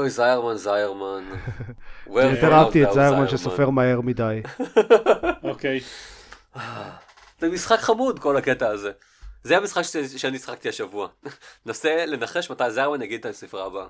אוי, 0.00 0.10
זיירמן, 0.10 0.56
זיירמן. 0.56 1.24
יותר 2.06 2.52
אהבתי 2.52 2.84
את 2.84 2.92
זיירמן 2.92 3.28
שסופר 3.28 3.70
מהר 3.70 4.00
מדי. 4.00 4.40
אוקיי. 5.50 5.80
זה 7.40 7.48
משחק 7.48 7.78
חמוד 7.78 8.18
כל 8.18 8.36
הקטע 8.36 8.68
הזה. 8.68 8.90
זה 9.44 9.56
המשחק 9.56 9.82
שאני 10.16 10.38
שחקתי 10.38 10.68
השבוע. 10.68 11.08
נסה 11.66 12.06
לנחש 12.06 12.50
מתי 12.50 12.70
זיירמן 12.70 13.02
יגיד 13.02 13.20
את 13.20 13.26
הספרה 13.26 13.66
הבאה. 13.66 13.86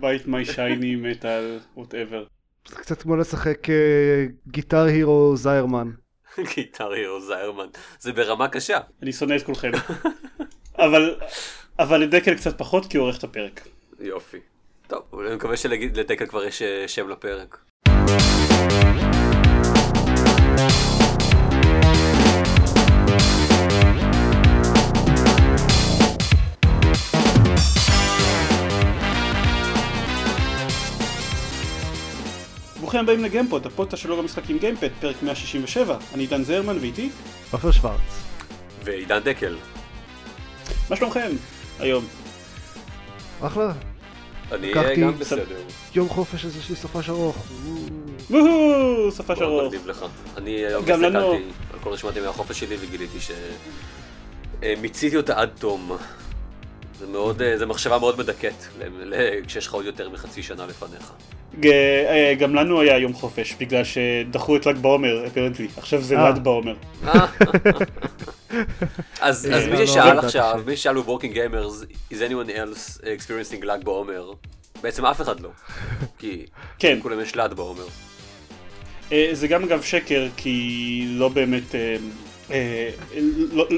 בית 0.00 0.26
מי 0.26 0.44
שייני 0.44 0.96
מטאל 0.96 1.58
ווטאבר. 1.76 2.24
זה 2.68 2.76
קצת 2.76 3.02
כמו 3.02 3.16
לשחק 3.16 3.70
אה, 3.70 4.26
גיטר 4.48 4.84
הירו 4.84 5.36
זיירמן. 5.36 5.90
גיטר 6.54 6.92
הירו 6.92 7.20
זיירמן. 7.20 7.66
זה 7.98 8.12
ברמה 8.12 8.48
קשה. 8.48 8.78
אני 9.02 9.12
שונא 9.12 9.36
את 9.36 9.42
כולכם. 9.42 9.70
אבל 10.78 11.16
אבל 11.78 12.00
לדקל 12.00 12.34
קצת 12.34 12.58
פחות 12.58 12.86
כי 12.86 12.96
הוא 12.96 13.04
עורך 13.04 13.18
את 13.18 13.24
הפרק. 13.24 13.68
יופי. 14.00 14.38
טוב, 14.86 15.02
אני 15.26 15.34
מקווה 15.34 15.56
שלדקל 15.56 16.26
כבר 16.26 16.44
יש 16.44 16.62
אה, 16.62 16.88
שם 16.88 17.08
לפרק. 17.08 17.58
ברוכים 32.80 33.00
הבאים 33.00 33.24
לגיימפוד, 33.24 33.66
הפודקאסט 33.66 34.02
שלו 34.02 34.16
במשחקים 34.16 34.58
גיימפד, 34.58 34.88
פרק 35.00 35.22
167. 35.22 35.98
אני 36.14 36.22
עידן 36.22 36.42
זרמן 36.42 36.78
ואיתי? 36.80 37.10
עופר 37.50 37.70
שוורץ. 37.70 38.00
ועידן 38.84 39.18
דקל. 39.18 39.56
מה 40.90 40.96
שלומכם 40.96 41.30
היום? 41.80 42.04
אחלה. 43.42 43.72
אני 44.52 44.72
גם 45.00 45.18
בסדר. 45.18 45.44
יום 45.94 46.08
חופש 46.08 46.44
הזה 46.44 46.62
שלי 46.62 46.76
סופש 46.76 47.08
ארוך. 47.08 47.36
וואו, 48.30 49.10
סופש 49.10 49.42
ארוך. 49.42 49.74
אני 50.36 50.50
היום 50.50 50.82
הסתכלתי 50.82 51.44
על 51.72 51.78
כל 51.80 51.90
רשימת 51.90 52.16
ימי 52.16 52.26
החופש 52.26 52.60
שלי 52.60 52.76
וגיליתי 52.80 53.18
שמיציתי 54.60 55.16
אותה 55.16 55.40
עד 55.40 55.50
תום. 55.58 55.96
זה 56.98 57.06
מאוד, 57.06 57.42
זה 57.56 57.66
מחשבה 57.66 57.98
מאוד 57.98 58.18
מדכאת 58.18 58.64
כשיש 59.46 59.66
לך 59.66 59.74
עוד 59.74 59.84
יותר 59.84 60.08
מחצי 60.10 60.42
שנה 60.42 60.66
לפניך. 60.66 61.12
אה, 61.64 62.34
גם 62.38 62.54
לנו 62.54 62.80
היה 62.80 62.98
יום 62.98 63.12
חופש, 63.12 63.54
בגלל 63.60 63.82
שדחו 63.84 64.56
את 64.56 64.66
ל"ג 64.66 64.76
בעומר, 64.76 65.26
אפרנטלי. 65.26 65.68
עכשיו 65.76 66.02
זה 66.02 66.18
אה. 66.18 66.30
ל"ד 66.30 66.44
בעומר. 66.44 66.74
אז 69.20 69.46
מי 69.46 69.52
לא, 69.52 69.78
לא, 69.78 69.86
ששאל 69.86 70.14
לא, 70.14 70.20
עכשיו, 70.20 70.60
מי 70.66 70.76
ששאל 70.76 70.94
ב 70.94 70.99
Working 70.99 71.32
Gamers, 71.34 71.84
is 72.12 72.16
anyone 72.16 72.48
else 72.48 73.00
experiencing 73.00 73.64
ל"ג 73.64 73.84
בעומר? 73.84 74.32
בעצם 74.82 75.04
אף 75.06 75.20
אחד 75.20 75.40
לא. 75.40 75.48
כי 76.18 76.46
כן. 76.78 76.98
כולם 77.02 77.20
יש 77.20 77.36
ל"ד 77.36 77.52
בעומר. 77.52 77.86
אה, 79.12 79.28
זה 79.32 79.48
גם 79.48 79.64
אגב 79.64 79.82
שקר, 79.82 80.28
כי 80.36 81.04
לא 81.08 81.28
באמת, 81.28 81.74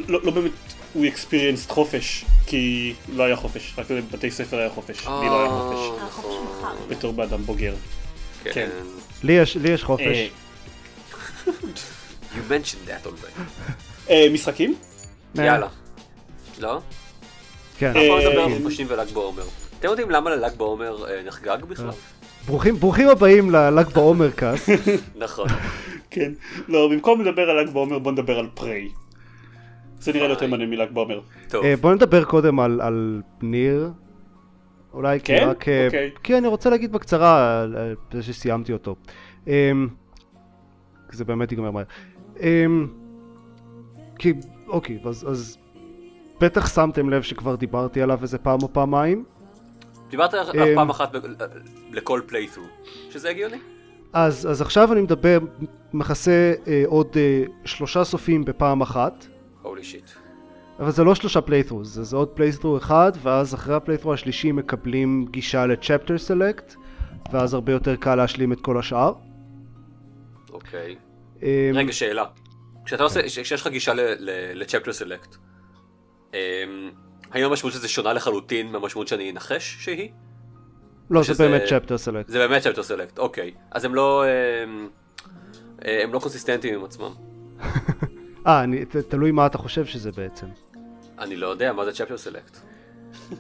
לא 0.08 0.30
באמת 0.30 0.79
הוא 0.92 1.06
experienced 1.06 1.72
חופש, 1.72 2.24
כי 2.46 2.94
לא 3.12 3.22
היה 3.22 3.36
חופש, 3.36 3.74
רק 3.78 3.90
בבתי 3.90 4.30
ספר 4.30 4.58
היה 4.58 4.70
חופש, 4.70 5.06
לי 5.06 5.26
לא 5.26 5.40
היה 5.40 5.50
חופש. 5.50 6.02
נכון. 6.06 6.76
בתור 6.88 7.12
באדם 7.12 7.42
בוגר. 7.42 7.74
כן. 8.44 8.68
לי 9.22 9.32
יש 9.64 9.84
חופש. 9.84 10.06
אה, 10.06 10.28
You 12.32 12.50
mentioned 12.50 12.88
that 12.88 13.06
already. 13.06 13.40
אה, 14.10 14.26
משחקים? 14.32 14.74
יאללה. 15.34 15.68
לא? 16.58 16.80
כן. 17.78 17.86
אנחנו 17.86 18.00
אה, 18.00 18.28
נדבר 18.28 18.40
על 18.42 18.62
חופשים 18.62 18.86
ול"ג 18.90 19.12
בעומר. 19.12 19.42
אתם 19.78 19.88
יודעים 19.88 20.10
למה 20.10 20.30
לל"ג 20.30 20.56
בעומר 20.56 21.06
אה, 21.10 21.22
נחגג 21.26 21.64
בכלל? 21.68 21.90
ברוכים 22.46 22.76
ברוכים 22.76 23.08
הבאים 23.08 23.50
לל"ג 23.50 23.88
בעומר 23.88 24.30
קאסט. 24.30 24.68
נכון. 25.16 25.48
כן. 26.10 26.32
לא, 26.68 26.88
במקום 26.88 27.24
לדבר 27.24 27.50
על 27.50 27.60
ל"ג 27.60 27.70
בעומר 27.70 27.98
בוא 27.98 28.12
נדבר 28.12 28.38
על 28.38 28.48
פריי. 28.54 28.88
זה 30.00 30.12
נראה 30.12 30.26
לי 30.26 30.32
יותר 30.32 30.46
מעניין 30.46 30.70
מל"ג 30.70 30.90
בעומר. 30.92 31.20
טוב. 31.48 31.64
אה, 31.64 31.76
בוא 31.76 31.94
נדבר 31.94 32.24
קודם 32.24 32.60
על, 32.60 32.80
על 32.80 33.22
ניר. 33.42 33.90
אולי 34.92 35.20
כי 35.20 35.24
כן? 35.24 35.46
רק... 35.48 35.68
אה, 35.68 35.86
אוקיי. 35.86 36.10
כי 36.22 36.38
אני 36.38 36.48
רוצה 36.48 36.70
להגיד 36.70 36.92
בקצרה 36.92 37.62
על 37.62 37.94
זה 38.12 38.22
שסיימתי 38.22 38.72
אותו. 38.72 38.96
אמ, 39.46 39.88
כי 41.10 41.16
זה 41.16 41.24
באמת 41.24 41.52
ייגמר 41.52 41.70
מהר. 41.70 41.84
אמ, 42.40 42.86
כי, 44.18 44.32
אוקיי, 44.68 44.98
אז, 45.04 45.26
אז 45.30 45.58
בטח 46.40 46.74
שמתם 46.74 47.10
לב 47.10 47.22
שכבר 47.22 47.54
דיברתי 47.54 48.02
עליו 48.02 48.18
איזה 48.22 48.38
פעם 48.38 48.58
או 48.62 48.72
פעמיים. 48.72 49.24
דיברת 50.10 50.34
עליו 50.34 50.54
אמ, 50.54 50.74
פעם 50.74 50.90
אחת 50.90 51.16
ב- 51.16 51.44
לכל 51.92 52.20
פליית'רו, 52.26 52.64
שזה 53.10 53.30
הגיוני? 53.30 53.58
אז, 54.12 54.48
אז 54.50 54.60
עכשיו 54.62 54.92
אני 54.92 55.00
מדבר, 55.00 55.38
מכסה 55.92 56.52
אה, 56.66 56.82
עוד 56.86 57.08
אה, 57.16 57.42
שלושה 57.64 58.04
סופים 58.04 58.44
בפעם 58.44 58.80
אחת. 58.80 59.26
הולי 59.62 59.84
שיט. 59.84 60.04
אבל 60.78 60.90
זה 60.90 61.04
לא 61.04 61.14
שלושה 61.14 61.40
playthrough, 61.40 61.84
זה, 61.84 62.04
זה 62.04 62.16
עוד 62.16 62.28
playthrough 62.28 62.76
אחד, 62.76 63.12
ואז 63.22 63.54
אחרי 63.54 63.74
ה 63.74 63.77
playthrough 63.77 64.12
השלישי 64.12 64.52
מקבלים 64.52 65.26
גישה 65.30 65.66
ל 65.66 65.73
chapter 65.73 66.18
select, 66.18 66.74
ואז 67.32 67.54
הרבה 67.54 67.72
יותר 67.72 67.96
קל 67.96 68.14
להשלים 68.14 68.52
את 68.52 68.60
כל 68.60 68.78
השאר. 68.78 69.12
אוקיי. 70.52 70.96
אמ, 71.42 71.48
רגע, 71.74 71.92
שאלה. 71.92 72.24
כשאתה 72.84 73.02
עושה, 73.02 73.22
כשיש 73.22 73.60
לך 73.60 73.66
גישה 73.66 73.92
ל-chapter 73.94 74.88
select, 74.88 75.36
אמ, 76.34 76.38
האם 77.30 77.44
המשמעות 77.44 77.74
של 77.74 77.80
זה 77.80 77.88
שונה 77.88 78.12
לחלוטין 78.12 78.72
מהמשמעות 78.72 79.08
שאני 79.08 79.30
אנחש 79.30 79.76
שהיא? 79.80 80.10
לא, 81.10 81.22
זה 81.22 81.48
באמת 81.48 81.62
chapter 81.68 81.98
select. 81.98 82.28
זה 82.28 82.38
באמת 82.38 82.66
chapter 82.66 82.78
select, 82.78 83.18
אוקיי. 83.18 83.54
אז 83.70 83.84
הם 83.84 83.94
לא... 83.94 84.24
אה, 85.84 86.02
הם 86.02 86.12
לא 86.12 86.18
קונסיסטנטיים 86.18 86.74
עם 86.74 86.84
עצמם. 86.84 87.10
אה, 88.46 88.64
תלוי 89.08 89.30
מה 89.30 89.46
אתה 89.46 89.58
חושב 89.58 89.86
שזה 89.86 90.12
בעצם. 90.12 90.46
אני 91.18 91.36
לא 91.36 91.46
יודע 91.46 91.72
מה 91.72 91.84
זה 91.84 91.90
chapter 91.90 92.28
select. 92.28 92.56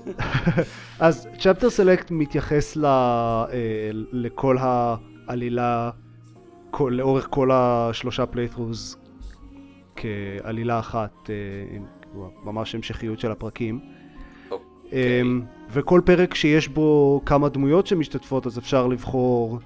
אז 1.00 1.28
chapter 1.38 1.70
select 1.70 2.10
מתייחס 2.10 2.76
ל, 2.76 2.84
אה, 2.84 3.90
לכל 3.92 4.56
העלילה, 4.60 5.90
כל, 6.70 6.92
לאורך 6.96 7.26
כל 7.30 7.50
השלושה 7.52 8.26
playthroughs 8.26 8.96
כעלילה 9.96 10.78
אחת, 10.78 11.30
אה, 11.30 11.34
עם 11.76 11.84
ממש 12.44 12.74
המשכיות 12.74 13.20
של 13.20 13.30
הפרקים. 13.30 13.80
אוקיי. 14.50 15.20
אמ, 15.22 15.42
וכל 15.70 16.00
פרק 16.04 16.34
שיש 16.34 16.68
בו 16.68 17.20
כמה 17.26 17.48
דמויות 17.48 17.86
שמשתתפות, 17.86 18.46
אז 18.46 18.58
אפשר 18.58 18.86
לבחור 18.86 19.58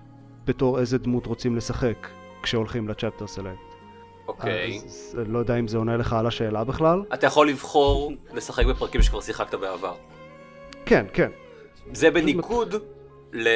בתור 0.44 0.80
איזה 0.80 0.98
דמות 0.98 1.26
רוצים 1.26 1.56
לשחק 1.56 2.08
כשהולכים 2.42 2.88
לצ'פטר 2.88 3.26
סלקט. 3.26 3.73
אוקיי. 4.28 4.80
אז 4.84 5.18
לא 5.26 5.38
יודע 5.38 5.56
אם 5.58 5.68
זה 5.68 5.78
עונה 5.78 5.96
לך 5.96 6.12
על 6.12 6.26
השאלה 6.26 6.64
בכלל. 6.64 7.02
אתה 7.14 7.26
יכול 7.26 7.48
לבחור 7.48 8.12
לשחק 8.34 8.66
בפרקים 8.66 9.02
שכבר 9.02 9.20
שיחקת 9.20 9.54
בעבר. 9.54 9.94
כן, 10.86 11.06
כן. 11.12 11.30
זה 11.92 12.10
בניגוד 12.10 12.74
ל... 13.32 13.48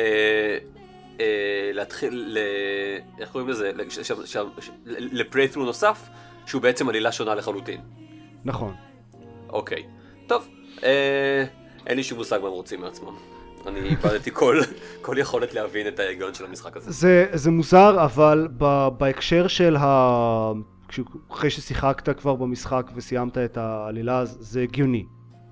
אה, 1.21 1.71
להתחיל 1.73 2.25
ל... 2.27 2.39
איך 3.19 3.31
קוראים 3.31 3.51
לזה? 3.51 3.73
לפליית'רו 4.87 5.65
נוסף, 5.65 6.09
שהוא 6.47 6.63
בעצם 6.63 6.89
עלילה 6.89 7.13
שונה 7.13 7.35
לחלוטין. 7.35 7.81
נכון. 8.45 8.75
אוקיי. 9.49 9.83
טוב, 10.27 10.49
אה, 10.85 11.45
אין 11.87 11.97
לי 11.97 12.03
שום 12.03 12.19
מושג 12.19 12.39
מה 12.43 12.47
הם 12.47 12.53
רוצים 12.55 12.81
מעצמם. 12.81 13.17
אני 13.67 13.81
איבדתי 13.81 14.31
כל, 14.33 14.61
כל 15.03 15.17
יכולת 15.19 15.55
להבין 15.55 15.89
את 15.89 15.99
ההיגיון 15.99 16.35
של 16.35 16.45
המשחק 16.45 16.77
הזה. 16.77 16.91
זה, 16.91 17.27
זה 17.33 17.51
מוזר, 17.51 18.05
אבל 18.05 18.49
ב, 18.59 18.89
בהקשר 18.99 19.49
של 19.49 19.77
ה... 19.77 20.53
אחרי 21.31 21.51
ששיחקת 21.51 22.19
כבר 22.19 22.35
במשחק 22.35 22.91
וסיימת 22.95 23.39
את 23.39 23.57
העלילה, 23.57 24.25
זה 24.25 24.63
הגיוני. 24.63 25.05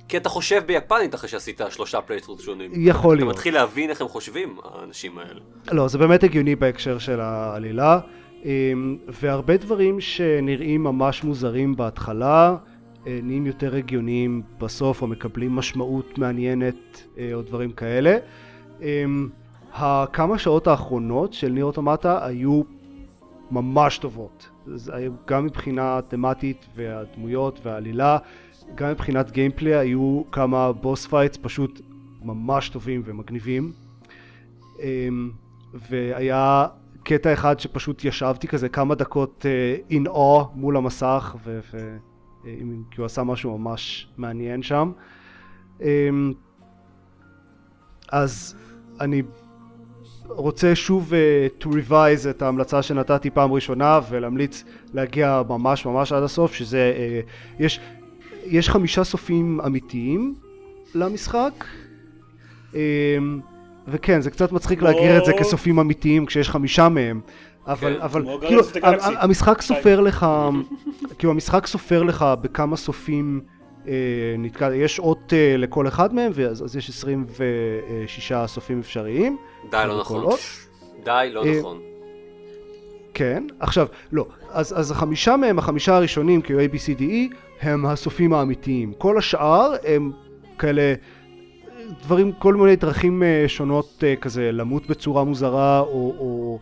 כי 0.08 0.16
אתה 0.16 0.28
חושב 0.28 0.62
ביפנית 0.66 1.14
אחרי 1.14 1.28
שעשית 1.28 1.60
שלושה 1.70 2.00
פליית'רו 2.00 2.38
שונים. 2.38 2.70
יכול 2.74 3.14
אתה 3.14 3.24
להיות. 3.24 3.34
מתחיל 3.36 3.54
להבין 3.54 3.90
איך 3.90 4.00
הם 4.00 4.08
חושבים, 4.08 4.56
האנשים 4.64 5.18
האלה. 5.18 5.40
לא, 5.72 5.88
זה 5.88 5.98
באמת 5.98 6.24
הגיוני 6.24 6.56
בהקשר 6.56 6.98
של 6.98 7.20
העלילה, 7.20 8.00
אמ, 8.44 8.96
והרבה 9.08 9.56
דברים 9.56 10.00
שנראים 10.00 10.82
ממש 10.82 11.24
מוזרים 11.24 11.76
בהתחלה, 11.76 12.56
נהיים 13.06 13.46
יותר 13.46 13.74
הגיוניים 13.74 14.42
בסוף, 14.58 15.02
או 15.02 15.06
מקבלים 15.06 15.52
משמעות 15.52 16.18
מעניינת, 16.18 17.02
אה, 17.18 17.34
או 17.34 17.42
דברים 17.42 17.72
כאלה. 17.72 18.16
אמ, 18.82 19.28
הכמה 19.72 20.38
שעות 20.38 20.66
האחרונות 20.66 21.32
של 21.32 21.48
NieR 21.48 21.64
Automata 21.64 22.26
היו 22.26 22.62
ממש 23.50 23.98
טובות. 23.98 24.48
גם 25.26 25.44
מבחינה 25.46 26.00
תמטית 26.08 26.66
והדמויות 26.74 27.60
והעלילה, 27.62 28.18
גם 28.74 28.90
מבחינת 28.90 29.30
gameplay 29.30 29.74
היו 29.74 30.22
כמה 30.32 30.72
boss 30.72 31.06
fights 31.06 31.38
פשוט 31.42 31.80
ממש 32.22 32.68
טובים 32.68 33.02
ומגניבים. 33.04 33.72
אמ, 34.82 35.30
והיה 35.74 36.66
קטע 37.02 37.32
אחד 37.32 37.60
שפשוט 37.60 38.04
ישבתי 38.04 38.48
כזה 38.48 38.68
כמה 38.68 38.94
דקות 38.94 39.46
אה, 39.46 39.96
in 39.98 40.08
awe 40.08 40.44
מול 40.54 40.76
המסך, 40.76 41.36
ו- 41.44 41.60
אה, 41.74 41.96
כי 42.90 43.00
הוא 43.00 43.06
עשה 43.06 43.22
משהו 43.22 43.58
ממש 43.58 44.08
מעניין 44.16 44.62
שם. 44.62 44.92
אמ, 45.80 46.32
אז 48.08 48.56
אני 49.00 49.22
רוצה 50.28 50.74
שוב 50.74 51.12
uh, 51.12 51.62
to 51.62 51.66
revise 51.66 52.30
את 52.30 52.42
ההמלצה 52.42 52.82
שנתתי 52.82 53.30
פעם 53.30 53.52
ראשונה 53.52 54.00
ולהמליץ 54.10 54.64
להגיע 54.94 55.42
ממש 55.48 55.86
ממש 55.86 56.12
עד 56.12 56.22
הסוף 56.22 56.54
שזה 56.54 56.92
uh, 56.96 57.62
יש, 57.62 57.80
יש 58.44 58.70
חמישה 58.70 59.04
סופים 59.04 59.60
אמיתיים 59.66 60.34
למשחק 60.94 61.64
um, 62.72 62.76
וכן 63.88 64.20
זה 64.20 64.30
קצת 64.30 64.52
מצחיק 64.52 64.82
או... 64.82 64.84
להגדיר 64.84 65.18
את 65.18 65.24
זה 65.24 65.32
כסופים 65.38 65.78
אמיתיים 65.78 66.26
כשיש 66.26 66.50
חמישה 66.50 66.88
מהם 66.88 67.20
אבל, 67.66 67.94
כן, 67.94 68.00
אבל 68.02 68.24
כאילו 68.40 68.62
המשחק 69.04 69.62
סופר 69.62 70.00
לך 70.00 70.26
כאילו 71.18 71.32
המשחק 71.32 71.66
סופר 71.66 72.02
לך 72.02 72.24
בכמה 72.40 72.76
סופים 72.76 73.40
אה, 73.88 74.34
נתקע, 74.38 74.74
יש 74.74 74.98
אות 74.98 75.32
אה, 75.32 75.56
לכל 75.56 75.88
אחד 75.88 76.14
מהם, 76.14 76.32
אז 76.50 76.76
יש 76.76 76.88
26 76.88 78.32
סופים 78.46 78.80
אפשריים. 78.80 79.36
די, 79.70 79.84
לא 79.88 80.00
נכון. 80.00 80.24
די, 81.04 81.28
לא 81.32 81.44
אה, 81.44 81.58
נכון. 81.58 81.80
כן, 83.14 83.44
עכשיו, 83.60 83.86
לא, 84.12 84.26
אז, 84.50 84.78
אז 84.78 84.90
החמישה 84.90 85.36
מהם, 85.36 85.58
החמישה 85.58 85.96
הראשונים, 85.96 86.42
כאילו 86.42 86.60
A, 86.60 86.64
B, 86.64 86.74
C, 86.74 86.98
D, 86.98 87.02
E, 87.02 87.36
הם 87.60 87.86
הסופים 87.86 88.32
האמיתיים. 88.32 88.92
כל 88.98 89.18
השאר 89.18 89.74
הם 89.84 90.12
כאלה 90.58 90.94
דברים, 92.02 92.32
כל 92.32 92.54
מיני 92.54 92.76
דרכים 92.76 93.22
שונות 93.46 94.04
כזה, 94.20 94.52
למות 94.52 94.86
בצורה 94.86 95.24
מוזרה, 95.24 95.80
או, 95.80 96.14
או 96.18 96.58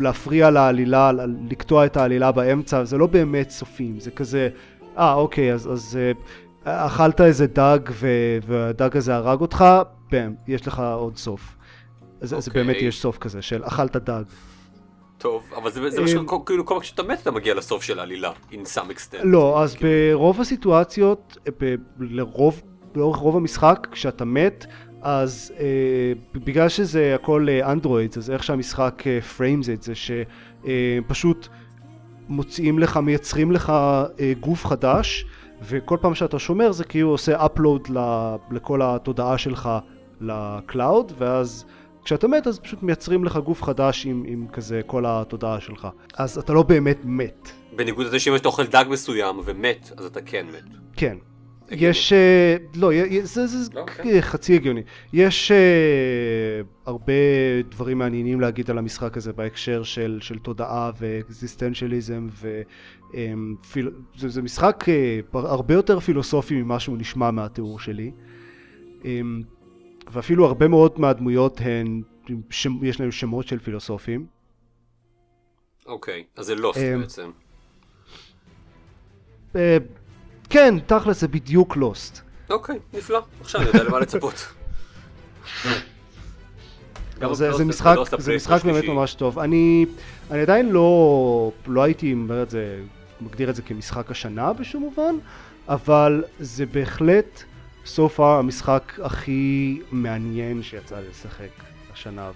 להפריע 0.00 0.50
לעלילה, 0.50 1.12
לקטוע 1.50 1.86
את 1.86 1.96
העלילה 1.96 2.32
באמצע, 2.32 2.84
זה 2.84 2.98
לא 2.98 3.06
באמת 3.06 3.50
סופים, 3.50 4.00
זה 4.00 4.10
כזה 4.10 4.48
אה, 4.98 5.14
אוקיי, 5.14 5.52
אז, 5.52 5.72
אז 5.72 5.98
אה, 6.66 6.86
אכלת 6.86 7.20
איזה 7.20 7.46
דג 7.46 7.78
ו, 7.90 8.08
והדג 8.46 8.96
הזה 8.96 9.14
הרג 9.14 9.40
אותך, 9.40 9.64
בם, 10.12 10.34
יש 10.48 10.66
לך 10.66 10.82
עוד 10.94 11.16
סוף. 11.16 11.56
אז, 12.20 12.32
אוקיי. 12.32 12.38
אז 12.38 12.48
באמת 12.48 12.76
יש 12.80 13.00
סוף 13.00 13.18
כזה 13.18 13.42
של 13.42 13.64
אכלת 13.64 13.96
דג. 13.96 14.22
טוב, 15.18 15.42
אבל 15.56 15.70
זה, 15.70 15.90
זה 15.90 16.00
מה 16.00 16.06
אה, 16.06 16.12
שכאילו 16.12 16.66
כל 16.66 16.74
פעם 16.74 16.82
שאתה 16.82 17.02
מת 17.02 17.22
אתה 17.22 17.30
מגיע 17.30 17.54
לסוף 17.54 17.82
של 17.82 17.98
העלילה, 17.98 18.32
in 18.52 18.54
some 18.54 18.90
extent. 18.90 19.24
לא, 19.24 19.62
אז 19.62 19.74
כאילו. 19.74 20.18
ברוב 20.18 20.40
הסיטואציות, 20.40 21.38
ב, 21.60 21.74
לרוב, 22.00 22.62
לאורך 22.94 23.16
רוב 23.16 23.36
המשחק, 23.36 23.86
כשאתה 23.92 24.24
מת, 24.24 24.66
אז 25.08 25.52
אה, 25.58 26.12
בגלל 26.34 26.68
שזה 26.68 27.14
הכל 27.14 27.48
אנדרואיד, 27.62 28.12
אה, 28.12 28.18
אז 28.18 28.30
איך 28.30 28.44
שהמשחק 28.44 29.02
frames 29.36 29.68
את 29.68 29.82
זה 29.82 29.92
שפשוט 29.94 31.48
אה, 31.52 31.56
מוציאים 32.28 32.78
לך, 32.78 32.96
מייצרים 32.96 33.52
לך 33.52 33.70
אה, 33.70 34.32
גוף 34.40 34.66
חדש, 34.66 35.26
וכל 35.62 35.98
פעם 36.00 36.14
שאתה 36.14 36.38
שומר 36.38 36.72
זה 36.72 36.84
כאילו 36.84 37.10
עושה 37.10 37.46
upload 37.46 37.90
לכל 38.50 38.80
התודעה 38.82 39.38
שלך 39.38 39.70
ל 40.20 40.33
cloud, 40.33 41.12
ואז 41.18 41.64
כשאתה 42.04 42.28
מת 42.28 42.46
אז 42.46 42.58
פשוט 42.58 42.82
מייצרים 42.82 43.24
לך 43.24 43.36
גוף 43.36 43.62
חדש 43.62 44.06
עם, 44.06 44.24
עם 44.26 44.46
כזה 44.52 44.80
כל 44.86 45.04
התודעה 45.06 45.60
שלך. 45.60 45.88
אז 46.14 46.38
אתה 46.38 46.52
לא 46.52 46.62
באמת 46.62 46.98
מת. 47.04 47.50
בניגוד 47.76 48.06
לזה 48.06 48.18
שאם 48.18 48.36
אתה 48.36 48.48
אוכל 48.48 48.66
דג 48.66 48.84
מסוים 48.88 49.40
ומת, 49.44 49.92
אז 49.96 50.04
אתה 50.04 50.20
כן 50.20 50.46
מת. 50.46 50.76
כן. 50.96 51.16
יש, 51.70 52.12
uh, 52.12 52.76
לא, 52.78 52.90
זה, 53.22 53.46
זה 53.46 53.70
לא, 53.74 53.86
okay. 53.88 54.20
חצי 54.20 54.54
הגיוני. 54.54 54.82
יש 55.12 55.52
uh, 55.52 56.66
הרבה 56.86 57.12
דברים 57.70 57.98
מעניינים 57.98 58.40
להגיד 58.40 58.70
על 58.70 58.78
המשחק 58.78 59.16
הזה 59.16 59.32
בהקשר 59.32 59.82
של, 59.82 60.18
של 60.22 60.38
תודעה 60.38 60.90
ואקזיסטנציאליזם 60.98 62.28
וזה 62.30 62.62
um, 63.12 64.28
זה 64.28 64.42
משחק 64.42 64.84
uh, 65.34 65.38
הרבה 65.38 65.74
יותר 65.74 66.00
פילוסופי 66.00 66.62
ממה 66.62 66.80
שהוא 66.80 66.98
נשמע 66.98 67.30
מהתיאור 67.30 67.80
שלי. 67.80 68.10
Um, 69.02 69.06
ואפילו 70.12 70.46
הרבה 70.46 70.68
מאוד 70.68 71.00
מהדמויות 71.00 71.60
הן, 71.60 72.02
יש 72.82 73.00
להם 73.00 73.12
שמות 73.12 73.46
של 73.46 73.58
פילוסופים. 73.58 74.26
אוקיי, 75.86 76.24
okay, 76.26 76.40
אז 76.40 76.46
זה 76.46 76.54
לוסט 76.54 76.78
um, 76.78 77.00
בעצם. 77.00 77.30
כן, 80.50 80.74
תכל'ס 80.86 81.20
זה 81.20 81.28
בדיוק 81.28 81.76
לוסט. 81.76 82.20
אוקיי, 82.50 82.78
נפלא. 82.94 83.22
עכשיו 83.40 83.60
אני 83.60 83.68
יודע 83.68 83.84
למה 83.84 83.98
לצפות. 83.98 84.46
זה, 87.32 87.52
זה 87.52 87.64
משחק, 87.64 87.96
זה 88.18 88.36
משחק 88.36 88.64
באמת 88.64 88.84
ממש 88.84 89.14
טוב. 89.14 89.38
אני, 89.38 89.86
אני 90.30 90.40
עדיין 90.40 90.70
לא, 90.70 91.52
לא 91.66 91.82
הייתי 91.82 92.12
אומר 92.12 92.42
את 92.42 92.50
זה, 92.50 92.80
מגדיר 93.20 93.50
את 93.50 93.56
זה 93.56 93.62
כמשחק 93.62 94.10
השנה 94.10 94.52
בשום 94.52 94.82
מובן, 94.82 95.14
אבל 95.68 96.24
זה 96.40 96.66
בהחלט 96.66 97.42
so 97.84 98.00
far 98.16 98.22
המשחק 98.22 98.92
הכי 99.02 99.80
מעניין 99.90 100.62
שיצא 100.62 101.00
לי 101.00 101.08
לשחק 101.10 101.50
השנה, 101.92 102.30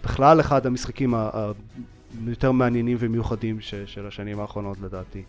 ובכלל 0.00 0.40
אחד 0.40 0.66
המשחקים 0.66 1.14
היותר 2.26 2.52
מעניינים 2.52 2.96
ומיוחדים 3.00 3.60
של 3.86 4.06
השנים 4.06 4.40
האחרונות 4.40 4.78
לדעתי. 4.80 5.22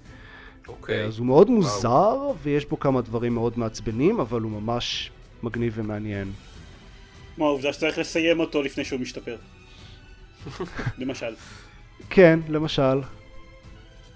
אוקיי. 0.67 1.03
אז 1.05 1.17
הוא 1.17 1.27
מאוד 1.27 1.49
מוזר, 1.49 2.17
ויש 2.43 2.65
בו 2.65 2.79
כמה 2.79 3.01
דברים 3.01 3.33
מאוד 3.33 3.59
מעצבנים, 3.59 4.19
אבל 4.19 4.41
הוא 4.41 4.51
ממש 4.51 5.11
מגניב 5.43 5.73
ומעניין. 5.75 6.31
כמו 7.35 7.47
העובדה 7.47 7.73
שצריך 7.73 7.97
לסיים 7.97 8.39
אותו 8.39 8.61
לפני 8.61 8.85
שהוא 8.85 8.99
משתפר. 8.99 9.37
למשל. 10.97 11.35
כן, 12.09 12.39
למשל. 12.49 13.01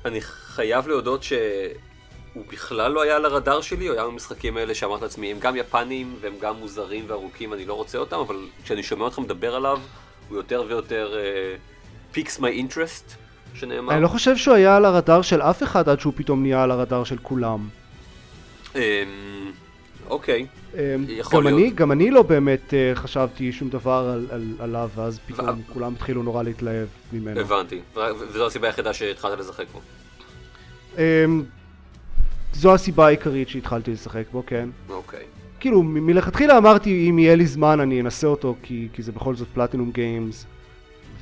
אני 0.06 0.22
חייב 0.22 0.88
להודות 0.88 1.24
שהוא 1.24 2.46
בכלל 2.52 2.92
לא 2.92 3.02
היה 3.02 3.16
על 3.16 3.26
הרדאר 3.26 3.62
שלי, 3.62 3.88
הוא 3.88 3.96
היה 3.96 4.06
במשחקים 4.06 4.58
האלה 4.58 4.76
שאמרת 4.76 5.02
לעצמי, 5.02 5.32
הם 5.32 5.40
גם 5.40 5.56
יפנים 5.56 6.16
והם 6.22 6.34
גם 6.40 6.56
מוזרים 6.56 7.06
וארוכים, 7.08 7.54
אני 7.54 7.66
לא 7.66 7.74
רוצה 7.74 7.98
אותם, 7.98 8.20
אבל 8.20 8.36
כשאני 8.64 8.84
שומע 8.84 9.06
אותך 9.06 9.20
מדבר 9.20 9.56
עליו, 9.56 9.80
הוא 10.30 10.38
יותר 10.38 10.64
ויותר 10.68 11.16
פיקס 12.12 12.40
מי 12.40 12.50
אינטרסט. 12.50 13.16
שנאמר. 13.60 13.94
אני 13.94 14.02
לא 14.04 14.08
חושב 14.08 14.38
שהוא 14.38 14.56
היה 14.56 14.78
על 14.78 14.86
הרדאר 14.86 15.22
של 15.22 15.42
אף 15.42 15.64
אחד 15.64 15.90
עד 15.90 16.00
שהוא 16.00 16.14
פתאום 16.16 16.42
נהיה 16.42 16.64
על 16.64 16.72
הרדאר 16.72 17.04
של 17.04 17.18
כולם. 17.22 17.68
אמ, 18.76 18.82
אוקיי, 20.10 20.46
אמ, 20.74 20.80
יכול 21.08 21.44
להיות. 21.44 21.60
אני, 21.60 21.70
גם 21.70 21.92
אני 21.92 22.12
לא 22.12 22.22
באמת 22.22 22.74
uh, 22.74 23.00
חשבתי 23.00 23.52
שום 23.52 23.70
דבר 23.70 24.12
על, 24.14 24.28
על, 24.32 24.54
עליו, 24.60 24.90
ואז 24.96 25.20
פתאום 25.28 25.50
ו... 25.50 25.74
כולם 25.74 25.94
התחילו 25.94 26.24
נורא 26.24 26.44
להתלהב 26.44 26.88
ממנו. 27.14 27.40
הבנתי, 27.40 27.82
וזו 27.96 28.46
הסיבה 28.46 28.68
היחידה 28.68 28.94
שהתחלת 28.94 29.40
לשחק 29.40 29.66
בו. 29.74 29.82
Um, 30.96 31.00
זו 32.54 32.74
הסיבה 32.74 33.06
העיקרית 33.06 33.50
שהתחלתי 33.50 33.92
לשחק 33.92 34.24
בו, 34.32 34.44
כן. 34.48 34.70
אוקיי. 34.90 35.24
כאילו, 35.60 35.84
מלכתחילה 35.84 36.58
אמרתי, 36.58 37.10
אם 37.10 37.20
יהיה 37.20 37.36
לי 37.36 37.46
זמן 37.46 37.80
אני 37.80 38.02
אנסה 38.02 38.28
אותו, 38.28 38.56
כי, 38.64 38.88
כי 38.94 39.04
זה 39.04 39.12
בכל 39.12 39.36
זאת 39.36 39.48
Platinum 39.54 39.92
Games, 39.92 40.46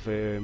ו... 0.04 0.38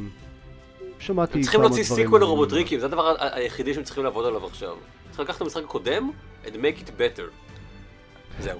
שמעתי 1.06 1.32
כמה 1.32 1.40
דברים. 1.40 1.42
צריכים 1.42 1.60
להוציא 1.60 1.84
sequel 1.84 2.20
לרובוטריקים, 2.20 2.80
זה 2.80 2.86
הדבר 2.86 3.14
היחידי 3.18 3.74
שהם 3.74 3.82
צריכים 3.82 4.04
לעבוד 4.04 4.26
עליו 4.26 4.46
עכשיו. 4.46 4.74
צריכים 5.06 5.24
לקחת 5.24 5.36
את 5.36 5.42
המשחק 5.42 5.62
הקודם, 5.64 6.10
and 6.44 6.48
make 6.48 6.86
it 6.86 6.88
better. 6.88 7.22
זהו. 8.40 8.58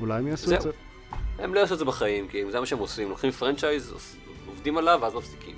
אולי 0.00 0.18
הם 0.18 0.26
יעשו 0.26 0.54
את 0.54 0.60
זה. 0.60 0.70
הם 1.38 1.54
לא 1.54 1.60
יעשו 1.60 1.74
את 1.74 1.78
זה 1.78 1.84
בחיים, 1.84 2.28
כי 2.28 2.50
זה 2.50 2.60
מה 2.60 2.66
שהם 2.66 2.78
עושים, 2.78 3.08
לוקחים 3.08 3.30
franchise, 3.30 3.94
עובדים 4.46 4.78
עליו, 4.78 4.98
ואז 5.02 5.14
מפסיקים. 5.14 5.54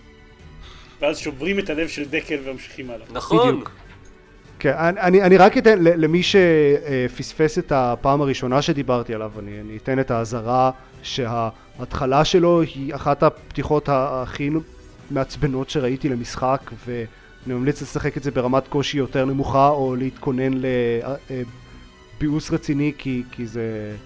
ואז 1.00 1.18
שוברים 1.18 1.58
את 1.58 1.70
הלב 1.70 1.88
של 1.88 2.04
דקל 2.04 2.38
וממשיכים 2.44 2.90
הלאה. 2.90 3.06
נכון. 3.10 3.64
כן, 4.58 4.74
אני, 4.78 5.22
אני 5.22 5.36
רק 5.36 5.58
אתן 5.58 5.78
למי 5.82 6.22
שפספס 6.22 7.58
את 7.58 7.72
הפעם 7.74 8.20
הראשונה 8.20 8.62
שדיברתי 8.62 9.14
עליו, 9.14 9.32
אני, 9.38 9.60
אני 9.60 9.76
אתן 9.76 10.00
את 10.00 10.10
האזהרה 10.10 10.70
שההתחלה 11.02 12.24
שלו 12.24 12.60
היא 12.60 12.94
אחת 12.94 13.22
הפתיחות 13.22 13.88
הכי 13.92 14.50
מעצבנות 15.12 15.70
שראיתי 15.70 16.08
למשחק 16.08 16.70
ואני 16.86 17.54
ממליץ 17.54 17.82
לשחק 17.82 18.16
את 18.16 18.22
זה 18.22 18.30
ברמת 18.30 18.68
קושי 18.68 18.98
יותר 18.98 19.24
נמוכה 19.24 19.68
או 19.68 19.96
להתכונן 19.96 20.52
לביאוס 22.18 22.50
רציני 22.50 22.92
כי, 22.98 23.22
כי 23.30 23.46
זה 23.46 23.96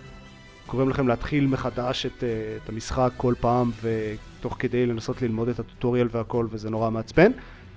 גורם 0.69 0.89
לכם 0.89 1.09
להתחיל 1.09 1.47
מחדש 1.47 2.07
את, 2.07 2.25
את 2.65 2.69
המשחק 2.69 3.11
כל 3.17 3.35
פעם 3.41 3.71
ותוך 3.83 4.57
כדי 4.59 4.87
לנסות 4.87 5.23
ללמוד 5.23 5.49
את 5.49 5.59
הטוטוריאל 5.59 6.09
והכל 6.11 6.47
וזה 6.51 6.71
נורא 6.71 6.91
מעצבן 6.91 7.33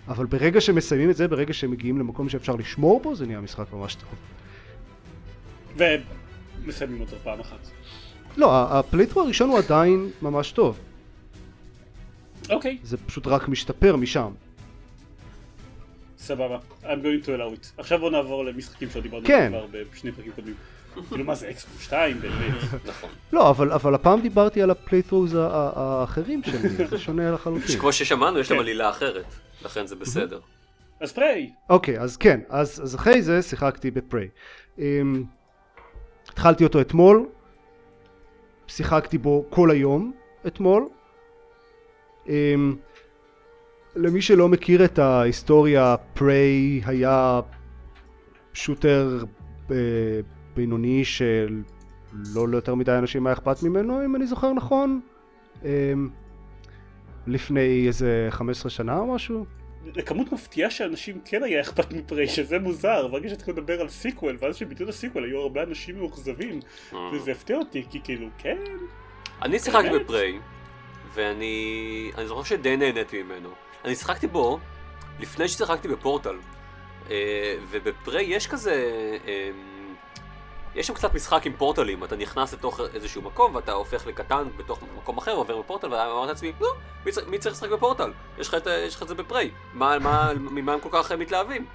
אבל 0.09 0.25
ברגע 0.25 0.62
שמסיימים 0.62 1.09
את 1.09 1.15
זה, 1.15 1.27
ברגע 1.27 1.53
שמגיעים 1.53 2.00
למקום 2.00 2.29
שאפשר 2.29 2.55
לשמור 2.55 3.00
בו, 3.00 3.15
זה 3.15 3.25
נהיה 3.25 3.41
משחק 3.41 3.74
ממש 3.74 3.95
טוב. 3.95 4.09
ומסיימים 6.65 7.01
אותו 7.01 7.15
פעם 7.24 7.39
אחת. 7.39 7.57
לא, 8.38 8.79
ה 8.79 8.83
playthrough 8.83 9.21
הראשון 9.21 9.50
הוא 9.50 9.57
עדיין 9.57 10.09
ממש 10.21 10.51
טוב. 10.51 10.79
אוקיי. 12.49 12.77
זה 12.83 12.97
פשוט 12.97 13.27
רק 13.27 13.47
משתפר 13.47 13.95
משם. 13.95 14.31
סבבה, 16.17 16.57
I'm 16.83 16.85
going 16.85 17.25
to 17.25 17.27
allow 17.27 17.55
it. 17.55 17.67
עכשיו 17.77 17.99
בוא 17.99 18.11
נעבור 18.11 18.45
למשחקים 18.45 18.89
שעוד 18.89 19.03
דיברנו 19.03 19.25
כן. 19.25 19.51
כבר 19.51 19.65
בשני 19.93 20.11
פרקים 20.11 20.31
קודמים. 20.31 20.55
כאילו 21.07 21.23
מה 21.23 21.35
זה 21.35 21.49
XCOM 21.49 21.79
2 21.79 22.21
באמת, 22.21 22.55
נכון. 22.89 23.09
לא, 23.33 23.49
אבל, 23.49 23.71
אבל 23.71 23.95
הפעם 23.95 24.21
דיברתי 24.21 24.61
על 24.61 24.71
ה 24.71 24.77
playthroughs 24.77 25.38
האחרים 25.39 26.43
שלי, 26.43 26.69
זה 26.89 26.97
שונה 26.97 27.31
לחלוטין. 27.31 27.79
כמו 27.79 27.93
ששמענו, 27.93 28.39
יש 28.39 28.51
להם 28.51 28.59
כן. 28.59 28.65
עלילה 28.65 28.89
אחרת, 28.89 29.25
לכן 29.65 29.87
זה 29.87 29.95
בסדר. 29.95 30.39
אז 31.01 31.11
פריי. 31.11 31.51
אוקיי, 31.69 31.99
אז 31.99 32.17
כן, 32.17 32.39
אז, 32.49 32.81
אז 32.83 32.95
אחרי 32.95 33.21
זה 33.21 33.41
שיחקתי 33.41 33.91
בפריי. 33.91 34.27
Um, 34.77 34.81
התחלתי 36.29 36.63
אותו 36.63 36.81
אתמול, 36.81 37.29
שיחקתי 38.67 39.17
בו 39.17 39.45
כל 39.49 39.71
היום 39.71 40.11
אתמול. 40.47 40.87
אמ, 42.29 42.75
למי 43.95 44.21
שלא 44.21 44.50
מכיר 44.50 44.86
את 44.86 45.00
ההיסטוריה, 45.00 45.95
פריי 46.13 46.81
היה 46.86 47.41
שוטר 48.53 49.24
אה, 49.71 49.75
בינוני 50.55 51.05
של 51.05 51.62
לא 52.36 52.48
ליותר 52.48 52.75
מדי 52.75 52.91
אנשים 52.91 53.27
היה 53.27 53.33
אכפת 53.33 53.63
ממנו, 53.63 54.05
אם 54.05 54.15
אני 54.15 54.27
זוכר 54.27 54.53
נכון. 54.53 55.01
אמ, 55.65 56.09
לפני 57.27 57.88
איזה 57.88 58.27
15 58.29 58.69
שנה 58.69 58.98
או 58.98 59.13
משהו. 59.13 59.45
לכמות 59.95 60.31
מפתיעה 60.31 60.69
שאנשים 60.69 61.19
כן 61.25 61.43
היה 61.43 61.62
אכפת 61.62 61.93
מ 61.93 61.99
Prey, 61.99 62.27
שזה 62.27 62.59
מוזר, 62.59 63.07
ברגע 63.07 63.29
שאתה 63.29 63.51
מדבר 63.51 63.81
על 63.81 63.89
sequel, 63.89 64.38
ואז 64.39 64.55
שביטלו 64.55 64.89
ה 64.89 64.94
sequel 64.94 65.23
היו 65.24 65.39
הרבה 65.39 65.63
אנשים 65.63 65.98
מאוכזבים, 65.98 66.59
אה. 66.93 66.98
וזה 67.13 67.31
הפתיע 67.31 67.57
אותי, 67.57 67.83
כי 67.89 68.00
כאילו, 68.03 68.27
כן, 68.38 68.57
אני 69.41 69.59
שיחקתי? 69.59 70.00
ב 69.99 70.06
Prey, 70.06 70.39
ואני 71.13 71.71
אני 72.17 72.27
זוכר 72.27 72.43
שדי 72.43 72.77
נהניתי 72.77 73.23
ממנו. 73.23 73.49
אני 73.85 73.95
שיחקתי 73.95 74.27
בו 74.27 74.59
לפני 75.19 75.47
ששיחקתי 75.47 75.87
בפורטל, 75.87 76.35
אה, 77.09 77.15
וב 77.69 77.88
Prey 77.88 78.25
יש 78.25 78.47
כזה... 78.47 78.73
אה, 79.27 79.49
יש 80.75 80.87
שם 80.87 80.93
קצת 80.93 81.13
משחק 81.13 81.45
עם 81.45 81.53
פורטלים, 81.57 82.03
אתה 82.03 82.15
נכנס 82.15 82.53
לתוך 82.53 82.79
איזשהו 82.93 83.21
מקום 83.21 83.55
ואתה 83.55 83.71
הופך 83.71 84.07
לקטן 84.07 84.43
בתוך 84.57 84.79
מקום 84.97 85.17
אחר, 85.17 85.31
עובר 85.31 85.57
בפורטל, 85.61 85.87
ואמרתי 85.93 86.27
לעצמי, 86.27 86.51
לא, 86.61 86.67
מי 87.05 87.11
צריך- 87.11 87.27
מי 87.27 87.37
צריך 87.39 87.55
לשחק 87.55 87.69
בפורטל? 87.69 88.11
יש 88.39 88.47
לך 88.47 88.55
את 88.55 88.67
יש 88.87 88.95
לך 88.95 89.03
את 89.03 89.07
זה 89.07 89.15
בפריי, 89.15 89.51
מה- 89.73 89.99
מה- 89.99 90.31
ממה 90.39 90.73
הם 90.73 90.79
כל 90.79 90.89
כך 90.91 91.11
מתלהבים? 91.11 91.65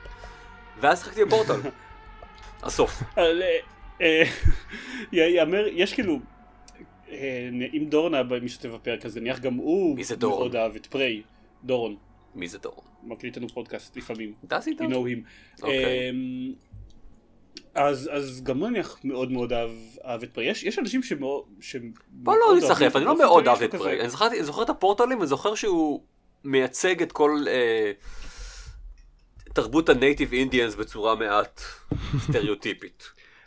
ואז 0.80 0.98
שיחקתי 0.98 1.24
בפורטל. 1.24 1.60
הסוף. 2.62 3.02
אה, 3.18 3.24
אה, 4.00 4.22
י- 5.12 5.16
יאמר, 5.36 5.64
יש 5.68 5.92
כאילו, 5.94 6.18
אם 7.74 7.86
דורון 7.88 8.14
היה 8.14 8.24
משתתף 8.42 8.68
בפרק 8.68 9.04
הזה, 9.04 9.20
נניח 9.20 9.38
גם 9.38 9.54
הוא 9.54 9.98
דורון? 10.18 10.38
מאוד 10.38 10.56
אהב 10.56 10.76
את 10.76 10.86
פריי, 10.86 11.22
דורון, 11.64 11.96
מי 12.34 12.48
זה 12.48 12.58
דור? 12.58 12.82
מקליט 13.02 13.36
לנו 13.36 13.48
פודקאסט 13.48 13.96
לפעמים, 13.96 14.32
דסי 14.44 14.70
you 14.70 14.72
איתו? 14.72 14.84
know 14.84 15.06
him. 15.06 15.62
אוקיי. 15.62 16.10
אמ, 16.10 16.52
אז, 17.74 18.10
אז 18.12 18.42
גם 18.42 18.58
הוא 18.58 18.68
נניח 18.68 18.98
מאוד 19.04 19.30
מאוד 19.32 19.52
אהב, 19.52 19.70
אהב 20.04 20.22
את 20.22 20.30
פריי, 20.34 20.50
יש, 20.50 20.62
יש 20.62 20.78
אנשים 20.78 21.02
שמאוד, 21.02 21.44
בוא 22.08 22.36
לא 22.36 22.56
נסחף, 22.56 22.96
אני 22.96 23.04
לא 23.04 23.18
מאוד 23.18 23.48
אהב 23.48 23.62
את 23.62 23.74
פריי. 23.74 24.00
אני 24.00 24.08
אני 24.30 24.44
זוכר 24.44 24.62
את 24.62 24.70
הפורטלים, 24.70 25.18
אני 25.18 25.26
זוכר 25.26 25.54
שהוא 25.54 26.02
מייצג 26.44 27.02
את 27.02 27.12
כל 27.12 27.44
אה, 27.48 27.92
תרבות 29.52 29.88
הנייטיב 29.88 30.32
אינדיאנס 30.32 30.74
בצורה 30.74 31.14
מעט 31.14 31.60
סטריאוטיפית. 32.18 33.04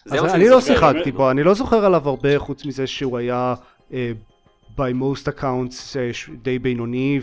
זה 0.07 0.15
מה 0.15 0.21
אני 0.21 0.29
שאני 0.31 0.49
לא 0.49 0.59
זוכר. 0.59 0.73
שיחקתי 0.73 1.11
בו, 1.11 1.31
אני 1.31 1.43
לא 1.43 1.53
זוכר 1.53 1.85
עליו 1.85 2.09
הרבה 2.09 2.39
חוץ 2.39 2.65
מזה 2.65 2.87
שהוא 2.87 3.17
היה 3.17 3.53
אה, 3.93 4.11
by 4.77 4.93
most 5.01 5.27
accounts 5.27 5.97
אה, 5.99 6.09
די 6.41 6.59
בינוני 6.59 7.19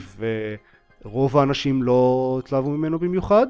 ורוב 1.05 1.39
האנשים 1.39 1.83
לא 1.83 2.41
התלהבו 2.45 2.71
ממנו 2.71 2.99
במיוחד. 2.99 3.47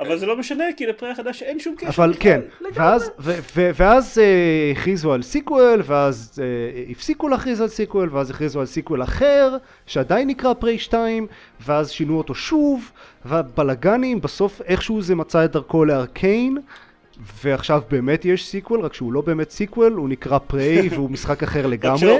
אבל 0.00 0.18
זה 0.18 0.26
לא 0.26 0.36
משנה, 0.36 0.64
כי 0.76 0.86
ל 0.86 0.91
Prey 0.91 1.12
החדש 1.12 1.42
אין 1.42 1.60
שום 1.60 1.74
קשר. 1.76 1.88
אבל. 1.88 2.14
כן, 2.20 2.40
ואז, 3.54 4.20
הכריזו 4.72 5.12
על 5.12 5.22
sequel, 5.22 5.82
ואז 5.84 6.42
הפסיקו 6.90 7.28
להכריז 7.28 7.60
על 7.60 7.68
sequel, 7.68 8.08
ואז 8.12 8.30
הכריזו 8.30 8.60
על 8.60 8.66
sequel 8.66 9.02
אחר, 9.02 9.56
שעדיין 9.86 10.28
נקרא 10.28 10.54
Prey 10.54 10.78
2, 10.78 11.26
ואז 11.66 11.90
שינו 11.90 12.18
אותו 12.18 12.34
שוב, 12.34 12.90
והבלאגנים, 13.24 14.20
בסוף 14.20 14.60
איכשהו 14.60 15.02
זה 15.02 15.14
מצא 15.14 15.44
את 15.44 15.52
דרכו 15.52 15.84
ל 15.84 15.93
Arkane, 15.93 16.58
ועכשיו 17.42 17.82
באמת 17.90 18.24
יש 18.24 18.46
sequel, 18.46 18.80
רק 18.80 18.94
שהוא 18.94 19.12
לא 19.12 19.20
באמת 19.20 19.50
sequel, 19.50 19.92
הוא 19.92 20.08
נקרא 20.08 20.38
Prey, 20.38 20.88
והוא 20.94 21.10
משחק 21.10 21.42
אחר 21.42 21.60
רק 21.60 21.66
לגמרי. 21.66 21.98
שלא, 21.98 22.18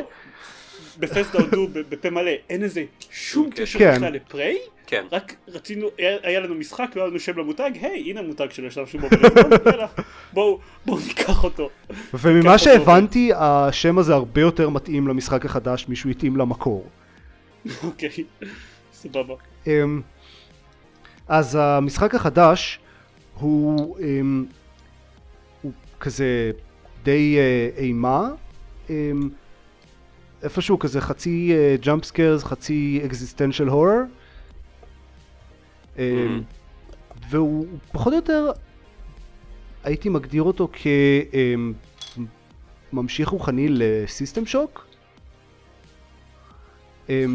Bethesda 0.98 1.38
הודו 1.38 1.68
ב- 1.68 1.78
בפה 1.88 2.10
מלא, 2.10 2.30
אין 2.50 2.60
לזה 2.60 2.84
שום 3.10 3.50
כן. 3.50 3.62
קשר 3.62 3.78
כן. 3.78 3.94
בכלל 3.94 4.12
לפריי, 4.12 4.58
כן. 4.86 5.04
רק 5.12 5.34
רצינו, 5.48 5.86
היה 6.22 6.40
לנו 6.40 6.54
משחק, 6.54 6.90
לא 6.96 7.02
היה 7.02 7.10
לנו 7.10 7.20
שם 7.20 7.38
למותג, 7.38 7.70
היי, 7.80 8.10
הנה 8.10 8.20
המותג 8.20 8.46
שלו, 8.50 8.66
יש 8.66 8.78
לנו 8.78 9.08
יאללה, 9.66 9.86
בואו 10.32 10.58
בואו 10.86 10.98
ניקח 11.06 11.44
אותו. 11.44 11.70
וממה 12.14 12.58
שהבנתי, 12.58 13.30
השם 13.36 13.98
הזה 13.98 14.14
הרבה 14.14 14.40
יותר 14.40 14.68
מתאים 14.68 15.08
למשחק 15.08 15.44
החדש, 15.44 15.86
מישהו 15.88 16.10
התאים 16.10 16.36
למקור. 16.36 16.86
אוקיי, 17.84 18.24
סבבה. 18.92 19.34
אמ, 19.66 20.00
אז 21.28 21.58
המשחק 21.60 22.14
החדש 22.14 22.78
הוא, 23.34 23.98
אמ, 24.00 24.44
הוא 24.48 24.57
כזה 26.00 26.50
די 27.02 27.36
אה, 27.38 27.70
אימה, 27.76 28.28
אמ, 28.90 29.28
איפשהו 30.42 30.78
כזה 30.78 31.00
חצי 31.00 31.52
jump 31.80 32.04
scares, 32.04 32.44
חצי 32.44 33.00
existential 33.06 33.68
horror, 33.68 34.02
אמ, 35.98 36.42
והוא 37.30 37.66
פחות 37.92 38.12
או 38.12 38.18
יותר, 38.18 38.50
הייתי 39.84 40.08
מגדיר 40.08 40.42
אותו 40.42 40.68
כממשיך 42.92 43.28
רוחני 43.28 43.66
ל 43.68 43.79
System 43.79 44.46
Shock. 44.46 44.86
אמ, 47.08 47.34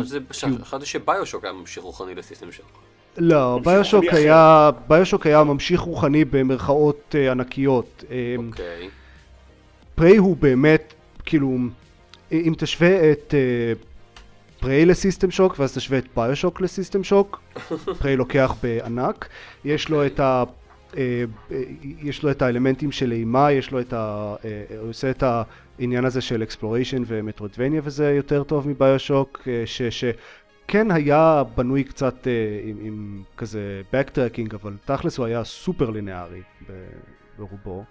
חשבתי 0.64 0.86
ש 0.86 0.97
BioShock 0.97 1.44
היה 1.44 1.54
ממשיך 1.54 1.84
רוחני 1.84 2.16
ל 2.16 2.21
System 2.21 2.52
Shock. 2.52 2.66
לא, 3.18 3.60
BioShock 3.64 4.06
היה, 4.12 4.70
BioShock 4.88 5.26
היה 5.26 5.44
ממשיך 5.44 5.82
רוחני 5.82 6.26
במרכאות 6.26 7.16
אה, 7.16 7.32
ענקיות. 7.32 8.04
אה, 8.12 8.36
אוקיי. 8.38 8.90
Prey 9.96 10.18
הוא 10.18 10.38
באמת, 10.38 10.94
כאילו, 11.26 11.58
אם 12.32 12.54
תשווה 12.58 13.12
את 13.12 13.34
אה, 13.34 13.74
Prey 14.60 14.86
ל 14.86 14.92
System 14.92 15.32
Shock 15.32 15.60
ואז 15.60 15.74
תשווה 15.74 15.98
את 15.98 16.06
BioShock 16.16 16.62
ל 16.62 16.68
System 16.68 17.04
Shock, 17.04 17.42
Prey 18.00 18.16
לוקח 18.16 18.56
בענק, 18.64 19.28
יש 19.66 19.90
לו 19.90 20.06
את 20.06 20.20
ה... 20.20 20.44
אה, 20.98 21.24
אה, 21.52 21.64
יש 22.02 22.24
לו 22.24 22.32
את 22.32 22.42
האלמנטים 22.42 22.92
של 22.92 23.12
אימה, 23.12 23.52
יש 23.52 23.72
לו 23.72 23.80
את 23.80 23.94
ה... 23.94 24.36
אה, 24.46 24.64
הוא 24.80 24.90
עושה 24.90 25.10
את 25.10 25.24
העניין 25.24 26.06
הזה 26.06 26.22
של 26.22 26.44
exploration 26.44 27.04
ו 27.08 27.13
Metroidvania 27.13 27.82
וזה 27.84 28.12
יותר 28.12 28.44
טוב 28.44 28.68
מ 28.68 28.76
BioShock, 28.76 29.48
ש... 29.66 29.82
ש 29.82 30.04
כן 30.68 30.92
היה 30.92 31.44
בנוי 31.56 31.84
קצת 31.84 32.28
אה, 32.28 32.60
עם, 32.64 32.78
עם 32.82 33.24
כזה 33.38 33.82
backtracking, 33.92 34.56
אבל 34.56 34.78
תכלס 34.86 35.18
הוא 35.18 35.26
היה 35.26 35.44
סופר 35.44 35.90
לינארי 35.90 36.42
ברובו. 37.38 37.84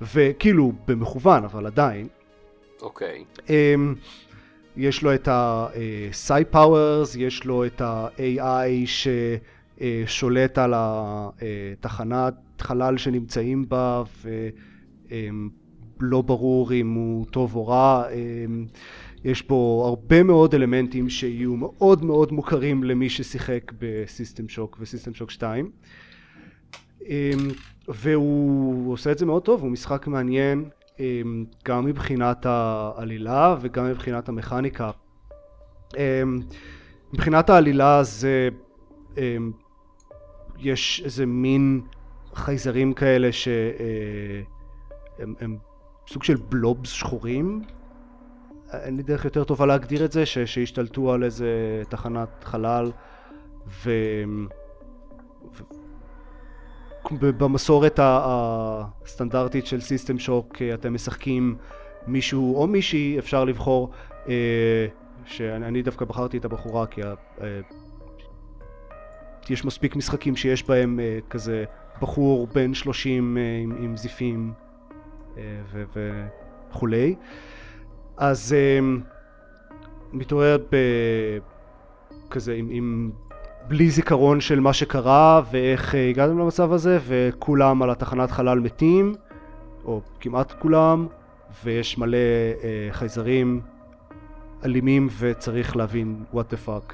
וכאילו 0.00 0.72
במכוון, 0.86 1.44
אבל 1.44 1.66
עדיין. 1.66 2.08
אוקיי. 2.82 3.24
אמ, 3.48 3.94
יש 4.76 5.02
לו 5.02 5.14
את 5.14 5.28
ה-Psy 5.28 6.54
Powers, 6.54 7.18
יש 7.18 7.44
לו 7.44 7.66
את 7.66 7.80
ה-AI 7.80 8.88
ששולט 10.06 10.58
על 10.58 10.74
התחנת 10.76 12.34
חלל 12.58 12.98
שנמצאים 12.98 13.68
בה, 13.68 14.02
ולא 15.10 16.22
ברור 16.22 16.72
אם 16.72 16.92
הוא 16.92 17.26
טוב 17.30 17.56
או 17.56 17.66
רע. 17.66 18.04
יש 19.24 19.46
בו 19.48 19.84
הרבה 19.86 20.22
מאוד 20.22 20.54
אלמנטים 20.54 21.08
שיהיו 21.08 21.56
מאוד 21.56 22.04
מאוד 22.04 22.32
מוכרים 22.32 22.84
למי 22.84 23.08
ששיחק 23.08 23.72
בסיסטם 23.78 24.48
שוק 24.48 24.76
וסיסטם 24.80 25.14
שוק 25.14 25.30
2. 25.30 25.70
אמ, 27.06 27.10
והוא 27.88 28.92
עושה 28.92 29.12
את 29.12 29.18
זה 29.18 29.26
מאוד 29.26 29.42
טוב, 29.42 29.62
הוא 29.62 29.70
משחק 29.70 30.06
מעניין 30.06 30.68
אמ, 30.98 31.44
גם 31.64 31.84
מבחינת 31.84 32.46
העלילה 32.46 33.56
וגם 33.60 33.90
מבחינת 33.90 34.28
המכניקה. 34.28 34.90
אמ, 35.96 36.40
מבחינת 37.12 37.50
העלילה 37.50 38.02
זה 38.02 38.48
יש 40.58 41.02
איזה 41.04 41.26
מין 41.26 41.80
חייזרים 42.34 42.92
כאלה 42.92 43.32
שהם 43.32 44.44
הם 45.40 45.56
סוג 46.08 46.22
של 46.22 46.36
בלובס 46.36 46.90
שחורים 46.90 47.62
אין 48.72 48.96
לי 48.96 49.02
דרך 49.02 49.24
יותר 49.24 49.44
טובה 49.44 49.66
להגדיר 49.66 50.04
את 50.04 50.12
זה, 50.12 50.26
ש, 50.26 50.38
שהשתלטו 50.38 51.12
על 51.12 51.24
איזה 51.24 51.82
תחנת 51.88 52.44
חלל 52.44 52.90
ו... 53.66 53.90
ו... 55.54 55.62
במסורת 57.20 58.00
הסטנדרטית 58.02 59.66
של 59.66 59.80
סיסטם 59.80 60.18
שוק 60.18 60.62
אתם 60.74 60.94
משחקים 60.94 61.56
מישהו 62.06 62.56
או 62.56 62.66
מישהי, 62.66 63.18
אפשר 63.18 63.44
לבחור, 63.44 63.90
אה, 64.28 64.86
שאני 65.24 65.66
אני 65.66 65.82
דווקא 65.82 66.04
בחרתי 66.04 66.38
את 66.38 66.44
הבחורה 66.44 66.86
כי 66.86 67.02
אה, 67.02 67.60
יש 69.50 69.64
מספיק 69.64 69.96
משחקים 69.96 70.36
שיש 70.36 70.66
בהם 70.66 71.00
אה, 71.00 71.18
כזה 71.30 71.64
בחור 72.00 72.46
בן 72.46 72.74
30 72.74 73.38
אה, 73.38 73.42
עם, 73.62 73.76
עם 73.82 73.96
זיפים 73.96 74.52
אה, 75.36 75.42
וכולי. 76.70 77.14
אז 78.20 78.52
אה, 78.52 78.98
מתעורר 80.12 80.58
ב... 80.70 80.76
כזה 82.30 82.54
עם, 82.54 82.68
עם 82.70 83.10
בלי 83.68 83.90
זיכרון 83.90 84.40
של 84.40 84.60
מה 84.60 84.72
שקרה 84.72 85.42
ואיך 85.50 85.94
אה, 85.94 86.08
הגעתם 86.08 86.38
למצב 86.38 86.72
הזה 86.72 86.98
וכולם 87.06 87.82
על 87.82 87.90
התחנת 87.90 88.30
חלל 88.30 88.58
מתים 88.58 89.14
או 89.84 90.00
כמעט 90.20 90.52
כולם 90.58 91.06
ויש 91.64 91.98
מלא 91.98 92.16
אה, 92.16 92.88
חייזרים 92.92 93.60
אלימים 94.64 95.08
וצריך 95.18 95.76
להבין 95.76 96.24
what 96.34 96.52
the 96.52 96.68
fuck. 96.68 96.92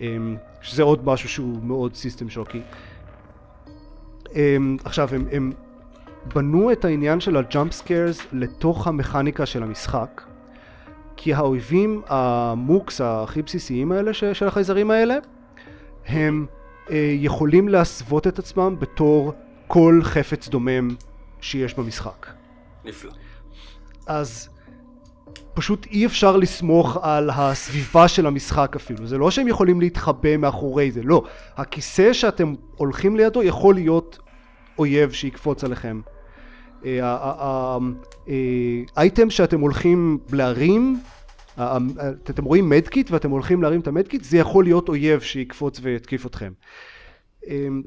אה, 0.00 0.16
שזה 0.60 0.82
עוד 0.82 1.06
משהו 1.06 1.28
שהוא 1.28 1.62
מאוד 1.62 1.94
System 1.94 2.28
Shock 2.28 2.51
י. 2.51 2.60
אה, 4.34 4.56
עכשיו 4.84 5.08
הם, 5.12 5.26
הם 5.32 5.52
בנו 6.34 6.72
את 6.72 6.84
העניין 6.84 7.20
של 7.20 7.36
ה 7.36 7.43
jump 7.43 7.72
scares 7.72 8.26
לתוך 8.32 8.86
המכניקה 8.86 9.46
של 9.46 9.62
המשחק 9.62 10.25
כי 11.16 11.34
האויבים 11.34 12.02
המוקס 12.06 13.00
הכי 13.00 13.42
בסיסיים 13.42 13.92
האלה 13.92 14.14
ש, 14.14 14.24
של 14.24 14.46
החייזרים 14.46 14.90
האלה 14.90 15.14
הם 16.06 16.46
אה, 16.90 17.10
יכולים 17.14 17.68
להסוות 17.68 18.26
את 18.26 18.38
עצמם 18.38 18.76
בתור 18.78 19.32
כל 19.66 20.00
חפץ 20.02 20.48
דומם 20.48 20.94
שיש 21.40 21.74
במשחק. 21.74 22.26
נפלא. 22.84 23.10
אז 24.06 24.48
פשוט 25.54 25.86
אי 25.86 26.06
אפשר 26.06 26.36
לסמוך 26.36 26.96
על 27.02 27.30
הסביבה 27.30 28.08
של 28.08 28.26
המשחק 28.26 28.76
אפילו. 28.76 29.06
זה 29.06 29.18
לא 29.18 29.30
שהם 29.30 29.48
יכולים 29.48 29.80
להתחבא 29.80 30.36
מאחורי 30.36 30.90
זה, 30.90 31.02
לא. 31.02 31.22
הכיסא 31.56 32.12
שאתם 32.12 32.54
הולכים 32.76 33.16
לידו 33.16 33.42
יכול 33.42 33.74
להיות 33.74 34.18
אויב 34.78 35.12
שיקפוץ 35.12 35.64
עליכם. 35.64 36.00
האייטם 38.96 39.30
שאתם 39.30 39.60
הולכים 39.60 40.18
להרים, 40.32 41.00
אתם 42.30 42.44
רואים 42.44 42.68
medkit 42.68 43.10
ואתם 43.10 43.30
הולכים 43.30 43.62
להרים 43.62 43.80
את 43.80 43.86
ה 43.86 43.91
medkit, 43.91 44.24
זה 44.24 44.38
יכול 44.38 44.64
להיות 44.64 44.88
אויב 44.88 45.20
שיקפוץ 45.20 45.80
ויתקיף 45.82 46.26
אתכם. 46.26 46.52
אמ, 47.46 47.82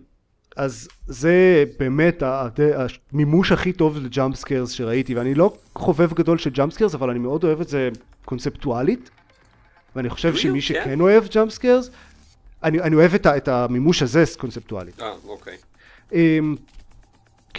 אז 0.57 0.87
זה 1.07 1.63
באמת 1.79 2.23
המימוש 2.25 3.51
הכי 3.51 3.73
טוב 3.73 3.97
ל 3.97 4.05
jump 4.05 4.35
scares 4.35 4.71
שראיתי 4.71 5.15
ואני 5.15 5.35
לא 5.35 5.53
חובב 5.75 6.13
גדול 6.13 6.37
של 6.37 6.49
jump 6.49 6.73
scares 6.73 6.95
אבל 6.95 7.09
אני 7.09 7.19
מאוד 7.19 7.43
אוהב 7.43 7.61
את 7.61 7.67
זה 7.67 7.89
קונספטואלית 8.25 9.09
ואני 9.95 10.09
חושב 10.09 10.35
שמי 10.35 10.61
שכן 10.61 10.83
כן. 10.83 11.01
אוהב 11.01 11.23
jump 11.33 11.51
scares 11.51 11.89
אני, 12.63 12.81
אני 12.81 12.95
אוהב 12.95 13.13
את, 13.13 13.27
את 13.27 13.47
המימוש 13.47 14.01
הזה 14.01 14.23
קונספטואלית. 14.37 15.01
אה, 15.01 15.13
אוקיי. 15.27 15.57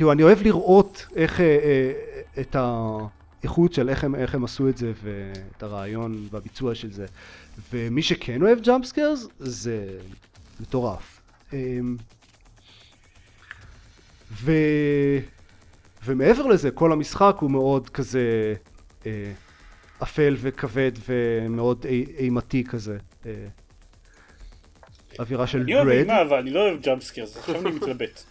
כאילו 0.00 0.12
אני 0.12 0.22
אוהב 0.22 0.42
לראות 0.42 1.06
איך 1.16 1.40
אה, 1.40 1.46
אה, 1.46 1.92
את 2.40 2.56
האיכות 2.56 3.72
של 3.72 3.88
איך 3.88 4.04
הם, 4.04 4.14
איך 4.14 4.34
הם 4.34 4.44
עשו 4.44 4.68
את 4.68 4.76
זה 4.76 4.92
ואת 5.02 5.62
הרעיון 5.62 6.28
והביצוע 6.30 6.74
של 6.74 6.92
זה 6.92 7.06
ומי 7.72 8.02
שכן 8.02 8.42
אוהב 8.42 8.60
jump 8.60 8.84
scares 8.84 9.28
זה 9.38 9.98
מטורף. 10.60 11.20
אמ, 11.52 11.96
ו... 14.32 14.52
ומעבר 16.04 16.46
לזה, 16.46 16.70
כל 16.70 16.92
המשחק 16.92 17.36
הוא 17.40 17.50
מאוד 17.50 17.88
כזה 17.88 18.54
אה, 19.06 19.32
אפל 20.02 20.36
וכבד 20.40 20.92
ומאוד 21.08 21.86
אימתי 22.18 22.64
כזה. 22.64 22.98
אה, 23.26 23.32
אווירה 25.18 25.46
של 25.46 25.58
dread. 25.58 25.68
אני 25.68 25.74
אוהב 25.74 25.88
אימה, 25.88 26.22
אבל 26.22 26.36
אני 26.36 26.50
לא 26.50 26.60
אוהב 26.60 26.80
jump 26.80 27.01
scares, 27.01 27.36
עכשיו 27.36 27.66
אני 27.66 27.70
מתלבט. 27.70 28.22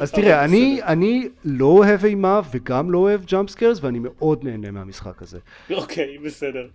אז 0.00 0.10
תראה, 0.10 0.44
אני, 0.44 0.80
אני 0.82 1.28
לא 1.44 1.66
אוהב 1.66 2.04
אימה 2.04 2.40
וגם 2.54 2.90
לא 2.90 2.98
אוהב 2.98 3.24
jump 3.24 3.46
scares 3.46 3.78
ואני 3.82 3.98
מאוד 3.98 4.44
נהנה 4.44 4.70
מהמשחק 4.70 5.22
הזה. 5.22 5.38
אוקיי, 5.70 6.18
בסדר. 6.18 6.66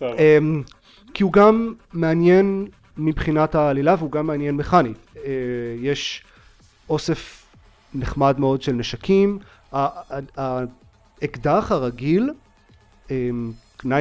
Um, 0.00 0.04
כי 1.14 1.22
הוא 1.22 1.32
גם 1.32 1.74
מעניין 1.92 2.66
מבחינת 2.96 3.54
העלילה 3.54 3.94
והוא 3.98 4.12
גם 4.12 4.26
מעניין 4.26 4.56
מכנית. 4.56 4.96
Uh, 5.14 5.18
יש 5.80 6.22
אוסף 6.88 7.46
נחמד 7.94 8.40
מאוד 8.40 8.62
של 8.62 8.72
נשקים. 8.72 9.38
האקדח 10.36 11.72
הרגיל, 11.72 12.30
9 13.06 13.14
אמ, 13.14 13.52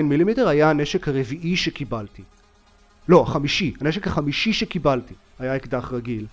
מילימטר, 0.10 0.48
היה 0.48 0.70
הנשק 0.70 1.08
הרביעי 1.08 1.56
שקיבלתי. 1.56 2.24
לא, 3.10 3.22
החמישי, 3.22 3.74
הנשק 3.82 4.08
החמישי 4.08 4.54
שקיבלתי 4.54 5.14
היה 5.40 5.56
אקדח 5.56 5.94
רגיל. 5.94 6.26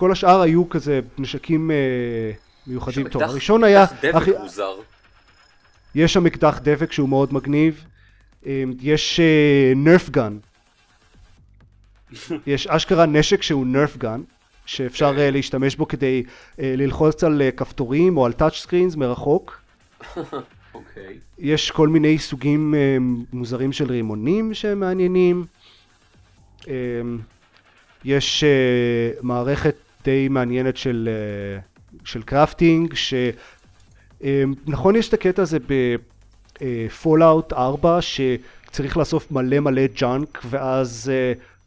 כל 0.00 0.12
השאר 0.12 0.40
היו 0.40 0.68
כזה 0.68 1.00
נשקים 1.18 1.70
uh, 1.70 2.66
מיוחדים. 2.66 3.08
טוב, 3.08 3.22
הראשון 3.22 3.64
היה... 3.64 3.84
אקדח 3.84 4.28
דבק. 4.28 4.40
מוזר. 4.40 4.74
יש 5.94 6.12
שם 6.12 6.26
אקדח 6.26 6.60
דבק 6.62 6.92
שהוא 6.92 7.08
מאוד 7.08 7.34
מגניב. 7.34 7.84
Um, 8.42 8.46
יש 8.80 9.20
נרף 9.76 10.08
uh, 10.08 10.10
גן. 10.10 10.38
יש 12.46 12.66
אשכרה 12.66 13.06
נשק 13.06 13.42
שהוא 13.42 13.66
נרף 13.66 13.96
גן. 13.96 14.20
שאפשר 14.66 15.16
uh, 15.16 15.20
להשתמש 15.20 15.76
בו 15.76 15.88
כדי 15.88 16.22
ללחוץ 16.58 17.24
על 17.24 17.42
כפתורים 17.56 18.16
או 18.16 18.26
על 18.26 18.32
טאצ' 18.32 18.54
סקרינס 18.54 18.96
מרחוק. 18.96 19.60
אוקיי. 20.74 21.18
יש 21.38 21.70
כל 21.70 21.88
מיני 21.88 22.18
סוגים 22.18 22.74
מוזרים 23.32 23.72
של 23.72 23.90
רימונים 23.90 24.54
שהם 24.54 24.80
מעניינים. 24.80 25.44
יש 28.04 28.44
מערכת 29.22 29.76
די 30.04 30.28
מעניינת 30.28 30.76
של, 30.76 31.08
uh, 31.08 32.00
של 32.04 32.22
crafting, 32.22 32.94
שנכון 34.20 34.94
uh, 34.94 34.98
יש 34.98 35.08
את 35.08 35.14
הקטע 35.14 35.42
הזה 35.42 35.58
ב 36.60 36.72
Fallout 36.72 37.52
uh, 37.52 37.56
4 37.56 37.98
שצריך 38.00 38.96
לאסוף 38.96 39.32
מלא 39.32 39.60
מלא 39.60 39.86
junk 39.86 40.40
ואז 40.44 41.10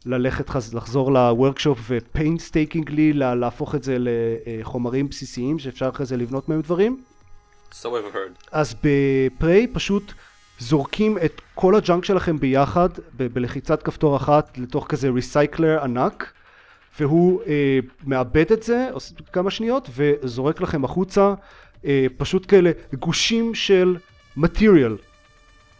ללכת, 0.06 0.50
לחזור 0.74 1.12
ל 1.12 1.19
workshop 1.19 1.78
ו 1.88 1.97
painstakingly 1.97 3.12
להפוך 3.12 3.74
את 3.74 3.82
זה 3.82 3.96
לחומרים 4.00 5.08
בסיסיים 5.08 5.58
שאפשר 5.58 5.88
אחרי 5.88 6.06
זה 6.06 6.16
לבנות 6.16 6.48
מהם 6.48 6.60
דברים. 6.60 7.02
So 7.72 7.84
I've 7.84 8.14
heard. 8.14 8.48
אז 8.52 8.74
ב 8.82 8.99
Prey 8.99 9.66
פשוט 9.66 10.12
זורקים 10.58 11.18
את 11.18 11.40
כל 11.54 11.74
ה 11.74 11.80
junk 11.80 12.04
שלכם 12.04 12.38
ביחד 12.38 12.88
ב- 13.16 13.26
בלחיצת 13.26 13.82
כפתור 13.82 14.16
אחת 14.16 14.58
לתוך 14.58 14.86
כזה 14.88 15.08
recycler 15.08 15.84
ענק 15.84 16.32
והוא 17.00 17.42
אה, 17.46 17.78
מעבד 18.06 18.52
את 18.52 18.62
זה 18.62 18.88
כמה 19.32 19.50
שניות 19.50 19.90
וזורק 19.94 20.60
לכם 20.60 20.84
החוצה 20.84 21.34
אה, 21.84 22.06
פשוט 22.16 22.50
כאלה 22.50 22.70
גושים 22.98 23.54
של 23.54 23.96
material 24.36 24.96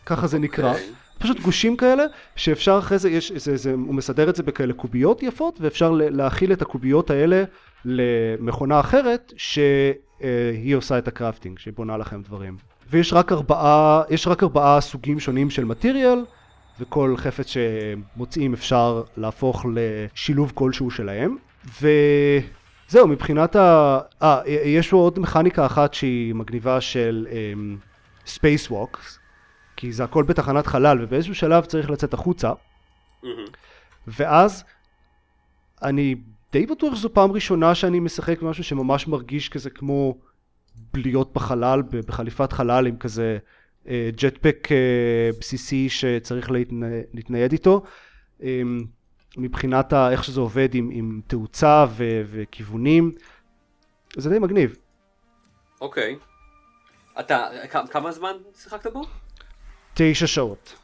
ככה 0.07 0.27
זה 0.27 0.37
okay. 0.37 0.41
נקרא 0.41 0.71
אוקיי. 0.71 0.87
פשוט 1.19 1.41
גושים 1.41 1.77
כאלה 1.77 2.05
שאפשר 2.37 2.79
אחרי 2.79 2.99
זה, 2.99 3.11
יש, 3.11 3.33
זה, 3.33 3.57
זה, 3.57 3.73
הוא 3.73 3.95
מסדר 3.95 4.31
את 4.31 4.37
זה 4.37 4.43
בכאלה 4.43 4.73
קוביות 4.73 5.23
יפות 5.23 5.59
ואפשר 5.61 5.91
להכיל 5.91 6.53
את 6.53 6.63
הקוביות 6.63 7.11
האלה 7.11 7.45
למכונה 7.85 8.81
אחרת 8.81 9.33
שהיא 9.37 10.77
עושה 10.77 10.99
את 10.99 11.09
הקרפטינג, 11.09 11.59
שהיא 11.59 11.75
בונה 11.75 11.97
לכם 11.97 12.23
דברים. 12.23 12.57
ויש 12.91 13.13
רק 13.13 13.33
ארבעה, 13.33 14.03
יש 14.11 14.27
רק 14.27 14.43
ארבעה 14.43 14.81
סוגים 14.81 15.21
שונים 15.21 15.51
של 15.51 15.65
מטריאל 15.65 16.25
וכל 16.81 17.15
חפץ 17.17 17.47
שמוצאים 17.47 18.53
אפשר 18.53 19.03
להפוך 19.17 19.67
לשילוב 19.75 20.53
כלשהו 20.55 20.91
שלהם 20.91 21.37
וזהו 21.65 23.09
מבחינת 23.09 23.57
ה... 23.57 23.99
אה, 24.23 24.41
יש 24.47 24.91
פה 24.91 24.97
עוד 24.97 25.19
מכניקה 25.19 25.67
אחת 25.67 25.95
שהיא 25.95 26.35
מגניבה 26.35 26.81
של 26.81 27.29
um, 27.31 28.29
Space 28.29 28.71
Walks 28.71 29.19
כי 29.77 29.93
זה 29.93 30.05
הכל 30.05 30.25
בתחנת 30.25 30.67
חלל 30.67 31.03
ובאיזשהו 31.03 31.35
שלב 31.35 31.65
צריך 31.65 31.91
לצאת 31.91 32.15
החוצה 32.15 32.53
mm-hmm. 32.53 33.27
ואז 34.07 34.65
אני 35.83 36.15
די 36.53 36.67
בטוח 36.67 36.95
שזו 36.95 37.13
פעם 37.13 37.33
ראשונה 37.33 37.75
שאני 37.75 38.01
משחק 38.01 38.43
משהו 38.43 38.65
שממש 38.65 39.09
מרגיש 39.09 39.49
כזה 39.49 39.71
כמו 39.71 40.19
להיות 40.95 41.33
בחלל, 41.33 41.83
בחליפת 42.07 42.53
חלל 42.53 42.87
עם 42.87 42.97
כזה 42.97 43.39
ג'טפק 44.17 44.69
אה, 44.71 45.31
בסיסי 45.41 45.89
שצריך 45.89 46.51
להתנה, 46.51 46.87
להתנייד 47.15 47.53
איתו 47.53 47.83
אה, 48.43 48.63
מבחינת 49.37 49.93
ה, 49.93 50.11
איך 50.11 50.25
שזה 50.25 50.41
עובד 50.41 50.75
עם, 50.75 50.91
עם 50.93 51.21
תאוצה 51.27 51.85
ו, 51.91 52.23
וכיוונים 52.31 53.13
זה 54.17 54.31
די 54.31 54.39
מגניב. 54.39 54.77
אוקיי. 55.81 56.17
Okay. 56.17 57.21
אתה, 57.21 57.49
כמה 57.91 58.13
זמן 58.13 58.37
שיחקת 58.63 58.93
בו? 58.93 59.03
תשע 59.95 60.27
שעות, 60.27 60.75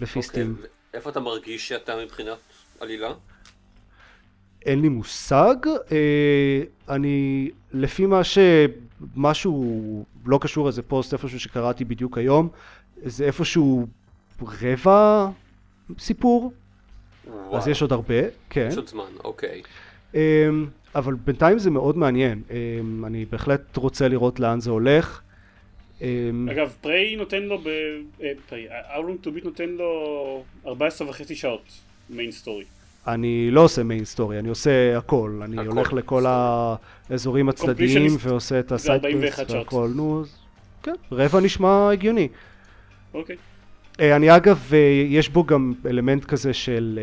לפי 0.00 0.18
okay, 0.18 0.22
סטים. 0.22 0.56
איפה 0.94 1.10
אתה 1.10 1.20
מרגיש 1.20 1.68
שאתה 1.68 1.96
מבחינת 1.96 2.38
עלילה? 2.80 3.14
אין 4.66 4.80
לי 4.80 4.88
מושג, 4.88 5.56
אה, 5.92 6.62
אני, 6.88 7.50
לפי 7.72 8.06
מה 8.06 8.24
שמשהו 9.14 10.04
לא 10.26 10.38
קשור 10.42 10.66
איזה 10.66 10.82
פוסט 10.82 11.12
איפשהו 11.12 11.40
שקראתי 11.40 11.84
בדיוק 11.84 12.18
היום, 12.18 12.48
זה 13.04 13.24
איפשהו 13.24 13.86
רבע 14.42 15.28
סיפור, 15.98 16.52
וואו. 17.26 17.56
אז 17.56 17.68
יש 17.68 17.82
עוד 17.82 17.92
הרבה, 17.92 18.22
כן. 18.50 18.68
יש 18.70 18.76
עוד 18.76 18.88
זמן, 18.88 19.10
אוקיי. 19.24 19.62
אה, 20.14 20.48
אבל 20.94 21.14
בינתיים 21.14 21.58
זה 21.58 21.70
מאוד 21.70 21.96
מעניין, 21.96 22.42
אה, 22.50 22.56
אני 23.06 23.24
בהחלט 23.24 23.76
רוצה 23.76 24.08
לראות 24.08 24.40
לאן 24.40 24.60
זה 24.60 24.70
הולך. 24.70 25.20
אמ, 26.02 26.48
אגב, 26.48 26.74
Prey 26.80 27.16
נותן 27.16 27.42
לו, 27.42 27.62
Prey, 28.48 28.68
HowLongToBeat 28.94 29.44
נותן 29.44 29.68
לו 29.68 30.44
14 30.66 31.08
וחצי 31.08 31.34
שעות 31.34 31.62
main 32.10 32.32
story. 32.32 32.64
אני 33.06 33.50
לא 33.50 33.60
עושה 33.60 33.82
main 33.82 34.04
story, 34.04 34.38
אני 34.38 34.48
עושה 34.48 34.98
הכל, 34.98 35.40
אני 35.44 35.58
הכל, 35.58 35.68
הולך 35.68 35.92
לכל 35.92 36.24
האזורים 37.10 37.48
הצדדיים 37.48 38.16
ועושה 38.20 38.60
את 38.60 38.72
ה 38.72 38.80
side 38.80 39.11
quest 39.11 39.50
והכל, 39.50 39.90
נו, 39.94 40.22
כן, 40.82 40.94
רבע 41.12 41.40
נשמע 41.40 41.90
הגיוני. 41.92 42.28
אוקיי. 43.14 43.36
אה, 44.00 44.16
אני 44.16 44.36
אגב, 44.36 44.70
אה, 44.72 44.78
יש 45.08 45.28
בו 45.28 45.44
גם 45.44 45.72
אלמנט 45.86 46.24
כזה 46.24 46.52
של 46.52 47.00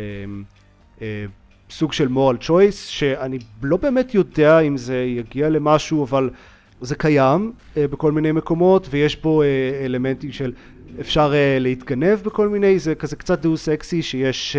אה, 1.01 1.25
סוג 1.69 1.93
של 1.93 2.07
moral 2.07 2.43
choice, 2.47 2.75
שאני 2.87 3.39
לא 3.63 3.77
באמת 3.77 4.15
יודע 4.15 4.59
אם 4.59 4.77
זה 4.77 4.97
יגיע 4.97 5.49
למשהו, 5.49 6.03
אבל 6.03 6.29
זה 6.81 6.95
קיים 6.95 7.53
בכל 7.75 8.11
מיני 8.11 8.31
מקומות, 8.31 8.87
ויש 8.89 9.15
בו 9.21 9.43
אלמנטים 9.85 10.31
של 10.31 10.53
אפשר 10.99 11.33
להתגנב 11.59 12.19
בכל 12.23 12.49
מיני, 12.49 12.79
זה 12.79 12.95
כזה 12.95 13.15
קצת 13.15 13.41
דאוס 13.41 13.69
אקסי 13.69 14.01
שיש 14.01 14.57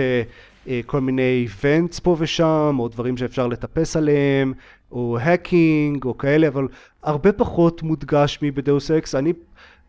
כל 0.87 1.01
מיני 1.01 1.41
vents 1.43 1.99
פה 1.99 2.17
ושם, 2.19 2.77
או 2.79 2.89
דברים 2.89 3.17
שאפשר 3.17 3.47
לטפס 3.47 3.97
עליהם, 3.97 4.53
או 4.93 5.19
hacking, 5.21 6.05
או 6.05 6.19
כאלה, 6.19 6.49
אבל 6.49 6.69
הרבה 7.03 7.33
פחות 7.33 7.83
מודגש 7.83 8.39
מב 8.43 8.59
Deus 8.59 8.91
Ex. 8.91 9.15
אני, 9.15 9.33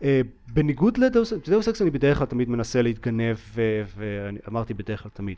אה, 0.04 0.22
בניגוד 0.54 0.98
ל 0.97 1.12
Deus 1.12 1.67
Ex, 1.67 1.82
אני 1.82 1.89
בדרך 1.89 2.17
כלל 2.17 2.28
תמיד 2.28 2.50
מנסה 2.50 2.82
להתגנב, 2.82 3.38
ואמרתי 3.98 4.74
בדרך 4.74 5.04
כלל 5.04 5.12
תמיד. 5.13 5.38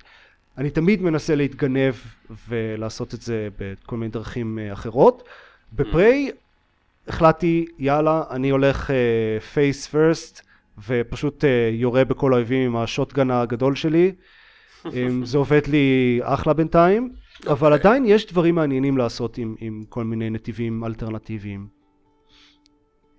אני 0.58 0.70
תמיד 0.70 1.02
מנסה 1.02 1.36
להתגנב 1.36 1.94
ולעשות 2.50 3.14
את 3.14 3.22
זה 3.22 3.48
בכל 3.60 3.98
מיני 3.98 4.12
דרכים 4.12 4.60
אה, 4.60 4.74
אחרות. 4.74 5.24
בפריי 5.74 6.32
החלטתי, 7.08 7.66
יאללה, 7.80 8.24
אני 8.32 8.50
הולך 8.50 8.90
פייס 9.54 9.88
uh, 9.88 9.90
פרסט 9.90 10.42
ופשוט 10.88 11.44
uh, 11.44 11.48
יורה 11.72 12.06
בכל 12.06 12.34
האויבים 12.34 12.66
עם 12.66 12.78
השוטגן 12.78 13.32
הגדול 13.32 13.76
שלי. 13.76 14.12
Um, 14.86 14.92
זה 15.24 15.38
עובד 15.38 15.68
לי 15.68 16.20
אחלה 16.24 16.54
בינתיים. 16.54 17.14
אבל 17.48 17.74
עדיין 17.74 18.06
יש 18.06 18.26
דברים 18.26 18.56
מעניינים 18.56 18.98
לעשות 18.98 19.38
עם, 19.38 19.56
עם 19.60 19.84
כל 19.90 20.04
מיני 20.04 20.30
נתיבים 20.30 20.84
אלטרנטיביים. 20.84 21.68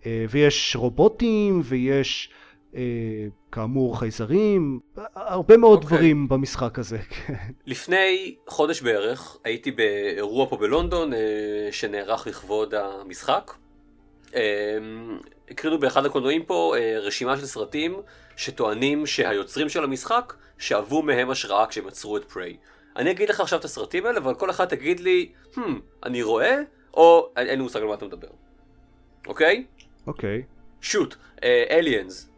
Uh, 0.01 0.07
ויש 0.31 0.77
רובוטים, 0.77 1.61
ויש 1.65 2.31
uh, 2.73 2.77
כאמור 3.53 3.99
חייזרים, 3.99 4.81
הרבה 5.15 5.57
מאוד 5.57 5.83
okay. 5.83 5.87
דברים 5.87 6.29
במשחק 6.29 6.79
הזה. 6.79 6.99
כן. 7.27 7.35
לפני 7.67 8.35
חודש 8.47 8.83
בערך 8.83 9.37
הייתי 9.45 9.71
באירוע 9.71 10.47
פה 10.49 10.57
בלונדון 10.57 11.13
uh, 11.13 11.17
שנערך 11.71 12.27
לכבוד 12.27 12.75
המשחק. 12.75 13.53
הקרינו 15.51 15.79
באחד 15.79 16.07
הקולנועים 16.07 16.43
פה 16.43 16.75
רשימה 17.03 17.37
של 17.37 17.47
סרטים 17.47 17.97
שטוענים 18.37 19.07
שהיוצרים 19.07 19.69
של 19.69 19.85
המשחק 19.85 20.35
שאבו 20.59 21.03
מהם 21.03 21.31
השראה 21.31 21.67
כשהם 21.67 21.89
יצרו 21.89 22.17
את 22.17 22.25
פריי. 22.25 22.57
אני 22.97 23.11
אגיד 23.11 23.29
לך 23.29 23.41
עכשיו 23.41 23.59
את 23.59 23.65
הסרטים 23.65 24.07
האלה, 24.07 24.19
אבל 24.19 24.35
כל 24.35 24.51
אחד 24.51 24.65
תגיד 24.65 25.01
לי, 25.01 25.33
hmm, 25.55 25.61
אני 26.05 26.23
רואה, 26.23 26.57
או 26.95 27.33
אין 27.37 27.59
לי 27.59 27.63
מושג 27.63 27.81
על 27.81 27.87
מה 27.87 27.95
אתה 27.95 28.05
מדבר. 28.05 28.29
אוקיי? 29.27 29.65
אוקיי. 30.07 30.43
שוט, 30.81 31.15
Aliens. 31.71 32.31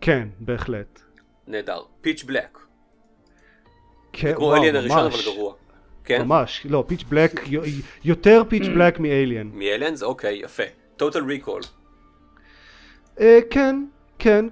כן, 0.00 0.28
בהחלט. 0.40 1.00
נהדר. 1.46 1.82
Pitch 2.00 2.24
Black. 2.24 2.58
כן, 4.12 4.34
כמו 4.34 4.56
Alien 4.56 4.76
הראשון 4.76 4.98
אבל 4.98 5.22
גרוע. 5.24 5.54
כן? 6.04 6.22
ממש, 6.22 6.66
לא, 6.70 6.84
Pitch 6.86 7.02
Black, 7.02 7.40
יותר 8.04 8.42
Pitch 8.48 8.66
Black 8.74 9.00
מ 9.00 9.07
Alien. 9.07 9.50
מ 9.54 9.60
Aliens? 9.60 10.02
אוקיי, 10.02 10.36
יפה. 10.44 10.62
Total 10.96 11.24
Recall. 11.24 11.62
כן, 13.50 13.84
כן, 14.18 14.46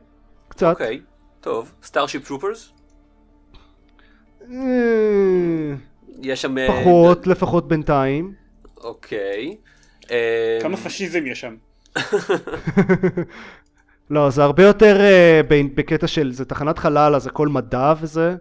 קצת. 0.52 0.70
אוקיי, 0.70 1.00
טוב. 1.40 1.72
סטארשיפ 1.82 2.26
טרופרס? 2.26 2.72
יש 6.22 6.42
שם... 6.42 6.54
פחות, 6.68 7.26
לפחות 7.26 7.68
בינתיים. 7.68 8.34
אוקיי. 8.76 9.56
כמה 10.62 10.76
פשיזם 10.76 11.26
יש 11.26 11.40
שם? 11.40 11.56
לא, 14.10 14.30
זה 14.30 14.44
הרבה 14.44 14.62
יותר 14.62 14.96
בקטע 15.74 16.06
של, 16.06 16.32
זה 16.32 16.44
תחנת 16.44 16.78
חלל, 16.78 17.14
אז 17.14 17.26
הכל 17.26 17.48
מדע 17.48 17.94
וזה. 18.00 18.36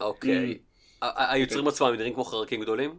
אוקיי. 0.00 0.58
היוצרים 1.02 1.68
עצמם 1.68 1.94
נראים 1.98 2.14
כמו 2.14 2.24
חרקים 2.24 2.60
גדולים? 2.60 2.98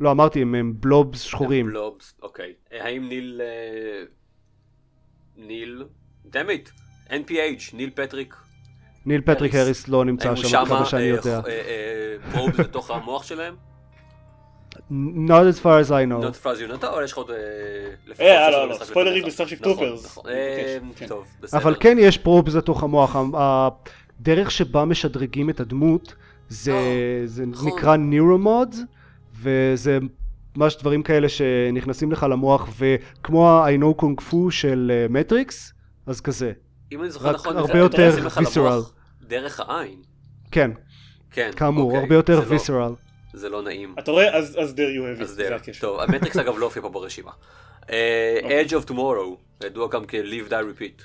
לא, 0.00 0.10
אמרתי, 0.10 0.42
הם 0.42 0.72
blobs 0.80 1.20
שחורים. 1.20 1.66
הם 1.66 1.72
blobs, 1.72 2.14
אוקיי. 2.22 2.54
האם 2.70 3.08
ניל... 3.08 3.40
ניל... 5.36 5.84
dammit, 6.26 6.70
NPH, 7.10 7.76
ניל 7.76 7.90
פטריק. 7.94 8.34
ניל 9.06 9.20
פטריק 9.20 9.54
הריס 9.54 9.88
לא 9.88 10.04
נמצא 10.04 10.36
שם, 10.36 10.58
עד 10.58 10.68
כמה 10.68 10.84
שאני 10.84 11.02
יודע. 11.02 11.40
probes 12.32 12.58
לתוך 12.58 12.90
המוח 12.90 13.22
שלהם? 13.22 13.54
Not 14.90 15.46
as 15.52 15.58
far 15.58 15.78
as 15.78 15.90
I 15.90 16.04
know. 16.04 16.20
Not 16.20 16.34
as 16.34 16.40
far 16.44 16.52
as 16.52 16.60
you 16.60 16.68
know, 16.68 16.86
אבל 16.86 17.04
יש 17.04 17.12
לך 17.12 17.18
עוד... 17.18 17.30
אה, 18.20 18.50
לא, 18.50 18.68
לא, 18.68 18.74
ספוילרים 18.74 19.24
ב 19.26 19.30
Starship 19.30 19.62
Troopers. 19.62 20.18
טוב, 21.08 21.26
בסדר. 21.40 21.60
אבל 21.60 21.76
כן 21.80 21.96
יש 22.00 22.18
probes 22.18 22.54
לתוך 22.54 22.82
המוח. 22.82 23.16
הדרך 23.34 24.50
שבה 24.50 24.84
משדרגים 24.84 25.50
את 25.50 25.60
הדמות 25.60 26.14
זה, 26.48 26.74
זה 27.24 27.44
נקרא 27.64 27.96
Neuromod 27.96 28.74
וזה 29.40 29.98
ממש 30.56 30.76
דברים 30.76 31.02
כאלה 31.02 31.28
שנכנסים 31.28 32.12
לך 32.12 32.26
למוח 32.30 32.68
וכמו 32.78 33.48
ה 33.48 33.64
I 33.64 33.80
know 33.80 34.02
kung 34.02 34.22
fu 34.30 34.50
של 34.50 35.06
Matrix 35.10 35.72
אז 36.06 36.20
כזה. 36.20 36.52
אם 36.92 37.02
אני 37.02 37.10
זוכר 37.10 37.32
נכון, 37.32 37.56
הרבה 37.56 37.78
יותר 37.78 38.10
ויסרל. 38.38 38.80
דרך 39.22 39.60
העין. 39.60 40.02
כן. 40.50 40.70
כן. 41.30 41.50
כאמור, 41.56 41.96
הרבה 41.96 42.14
יותר 42.14 42.42
ויסרל. 42.48 42.92
זה 43.32 43.48
לא 43.48 43.62
נעים. 43.62 43.94
אתה 43.98 44.10
רואה? 44.10 44.36
אז 44.36 44.74
there 44.76 45.18
you 45.18 45.18
have 45.18 45.22
it. 45.22 45.24
זה 45.24 45.56
הקשר. 45.56 45.80
טוב, 45.80 46.00
המטריקס 46.00 46.36
אגב 46.36 46.58
לא 46.58 46.64
הופיע 46.64 46.82
פה 46.82 46.88
ברשימה. 46.88 47.30
Edge 47.86 48.70
of 48.70 48.90
Tomorrow, 48.90 49.64
ידוע 49.64 49.88
גם 49.88 50.04
כ-Live 50.08 50.50
Die 50.50 50.52
Repeat. 50.52 51.02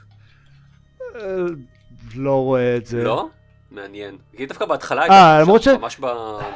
לא 2.15 2.43
רואה 2.43 2.77
את 2.77 2.85
זה. 2.85 3.03
לא? 3.03 3.29
מעניין. 3.75 4.17
כי 4.37 4.45
דווקא 4.45 4.65
בהתחלה 4.65 5.01
הייתה 5.01 5.41
תחושה, 5.45 5.77
ממש 5.77 5.99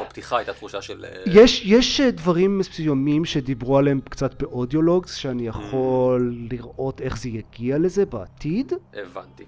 בפתיחה 0.02 0.38
הייתה 0.38 0.54
תחושה 0.54 0.82
של... 0.82 1.06
יש, 1.26 1.66
יש 1.66 2.02
דברים 2.02 2.58
מסוימים 2.58 3.26
שדיברו 3.26 3.78
עליהם 3.78 4.00
קצת 4.10 4.42
באודיולוגס, 4.42 5.16
שאני 5.16 5.48
יכול 5.48 6.36
לראות 6.52 7.02
איך 7.02 7.18
זה 7.18 7.30
יגיע 7.30 7.78
לזה 7.78 8.06
בעתיד. 8.06 8.74
הבנתי. 8.94 9.46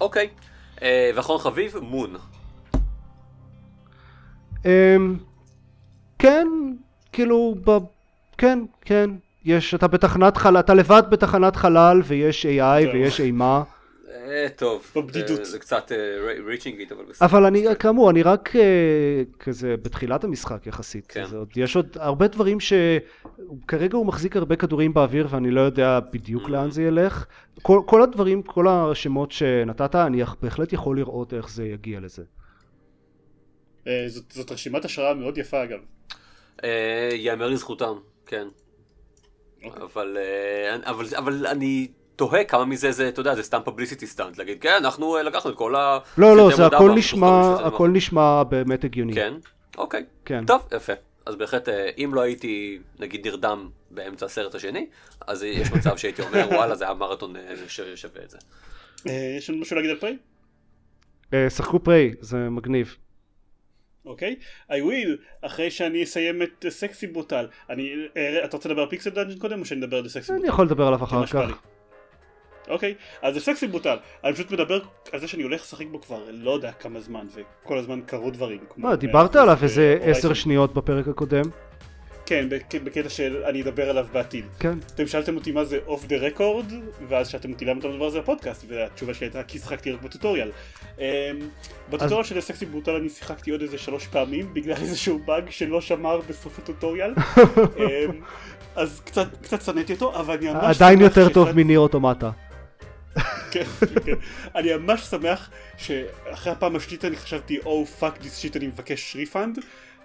אוקיי. 0.00 0.28
ואחרון 1.14 1.38
חביב, 1.38 1.76
מון. 1.76 2.16
כן, 6.18 6.48
כאילו, 7.12 7.54
כן, 8.38 8.58
כן. 8.80 9.10
יש, 9.44 9.74
אתה 9.74 9.86
בתחנת 9.88 10.36
חלל, 10.36 10.58
אתה 10.58 10.74
לבד 10.74 11.02
בתחנת 11.10 11.56
חלל 11.56 12.02
ויש 12.04 12.46
AI 12.46 12.94
ויש 12.94 13.20
אימה. 13.20 13.62
טוב, 14.56 14.92
בבדידות. 14.96 15.44
זה 15.44 15.58
קצת 15.58 15.92
ריצ'ינג 16.46 16.78
איט, 16.78 16.92
אבל 16.92 17.04
בסדר. 17.04 17.28
אבל 17.28 17.44
אני, 17.44 17.66
כאמור, 17.78 18.10
אני 18.10 18.22
רק 18.22 18.52
כזה 19.38 19.76
בתחילת 19.76 20.24
המשחק 20.24 20.66
יחסית. 20.66 21.06
כן. 21.06 21.24
יש 21.56 21.76
עוד 21.76 21.96
הרבה 22.00 22.28
דברים 22.28 22.58
שכרגע 22.60 23.96
הוא 23.96 24.06
מחזיק 24.06 24.36
הרבה 24.36 24.56
כדורים 24.56 24.94
באוויר 24.94 25.26
ואני 25.30 25.50
לא 25.50 25.60
יודע 25.60 26.00
בדיוק 26.12 26.48
לאן 26.48 26.70
זה 26.70 26.82
ילך. 26.82 27.26
כל, 27.62 27.82
כל 27.86 28.02
הדברים, 28.02 28.42
כל 28.42 28.68
הרשימות 28.68 29.32
שנתת, 29.32 29.94
אני 29.94 30.22
בהחלט 30.42 30.72
יכול 30.72 30.96
לראות 30.98 31.34
איך 31.34 31.50
זה 31.50 31.64
יגיע 31.64 32.00
לזה. 32.00 32.22
זאת, 34.06 34.32
זאת 34.32 34.52
רשימת 34.52 34.84
השראה 34.84 35.14
מאוד 35.14 35.38
יפה 35.38 35.62
אגב. 35.64 35.78
יאמר 37.12 37.48
לזכותם, 37.48 37.94
כן. 38.26 38.48
אבל, 39.64 40.16
אבל, 40.82 41.04
אבל 41.16 41.46
אני 41.46 41.88
תוהה 42.16 42.44
כמה 42.44 42.64
מזה 42.64 42.92
זה, 42.92 43.08
אתה 43.08 43.20
יודע, 43.20 43.34
זה 43.34 43.42
סתם 43.42 43.60
פבליסיטי 43.64 44.06
סטאנט, 44.06 44.38
להגיד, 44.38 44.60
כן, 44.60 44.74
אנחנו 44.78 45.16
לקחנו 45.24 45.50
את 45.50 45.56
כל 45.56 45.76
ה... 45.76 45.98
לא, 46.18 46.36
לא, 46.36 46.50
זה 46.56 46.66
הכל 46.66 46.94
נשמע, 46.94 47.56
הכל 47.64 47.88
נשמע 47.88 48.42
באמת 48.42 48.84
הגיוני. 48.84 49.14
כן? 49.14 49.34
אוקיי. 49.78 50.04
כן. 50.24 50.46
טוב, 50.46 50.68
יפה. 50.76 50.92
אז 51.26 51.36
בהחלט, 51.36 51.68
אם 51.98 52.10
לא 52.14 52.20
הייתי, 52.20 52.78
נגיד, 52.98 53.26
נרדם 53.26 53.68
באמצע 53.90 54.26
הסרט 54.26 54.54
השני, 54.54 54.86
אז 55.26 55.42
יש 55.42 55.72
מצב 55.72 55.96
שהייתי 55.96 56.22
אומר, 56.22 56.48
וואלה, 56.56 56.74
זה 56.74 56.84
היה 56.84 56.94
מרתון 56.94 57.34
ששווה 57.68 58.22
את 58.24 58.30
זה. 58.30 58.38
יש 59.38 59.50
לנו 59.50 59.58
משהו 59.58 59.76
להגיד 59.76 59.90
על 59.90 59.96
Prey? 59.96 60.16
שחקו 61.50 61.80
Prey, 61.84 62.14
זה 62.20 62.36
מגניב. 62.36 62.96
אוקיי, 64.06 64.36
I 64.70 64.74
will, 64.74 65.46
אחרי 65.46 65.70
שאני 65.70 66.02
אסיים 66.02 66.42
את 66.42 66.66
Sexy 66.68 67.06
Brutale. 67.06 67.46
אני, 67.70 67.92
אתה 68.44 68.56
רוצה 68.56 68.68
לדבר 68.68 68.82
על 68.82 68.88
Pixel 68.88 69.10
Dungeon 69.10 69.38
קודם 69.38 69.60
או 69.60 69.64
שאני 69.64 69.84
אדבר 69.84 69.96
על 69.96 70.08
Sexy 70.08 70.26
Brutale? 70.26 70.42
אני 70.42 70.48
יכול 70.48 70.64
לדבר 70.64 70.86
עליו 70.86 71.04
אחר 71.04 71.26
כך. 71.26 71.62
אוקיי, 72.68 72.94
אז 73.22 73.34
זה 73.34 73.40
Sexy 73.40 73.66
Brutale. 73.66 73.96
אני 74.24 74.32
פשוט 74.32 74.50
מדבר 74.50 74.80
על 75.12 75.20
זה 75.20 75.28
שאני 75.28 75.42
הולך 75.42 75.60
לשחק 75.60 75.86
בו 75.86 76.00
כבר 76.00 76.22
לא 76.30 76.50
יודע 76.50 76.72
כמה 76.72 77.00
זמן, 77.00 77.26
וכל 77.34 77.78
הזמן 77.78 78.00
קרו 78.06 78.30
דברים. 78.30 78.58
מה, 78.76 78.96
דיברת 78.96 79.36
עליו 79.36 79.58
איזה 79.62 79.98
עשר 80.02 80.34
שניות 80.34 80.74
בפרק 80.74 81.08
הקודם. 81.08 81.44
כן, 82.26 82.48
בקטע 82.84 83.08
של 83.08 83.42
אני 83.44 83.62
אדבר 83.62 83.90
עליו 83.90 84.06
בעתיד. 84.12 84.44
כן. 84.58 84.78
אתם 84.94 85.06
שאלתם 85.06 85.36
אותי 85.36 85.52
מה 85.52 85.64
זה 85.64 85.78
off 85.86 86.06
the 86.06 86.16
record, 86.16 86.66
ואז 87.08 87.28
שאלתם 87.28 87.52
אותי 87.52 87.64
למה 87.64 87.80
אתה 87.80 87.88
מדבר 87.88 88.04
על 88.04 88.10
זה 88.10 88.20
בפודקאסט, 88.20 88.64
והתשובה 88.68 89.14
שלי 89.14 89.26
הייתה 89.26 89.42
כי 89.42 89.58
שיחקתי 89.58 89.92
רק 89.92 90.02
ב 90.02 90.07
tutorial. 90.07 90.50
אמ, 90.98 91.04
ב 91.90 91.94
tutorial 91.94 92.24
של 92.24 92.40
Sexy 92.40 92.66
Brutale 92.66 92.90
אני 92.90 93.08
שיחקתי 93.08 93.50
עוד 93.50 93.62
איזה 93.62 93.78
שלוש 93.78 94.06
פעמים, 94.06 94.54
בגלל 94.54 94.76
איזשהו 94.76 95.18
באג 95.18 95.50
שלא 95.50 95.80
שמר 95.80 96.20
בסוף 96.28 96.58
ה 96.58 96.64
tutorial. 96.64 97.14
אמ, 97.78 98.20
אז 98.76 99.02
קצת 99.42 99.62
שנאתי 99.62 99.92
אותו, 99.92 100.20
אבל 100.20 100.36
אני 100.36 100.48
ממש... 100.50 100.76
עדיין 100.76 101.00
יותר 101.00 101.28
טוב 101.28 101.52
מ 101.52 101.57
Nier 101.57 101.78
Automata. 101.78 102.30
כן, 103.50 103.64
כן. 104.04 104.14
אני 104.54 104.76
ממש 104.76 105.00
שמח 105.00 105.50
שאחרי 105.76 106.52
הפעם 106.52 106.76
השלישית 106.76 107.04
אני 107.04 107.16
חשבתי, 107.16 107.58
oh 107.58 107.86
fuck 107.86 108.18
this 108.20 108.38
shit 108.38 108.56
אני 108.56 108.66
מבקש 108.66 109.16
refund. 109.16 109.58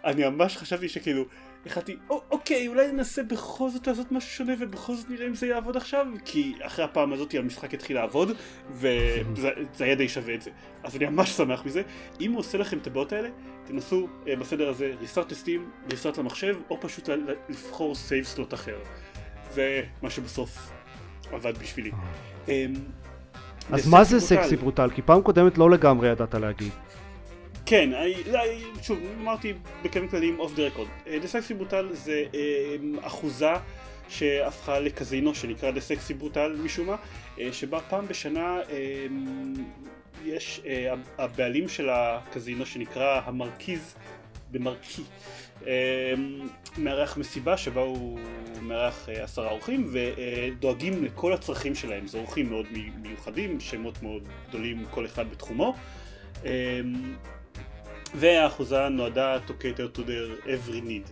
אני 0.06 0.30
ממש 0.30 0.58
חשבתי 0.58 0.90
שכאילו, 0.90 1.26
החלטתי, 1.66 1.98
אוקיי, 2.10 2.68
אולי 2.68 2.92
ננסה 2.92 3.24
בכל 3.24 3.70
זאת 3.70 3.88
לעשות 3.88 4.12
משהו 4.12 4.30
שונה 4.30 4.54
ובכל 4.60 4.96
זאת 4.96 5.10
נראה 5.10 5.28
אם 5.28 5.36
זה 5.36 5.48
יעבוד 5.48 5.78
עכשיו, 5.78 6.06
כי 6.26 6.54
אחרי 6.62 6.86
הפעם 6.86 7.14
הזאת 7.14 7.34
המשחק 7.34 7.74
התחיל 7.74 7.96
לעבוד, 7.96 8.32
וזה 8.72 9.50
היה 9.80 9.96
די 9.96 10.10
שווה 10.10 10.34
את 10.34 10.42
זה. 10.42 10.52
אז 10.84 10.96
אני 10.96 11.06
ממש 11.06 11.30
שמח 11.30 11.66
מזה. 11.66 11.82
אם 12.22 12.32
הוא 12.32 12.40
עושה 12.40 12.58
לכם 12.58 12.78
את 12.78 12.88
הבעיות 12.88 13.14
האלה, 13.14 13.30
תנסו 13.66 14.08
uh, 14.26 14.40
בסדר 14.40 14.70
הזה 14.70 14.94
restart 15.00 15.30
ל-Steam, 15.30 15.70
restart 15.92 16.18
למחשב, 16.18 16.58
או 16.70 16.82
פשוט 16.82 17.10
לבחור 17.50 17.96
save 17.96 18.26
slot 18.26 18.54
אחר. 18.54 18.78
זה 19.52 19.84
מה 20.02 20.10
שבסוף 20.10 20.72
עבד 21.32 21.58
בשבילי. 21.58 21.92
Um, 22.46 22.52
אז 23.72 23.88
מה 23.88 24.04
זה 24.04 24.20
סקסי 24.20 24.56
ברוטל? 24.56 24.90
כי 24.90 25.02
פעם 25.02 25.22
קודמת 25.22 25.58
לא 25.58 25.72
לגמרי 25.72 26.10
ידעת 26.10 26.36
להגיד. 26.36 26.72
כן, 27.66 27.90
שוב, 28.82 29.00
אמרתי 29.22 29.54
בכלים 29.84 30.08
כלליים 30.08 30.40
off 30.40 30.56
the 30.56 30.64
record. 30.64 30.88
The 31.22 31.28
Sexy 31.28 31.54
Brutale 31.54 31.90
זה 31.94 32.24
אה, 32.36 32.76
אחוזה 33.02 33.54
שהפכה 34.10 34.80
לקזינו 34.80 35.36
שנקרא 35.36 35.72
The 35.72 35.82
Sexy 35.82 36.14
Brutale 36.14 36.56
משום 36.64 36.88
מה, 36.88 36.96
אה, 37.40 37.54
שבה 37.54 37.80
פעם 37.80 38.08
בשנה 38.08 38.58
אה, 38.70 39.06
יש, 40.26 40.62
הבעלים 41.18 41.70
של 41.70 41.90
הקזינו 41.90 42.66
שנקרא 42.66 43.22
ה 43.26 43.34
marquis 43.34 43.96
במרכי, 44.52 45.02
מארח 46.78 47.18
מסיבה 47.18 47.58
שבה 47.58 47.82
הוא 47.82 48.20
מארח 48.62 49.10
עשרה 49.10 49.50
אורחים 49.50 49.94
ודואגים 49.94 51.04
לכל 51.04 51.34
הצרכים 51.34 51.76
שלהם, 51.76 52.08
זה 52.08 52.18
אורחים 52.18 52.50
מאוד 52.50 52.66
מיוחדים, 53.02 53.60
שמות 53.60 54.04
מאוד 54.04 54.24
גדולים 54.50 54.86
כל 54.92 55.06
אחד 55.06 55.30
בתחומו 55.32 55.76
והאחוזה 58.16 58.90
נועדה 58.90 59.38
to 59.48 59.50
cater 59.50 59.98
to 59.98 60.00
their 60.00 60.46
every 60.46 60.82
need. 60.88 61.10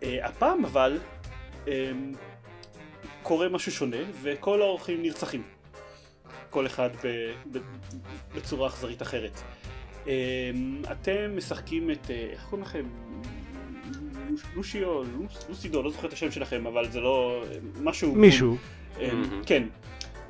Uh, 0.00 0.04
הפעם 0.22 0.64
אבל 0.64 0.98
um, 1.64 1.68
קורה 3.22 3.48
משהו 3.48 3.72
שונה 3.72 3.96
וכל 4.22 4.62
האורחים 4.62 5.02
נרצחים. 5.02 5.42
כל 6.50 6.66
אחד 6.66 6.90
בצורה 8.34 8.68
אכזרית 8.68 9.02
אחרת. 9.02 9.40
Um, 10.08 10.92
אתם 10.92 11.36
משחקים 11.36 11.90
את, 11.90 12.06
uh, 12.06 12.10
איך 12.10 12.44
קוראים 12.50 12.66
לכם? 12.66 12.84
לושיו, 14.56 15.02
לוסידו, 15.48 15.82
לא 15.82 15.90
זוכר 15.90 16.08
את 16.08 16.12
השם 16.12 16.30
שלכם, 16.30 16.66
אבל 16.66 16.90
זה 16.90 17.00
לא 17.00 17.44
משהו... 17.82 18.14
מישהו. 18.14 18.56
Um, 18.96 19.00
כן. 19.46 19.62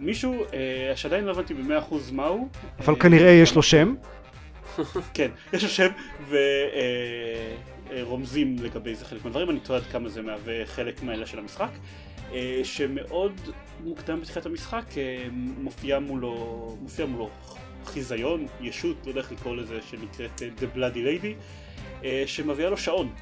מישהו 0.00 0.44
uh, 0.44 0.96
שעדיין 0.96 1.24
לא 1.24 1.30
הבנתי 1.30 1.54
במאה 1.54 1.78
אחוז 1.78 2.10
מהו. 2.10 2.48
אבל 2.78 2.96
כנראה 3.00 3.30
יש 3.30 3.54
לו 3.54 3.62
שם. 3.62 3.94
כן, 5.14 5.30
יש 5.52 5.62
לו 5.62 5.68
שם 5.68 5.88
ורומזים 7.90 8.56
אה, 8.58 8.62
אה, 8.62 8.66
לגבי 8.66 8.94
זה 8.94 9.04
חלק 9.04 9.24
מהדברים, 9.24 9.50
אני 9.50 9.60
תוהה 9.60 9.80
עד 9.80 9.86
כמה 9.86 10.08
זה 10.08 10.22
מהווה 10.22 10.66
חלק 10.66 11.02
מהאלה 11.02 11.26
של 11.26 11.38
המשחק. 11.38 11.70
אה, 12.32 12.60
שמאוד 12.64 13.40
מוקדם 13.84 14.20
בתחילת 14.20 14.46
המשחק 14.46 14.84
מופיע 15.32 15.98
מולו, 15.98 16.76
מופיע 16.82 17.06
מולו 17.06 17.30
חיזיון, 17.88 18.46
ישות, 18.60 18.96
לא 19.04 19.10
יודע 19.10 19.20
איך 19.20 19.32
לקרוא 19.32 19.56
לזה, 19.56 19.78
שנקראת 19.90 20.42
The 20.58 20.76
Bloody 20.76 20.96
Lady, 20.96 22.04
שמביאה 22.26 22.70
לו 22.70 22.76
שעון. 22.76 23.12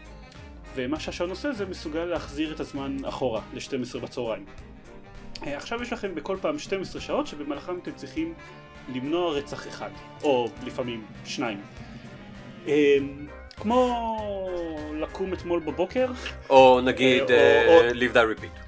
ומה 0.75 1.01
שהשעון 1.01 1.31
עושה 1.31 1.53
זה 1.53 1.67
מסוגל 1.67 2.05
להחזיר 2.05 2.53
את 2.53 2.61
הזמן 2.61 2.97
אחורה, 3.05 3.41
ל-12 3.55 3.99
בצהריים. 3.99 4.45
עכשיו 5.43 5.83
יש 5.83 5.93
לכם 5.93 6.15
בכל 6.15 6.37
פעם 6.41 6.59
12 6.59 7.01
שעות 7.01 7.27
שבמהלכם 7.27 7.79
אתם 7.83 7.93
צריכים 7.93 8.35
למנוע 8.95 9.33
רצח 9.33 9.69
אחד, 9.69 9.91
או 10.23 10.49
לפעמים 10.67 11.05
שניים. 11.25 11.61
כמו 13.57 13.97
לקום 14.95 15.33
אתמול 15.33 15.61
בבוקר. 15.61 16.07
או 16.51 16.81
נגיד 16.81 17.31
אה, 17.31 17.91
live 17.91 18.15
die 18.15 18.41
repeat. 18.41 18.67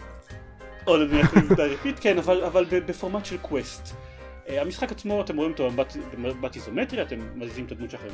או 0.86 0.96
נניח 0.96 1.34
live 1.34 1.52
die 1.52 1.84
repeat, 1.84 2.00
כן, 2.00 2.18
אבל 2.18 2.64
בפורמט 2.86 3.24
של 3.24 3.38
quest. 3.38 3.94
אה, 4.48 4.62
המשחק 4.62 4.92
עצמו, 4.92 5.20
אתם 5.20 5.36
רואים 5.36 5.52
אותו 5.52 5.70
במבט 6.12 6.56
איזומטרי, 6.56 7.02
אתם 7.02 7.38
מזיזים 7.40 7.64
את 7.64 7.72
הדמות 7.72 7.90
שלכם. 7.90 8.08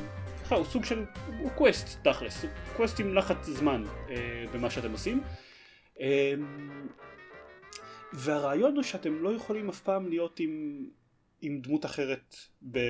ככה, 0.44 0.55
הוא 0.55 0.64
סוג 0.64 0.85
של, 0.85 1.05
הוא 1.38 1.51
quest 1.50 2.09
תכלס, 2.09 2.42
הוא 2.42 2.51
quest 2.76 3.00
עם 3.01 3.14
לחץ 3.14 3.47
זמן 3.47 3.85
אה, 4.11 4.44
במה 4.53 4.70
שאתם 4.70 4.92
עושים. 4.92 5.20
אמ, 6.01 6.07
והרעיון 8.12 8.75
הוא 8.75 8.83
שאתם 8.83 9.23
לא 9.23 9.35
יכולים 9.35 9.68
אף 9.68 9.81
פעם 9.81 10.09
להיות 10.09 10.40
עם 10.40 10.85
עם 11.40 11.61
דמות 11.61 11.85
אחרת 11.85 12.37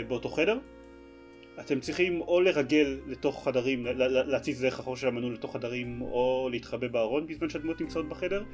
באותו 0.08 0.28
חדר. 0.28 0.58
אתם 1.60 1.80
צריכים 1.80 2.20
או 2.20 2.40
לרגל 2.40 3.00
לתוך 3.06 3.44
חדרים, 3.44 3.86
להציץ 4.26 4.60
דרך 4.60 4.80
החור 4.80 4.96
של 4.96 5.08
המנעול 5.08 5.34
לתוך 5.34 5.52
חדרים, 5.52 6.02
או 6.02 6.48
להתחבא 6.52 6.88
בארון 6.88 7.26
בזמן 7.26 7.48
שהדמות 7.48 7.80
נמצאות 7.80 8.08
בחדר. 8.08 8.44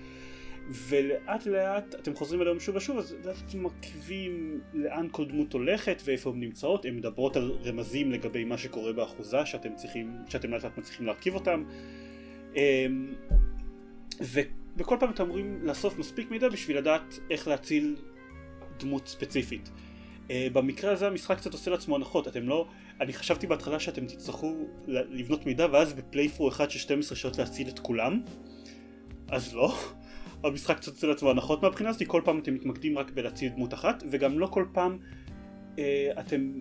ולאט 0.69 1.47
לאט 1.47 1.95
אתם 1.95 2.15
חוזרים 2.15 2.43
אליהם 2.43 2.61
שוב 2.61 2.77
ושוב, 2.77 2.99
אז 2.99 3.17
אתם 3.49 3.67
עקבים 3.67 4.61
לאן 4.75 5.09
כל 5.11 5.25
דמות 5.25 5.53
הולכת 5.53 6.03
ואיפה 6.05 6.31
הן 6.31 6.41
נמצאות, 6.41 6.85
הן 6.85 6.97
מדברות 6.97 7.37
על 7.37 7.53
רמזים 7.65 8.13
לגבי 8.13 8.45
מה 8.45 8.59
שקורה 8.59 8.93
באחוזה 8.93 9.47
שאתם 9.47 9.75
צריכים, 9.75 10.17
שאתם 10.29 10.51
לאט 10.51 10.65
לאט 10.65 10.79
מצליחים 10.79 11.07
להרכיב 11.07 11.35
אותם. 11.35 11.65
אמ, 12.57 13.15
ובכל 14.21 14.97
פעם 15.01 15.11
אתם 15.11 15.23
אמורים 15.23 15.61
לאסוף 15.63 15.99
מספיק 15.99 16.31
מידע 16.31 16.49
בשביל 16.49 16.79
לדעת 16.79 17.19
איך 17.31 17.49
להציל 17.49 17.97
דמות 18.79 19.09
ספציפית. 19.09 19.71
אה, 20.31 20.49
במקרה 20.53 20.93
הזה 20.93 21.07
המשחק 21.07 21.37
קצת 21.37 21.53
עושה 21.53 21.71
לעצמו 21.71 21.97
הנחות, 21.97 22.29
אתם 22.29 22.49
לא... 22.49 22.67
אני 23.01 23.13
חשבתי 23.13 23.47
בהתחלה 23.47 23.81
שאתם 23.81 24.07
תצטרכו 24.07 24.55
לבנות 24.87 25.47
מידע 25.47 25.67
ואז 25.73 25.93
בפלייפור 25.93 26.49
אחד 26.49 26.71
של 26.71 26.79
12 26.79 27.17
שעות 27.17 27.39
להציל 27.39 27.69
את 27.69 27.79
כולם, 27.79 28.23
אז 29.29 29.55
לא. 29.55 29.75
המשחק 30.45 30.77
קצת 30.77 30.93
עושה 30.93 31.07
לעצמו 31.07 31.31
הנחות 31.31 31.63
מהבחינה 31.63 31.91
הזאת, 31.91 32.03
כל 32.07 32.23
פעם 32.25 32.39
אתם 32.39 32.55
מתמקדים 32.55 32.99
רק 32.99 33.11
בלהציל 33.11 33.49
דמות 33.49 33.75
אחת, 33.75 34.03
וגם 34.11 34.39
לא 34.39 34.47
כל 34.47 34.65
פעם 34.73 34.99
אה, 35.79 36.11
אתם... 36.21 36.53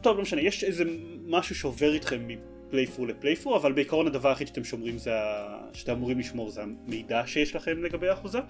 טוב, 0.00 0.16
לא 0.16 0.22
משנה, 0.22 0.40
יש 0.40 0.64
איזה 0.64 0.84
משהו 1.26 1.54
שעובר 1.54 1.94
איתכם 1.94 2.28
מפלייפור 2.28 3.06
לפלייפור, 3.06 3.56
אבל 3.56 3.72
בעיקרון 3.72 4.06
הדבר 4.06 4.28
היחיד 4.28 4.46
שאתם 4.46 4.64
שומרים 4.64 4.98
זה 4.98 5.14
ה... 5.14 5.58
שאתם 5.72 5.92
אמורים 5.92 6.18
לשמור 6.18 6.50
זה 6.50 6.62
המידע 6.62 7.22
שיש 7.26 7.54
לכם 7.56 7.82
לגבי 7.82 8.08
האחוזה, 8.08 8.40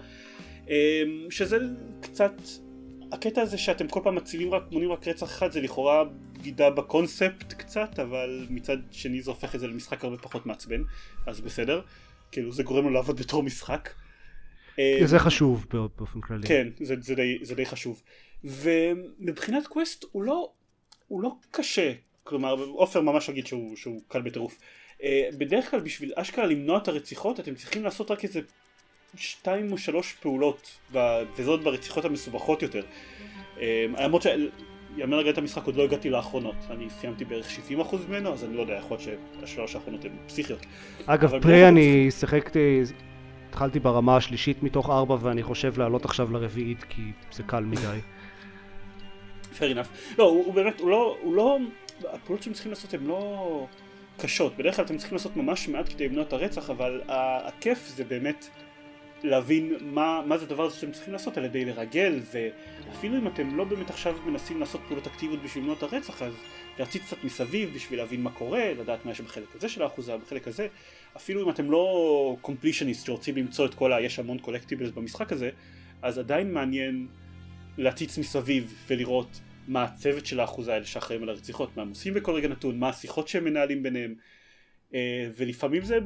אה, 0.69 1.03
שזה 1.29 1.57
קצת 2.01 2.33
הקטע 3.11 3.41
הזה 3.41 3.57
שאתם 3.57 3.87
כל 3.87 3.99
פעם 4.03 4.15
מצילים 4.15 4.53
רק, 4.53 4.63
מונים 4.71 4.91
רק 4.91 5.07
רצח 5.07 5.27
אחד 5.27 5.51
זה 5.51 5.61
לכאורה 5.61 6.03
בגידה 6.03 6.69
בקונספט 6.69 7.53
קצת, 7.53 7.99
אבל 7.99 8.45
מצד 8.49 8.77
שני 8.91 9.21
זה 9.21 9.31
הופך 9.31 9.55
את 9.55 9.59
זה 9.59 9.67
למשחק 9.67 10.03
הרבה 10.03 10.17
פחות 10.17 10.45
מעצבן, 10.45 10.81
אז 11.27 11.41
בסדר, 11.41 11.81
כאילו 12.31 12.51
זה 12.51 12.63
גורם 12.63 12.83
לו 12.83 12.89
לעבוד 12.89 13.19
בתור 13.19 13.43
משחק. 13.43 13.89
זה 15.05 15.19
חשוב 15.19 15.65
באופן 15.71 16.21
כללי. 16.21 16.47
כן, 16.47 16.67
זה, 16.81 16.95
זה, 17.01 17.15
די, 17.15 17.39
זה 17.41 17.55
די 17.55 17.65
חשוב. 17.65 18.01
ומבחינת 18.43 19.67
קווסט 19.67 20.05
הוא 20.11 20.23
לא, 20.23 20.51
הוא 21.07 21.21
לא 21.21 21.35
קשה, 21.51 21.93
כלומר 22.23 22.53
עופר 22.59 23.01
ממש 23.01 23.29
אגיד 23.29 23.47
שהוא, 23.47 23.75
שהוא 23.75 24.01
קל 24.07 24.21
בטירוף. 24.21 24.59
אה, 25.03 25.29
בדרך 25.37 25.71
כלל 25.71 25.79
בשביל 25.79 26.13
אשכרה 26.15 26.45
למנוע 26.45 26.77
את 26.77 26.87
הרציחות 26.87 27.39
אתם 27.39 27.55
צריכים 27.55 27.83
לעשות 27.83 28.11
רק 28.11 28.23
איזה 28.23 28.41
שתיים 29.15 29.71
או 29.71 29.77
שלוש 29.77 30.13
פעולות, 30.13 30.77
וזאת 31.37 31.63
ברציחות 31.63 32.05
המסובכות 32.05 32.61
יותר. 32.61 32.81
אמ, 33.57 33.63
למרות 33.99 34.21
שיאמר 34.21 35.17
רגע 35.17 35.29
את 35.29 35.37
המשחק 35.37 35.65
עוד 35.65 35.75
לא 35.75 35.83
הגעתי 35.83 36.09
לאחרונות, 36.09 36.55
אני 36.69 36.89
סיימתי 36.89 37.25
בערך 37.25 37.47
70% 37.69 37.95
ממנו, 38.09 38.33
אז 38.33 38.43
אני 38.43 38.55
לא 38.55 38.61
יודע, 38.61 38.73
יכול 38.73 38.97
להיות 38.97 39.19
שהשלוש 39.45 39.75
האחרונות 39.75 40.05
הן 40.05 40.11
פסיכיות. 40.27 40.65
אגב, 41.05 41.41
פרי 41.41 41.67
אני 41.67 42.11
שיחקתי, 42.11 42.81
התחלתי 43.53 43.79
ברמה 43.79 44.17
השלישית 44.17 44.63
מתוך 44.63 44.89
ארבע 44.89 45.17
ואני 45.21 45.43
חושב 45.43 45.79
לעלות 45.79 46.05
עכשיו 46.05 46.31
לרביעית 46.31 46.83
כי 46.83 47.01
זה 47.31 47.43
קל 47.43 47.63
מדי. 47.63 47.99
fair 49.55 49.75
enough. 49.75 50.17
לא, 50.17 50.23
הוא, 50.23 50.45
הוא 50.45 50.53
באמת, 50.53 50.79
הוא 50.79 50.89
לא, 50.89 51.17
הוא 51.21 51.35
לא, 51.35 51.57
הפעולות 52.13 52.43
שהם 52.43 52.53
צריכים 52.53 52.71
לעשות 52.71 52.93
הן 52.93 53.03
לא 53.03 53.67
קשות, 54.17 54.57
בדרך 54.57 54.75
כלל 54.75 54.85
אתם 54.85 54.97
צריכים 54.97 55.15
לעשות 55.15 55.37
ממש 55.37 55.67
מעט 55.67 55.89
כדי 55.89 56.07
למנוע 56.07 56.23
את 56.23 56.33
הרצח, 56.33 56.69
אבל 56.69 57.01
הכיף 57.07 57.87
זה 57.95 58.03
באמת 58.03 58.49
להבין 59.23 59.75
מה, 59.81 60.21
מה 60.25 60.37
זה 60.37 60.45
הדבר 60.45 60.63
הזה 60.63 60.75
שאתם 60.75 60.91
צריכים 60.91 61.13
לעשות 61.13 61.37
על 61.37 61.45
ידי 61.45 61.65
לרגל 61.65 62.19
ואפילו 62.31 63.17
אם 63.17 63.27
אתם 63.27 63.57
לא 63.57 63.63
באמת 63.63 63.89
עכשיו 63.89 64.15
מנסים 64.25 64.59
לעשות 64.59 64.81
פעולות 64.87 65.07
אקטיביות 65.07 65.43
בשביל 65.43 65.63
למנוע 65.63 65.75
את 65.77 65.83
הרצח 65.83 66.21
אז 66.21 66.33
להציץ 66.79 67.01
קצת 67.03 67.23
מסביב 67.23 67.73
בשביל 67.75 67.99
להבין 67.99 68.23
מה 68.23 68.31
קורה, 68.31 68.73
לדעת 68.79 69.05
מה 69.05 69.11
יש 69.11 69.21
בחלק 69.21 69.55
הזה 69.55 69.69
של 69.69 69.81
האחוזה, 69.81 70.17
בחלק 70.17 70.47
הזה 70.47 70.67
אפילו 71.17 71.43
אם 71.43 71.49
אתם 71.49 71.71
לא 71.71 72.37
קומפלישניסט 72.41 73.05
שרוצים 73.05 73.35
למצוא 73.35 73.65
את 73.65 73.73
כל 73.73 73.93
ה... 73.93 74.01
יש 74.01 74.19
המון 74.19 74.37
קולקטיבלס 74.37 74.91
במשחק 74.91 75.31
הזה 75.31 75.49
אז 76.01 76.17
עדיין 76.17 76.53
מעניין 76.53 77.07
להציץ 77.77 78.17
מסביב 78.17 78.73
ולראות 78.87 79.39
מה 79.67 79.83
הצוות 79.83 80.25
של 80.25 80.39
האחוזה 80.39 80.73
האלה 80.73 80.85
שאחראים 80.85 81.23
על 81.23 81.29
הרציחות, 81.29 81.77
מה 81.77 81.81
הם 81.81 81.89
עושים 81.89 82.13
בכל 82.13 82.33
רגע 82.33 82.47
נתון, 82.47 82.79
מה 82.79 82.89
השיחות 82.89 83.27
שהם 83.27 83.43
מנהלים 83.43 83.83
ביניהם 83.83 84.15
אה, 84.93 85.29
ולפעמים 85.37 85.83
זה 85.83 85.99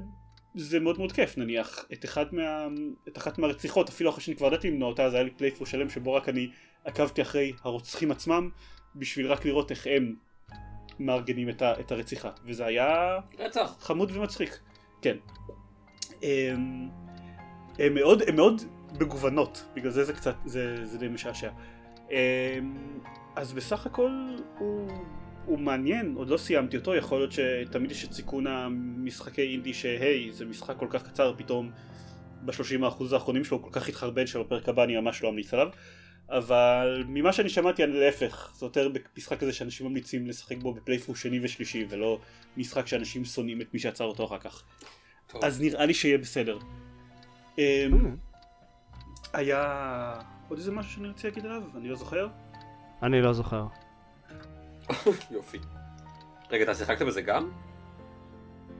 זה 0.55 0.79
מאוד 0.79 0.97
מאוד 0.97 1.11
כיף 1.11 1.37
נניח 1.37 1.85
את, 1.93 2.05
אחד 2.05 2.25
מה, 2.35 2.67
את 3.07 3.17
אחת 3.17 3.37
מהרציחות 3.37 3.89
אפילו 3.89 4.09
אחרי 4.09 4.21
שאני 4.21 4.37
כבר 4.37 4.47
ידעתי 4.47 4.71
למנוע 4.71 4.89
אותה 4.89 5.03
אז 5.03 5.13
היה 5.13 5.23
לי 5.23 5.29
פלייפור 5.29 5.67
שלם 5.67 5.89
שבו 5.89 6.13
רק 6.13 6.29
אני 6.29 6.49
עקבתי 6.85 7.21
אחרי 7.21 7.53
הרוצחים 7.63 8.11
עצמם 8.11 8.49
בשביל 8.95 9.31
רק 9.31 9.45
לראות 9.45 9.71
איך 9.71 9.87
הם 9.87 10.15
מארגנים 10.99 11.49
את, 11.49 11.61
ה, 11.61 11.79
את 11.79 11.91
הרציחה 11.91 12.31
וזה 12.45 12.65
היה 12.65 13.19
רצח. 13.39 13.75
חמוד 13.79 14.11
ומצחיק 14.11 14.59
כן. 15.01 15.17
הם, 16.23 16.89
הם 17.79 17.93
מאוד 17.93 18.21
הם 18.27 18.35
מאוד 18.35 18.61
מגוונות 18.99 19.65
בגלל 19.75 19.91
זה 19.91 20.03
זה 20.03 20.13
קצת 20.13 20.35
זה, 20.45 20.85
זה 20.85 20.97
די 20.97 21.07
משעשע. 21.07 21.49
הם, 22.09 22.99
אז 23.35 23.53
בסך 23.53 23.85
הכל 23.85 24.35
הוא 24.59 24.91
הוא 25.47 25.59
מעניין, 25.59 26.13
עוד 26.15 26.29
לא 26.29 26.37
סיימתי 26.37 26.77
אותו, 26.77 26.95
יכול 26.95 27.19
להיות 27.19 27.31
שתמיד 27.31 27.91
יש 27.91 28.05
את 28.05 28.13
סיכון 28.13 28.47
המשחקי 28.47 29.41
אינדי 29.41 29.73
שהי, 29.73 30.31
זה 30.31 30.45
משחק 30.45 30.75
כל 30.77 30.87
כך 30.89 31.03
קצר, 31.03 31.33
פתאום 31.37 31.71
בשלושים 32.45 32.83
האחוז 32.83 33.13
האחרונים 33.13 33.43
שלו 33.43 33.57
הוא 33.57 33.63
כל 33.63 33.79
כך 33.79 33.89
התחרבן 33.89 34.27
שבפרק 34.27 34.69
הבא 34.69 34.83
אני 34.83 34.99
ממש 34.99 35.23
לא 35.23 35.29
אמליץ 35.29 35.53
עליו 35.53 35.67
אבל 36.29 37.03
ממה 37.07 37.33
שאני 37.33 37.49
שמעתי 37.49 37.83
אני 37.83 37.99
להפך, 37.99 38.51
זה 38.55 38.65
יותר 38.65 38.89
במשחק 38.89 39.39
כזה 39.39 39.53
שאנשים 39.53 39.87
ממליצים 39.87 40.27
לשחק 40.27 40.57
בו 40.57 40.73
בפלייפור 40.73 41.15
שני 41.15 41.39
ושלישי 41.43 41.85
ולא 41.89 42.19
משחק 42.57 42.87
שאנשים 42.87 43.25
שונאים 43.25 43.61
את 43.61 43.73
מי 43.73 43.79
שעצר 43.79 44.03
אותו 44.03 44.25
אחר 44.25 44.37
כך 44.37 44.63
טוב. 45.27 45.43
אז 45.43 45.61
נראה 45.61 45.85
לי 45.85 45.93
שיהיה 45.93 46.17
בסדר 46.17 46.59
אמ, 47.57 48.15
היה 49.33 50.13
עוד 50.49 50.57
איזה 50.57 50.71
משהו 50.71 50.91
שאני 50.91 51.07
רוצה 51.07 51.27
להגיד 51.27 51.45
עליו? 51.45 51.61
אני 51.77 51.89
לא 51.89 51.95
זוכר? 51.95 52.27
אני 53.03 53.21
לא 53.21 53.33
זוכר 53.33 53.65
יופי. 55.31 55.57
רגע, 56.51 56.63
אתה 56.63 56.75
שיחקת 56.75 57.05
בזה 57.05 57.21
גם? 57.21 57.51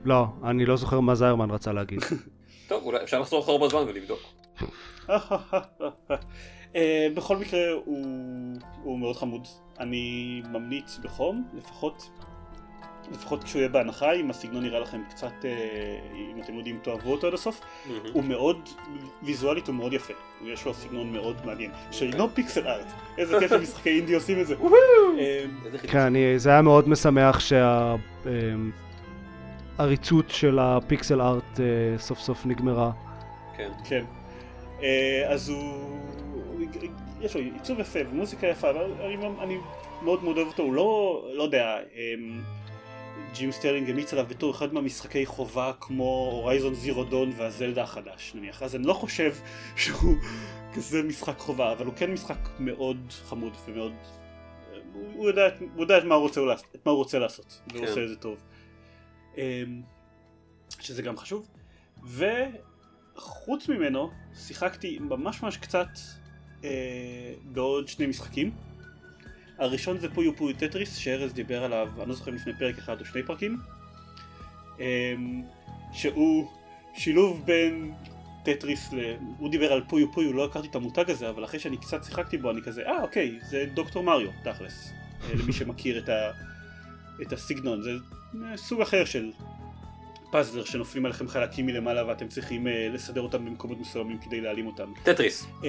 לא, 0.04 0.26
אני 0.44 0.66
לא 0.66 0.76
זוכר 0.76 1.00
מה 1.00 1.14
זיירמן 1.14 1.50
רצה 1.50 1.72
להגיד. 1.72 2.00
טוב, 2.68 2.84
אולי 2.84 3.02
אפשר 3.04 3.20
לחזור 3.20 3.40
אחורה 3.40 3.68
בזמן 3.68 3.80
ולבדוק. 3.80 4.20
אה, 6.76 7.08
בכל 7.14 7.36
מקרה 7.36 7.60
הוא 8.82 8.98
מאוד 8.98 9.16
חמוד. 9.16 9.46
אני 9.80 10.42
ממליץ 10.52 10.98
בחום, 11.02 11.44
לפחות 11.54 12.10
לפחות 13.12 13.44
כשהוא 13.44 13.60
יהיה 13.60 13.68
בהנחה, 13.68 14.12
אם 14.12 14.30
הסגנון 14.30 14.62
נראה 14.62 14.80
לכם 14.80 15.00
קצת, 15.10 15.32
אה, 15.44 15.50
אם 16.34 16.42
אתם 16.42 16.54
יודעים, 16.54 16.78
תאהבו 16.82 17.12
אותו 17.12 17.26
עד 17.26 17.34
הסוף, 17.34 17.60
הוא 18.12 18.24
מאוד, 18.24 18.68
ויזואלית 19.22 19.66
הוא 19.66 19.74
מאוד 19.74 19.92
יפה, 19.92 20.12
יש 20.44 20.64
לו 20.64 20.74
סגנון 20.74 21.12
מאוד 21.12 21.36
מעניין, 21.46 21.70
שאינו 21.90 22.28
פיקסל 22.34 22.68
ארט, 22.68 22.86
איזה 23.18 23.38
כיף 23.40 23.52
המשחקי 23.52 23.90
אינדי 23.90 24.14
עושים 24.14 24.40
את 24.40 24.46
זה. 24.46 24.54
אמ, 24.54 24.68
כן, 25.88 26.12
זה 26.36 26.50
היה 26.50 26.62
מאוד 26.62 26.88
משמח 26.88 27.40
שהעריצות 29.78 30.24
אמ, 30.24 30.30
של 30.30 30.58
ה 30.58 30.68
pixel 30.68 31.20
art 31.20 31.60
אה, 31.60 31.98
סוף 31.98 32.18
סוף 32.18 32.46
נגמרה. 32.46 32.90
כן. 33.56 33.70
כן. 33.84 34.04
אה, 34.82 35.22
אז 35.28 35.48
הוא, 35.48 35.98
יש 37.20 37.36
לו 37.36 37.40
עיצוב 37.40 37.80
יפה 37.80 37.98
ומוזיקה 38.10 38.46
יפה, 38.46 38.70
אבל 38.70 38.92
אני 39.40 39.56
מאוד 40.02 40.24
מאוד 40.24 40.36
אוהב 40.36 40.48
אותו, 40.48 40.62
הוא 40.62 40.74
לא, 40.74 41.22
לא 41.34 41.42
יודע, 41.42 41.76
ג'ים 43.34 43.52
סטרלינג 43.52 43.90
המליץ 43.90 44.12
עליו 44.12 44.26
בתור 44.28 44.50
אחד 44.50 44.74
מהמשחקי 44.74 45.26
חובה 45.26 45.72
כמו 45.80 46.30
Horizon 46.32 46.74
Zero 46.74 47.04
Dawn 47.04 47.32
והזלדה 47.36 47.82
החדש 47.82 48.32
נניח. 48.34 48.62
אז 48.62 48.76
אני 48.76 48.86
לא 48.86 48.92
חושב 48.92 49.34
שהוא 49.76 50.16
כזה 50.74 51.02
משחק 51.02 51.38
חובה 51.38 51.72
אבל 51.72 51.86
הוא 51.86 51.94
כן 51.96 52.10
משחק 52.10 52.48
מאוד 52.58 52.96
חמוד 53.10 53.52
ומאוד 53.66 53.92
הוא 55.14 55.28
יודע, 55.28 55.48
הוא 55.74 55.82
יודע 55.82 55.98
את, 55.98 56.04
מה 56.04 56.14
הוא 56.14 56.22
רוצה, 56.22 56.40
את 56.74 56.86
מה 56.86 56.92
הוא 56.92 56.98
רוצה 56.98 57.18
לעשות 57.18 57.60
והוא 57.68 57.82
כן. 57.82 57.88
עושה 57.88 58.04
את 58.04 58.08
זה 58.08 58.16
טוב. 58.16 58.44
אמ, 59.36 59.82
שזה 60.80 61.02
גם 61.02 61.16
חשוב. 61.16 61.48
וחוץ 62.04 63.68
ממנו 63.68 64.10
שיחקתי 64.34 64.98
ממש 64.98 65.42
ממש 65.42 65.56
קצת 65.56 65.88
אה, 66.64 67.32
בעוד 67.52 67.88
שני 67.88 68.06
משחקים 68.06 68.50
הראשון 69.58 69.98
זה 69.98 70.08
Puyo 70.14 70.36
Puyo 70.36 70.56
Tetris 70.56 70.96
שארז 70.96 71.32
דיבר 71.32 71.64
עליו, 71.64 71.88
אני 72.00 72.08
לא 72.08 72.14
זוכר 72.14 72.30
לפני 72.30 72.52
פרק 72.58 72.78
אחד 72.78 73.00
או 73.00 73.04
שני 73.04 73.22
פרקים 73.22 73.58
אמ, 74.80 75.42
שהוא 75.92 76.50
שילוב 76.94 77.42
בין 77.44 77.92
טטריס 78.44 78.92
ל... 78.92 79.16
הוא 79.38 79.50
דיבר 79.50 79.72
על 79.72 79.82
Puyo 79.88 80.12
Puyo, 80.12 80.32
לא 80.32 80.44
הכרתי 80.44 80.68
את 80.68 80.74
המותג 80.74 81.10
הזה 81.10 81.28
אבל 81.28 81.44
אחרי 81.44 81.60
שאני 81.60 81.76
קצת 81.76 82.04
שיחקתי 82.04 82.38
בו 82.38 82.50
אני 82.50 82.62
כזה 82.62 82.86
אה 82.86 83.02
אוקיי 83.02 83.38
זה 83.50 83.64
Dr. 83.74 84.02
Mario 84.02 84.30
תכלס 84.44 84.92
אה, 85.22 85.34
למי 85.34 85.52
שמכיר 85.52 85.98
את, 85.98 86.08
ה... 86.08 86.30
את 87.22 87.32
הסגנון 87.32 87.82
זה 87.82 87.90
אה, 88.44 88.56
סוג 88.56 88.80
אחר 88.80 89.04
של 89.04 89.30
puzzler 90.30 90.64
שנופלים 90.64 91.04
עליכם 91.04 91.28
חלקים 91.28 91.66
מלמעלה 91.66 92.06
ואתם 92.06 92.28
צריכים 92.28 92.66
uh, 92.66 92.70
לסדר 92.94 93.20
אותם 93.20 93.44
במקומות 93.44 93.80
מסוימים 93.80 94.18
כדי 94.18 94.40
להעלים 94.40 94.66
אותם. 94.66 94.92
טטריס. 95.02 95.46
Uh, 95.62 95.64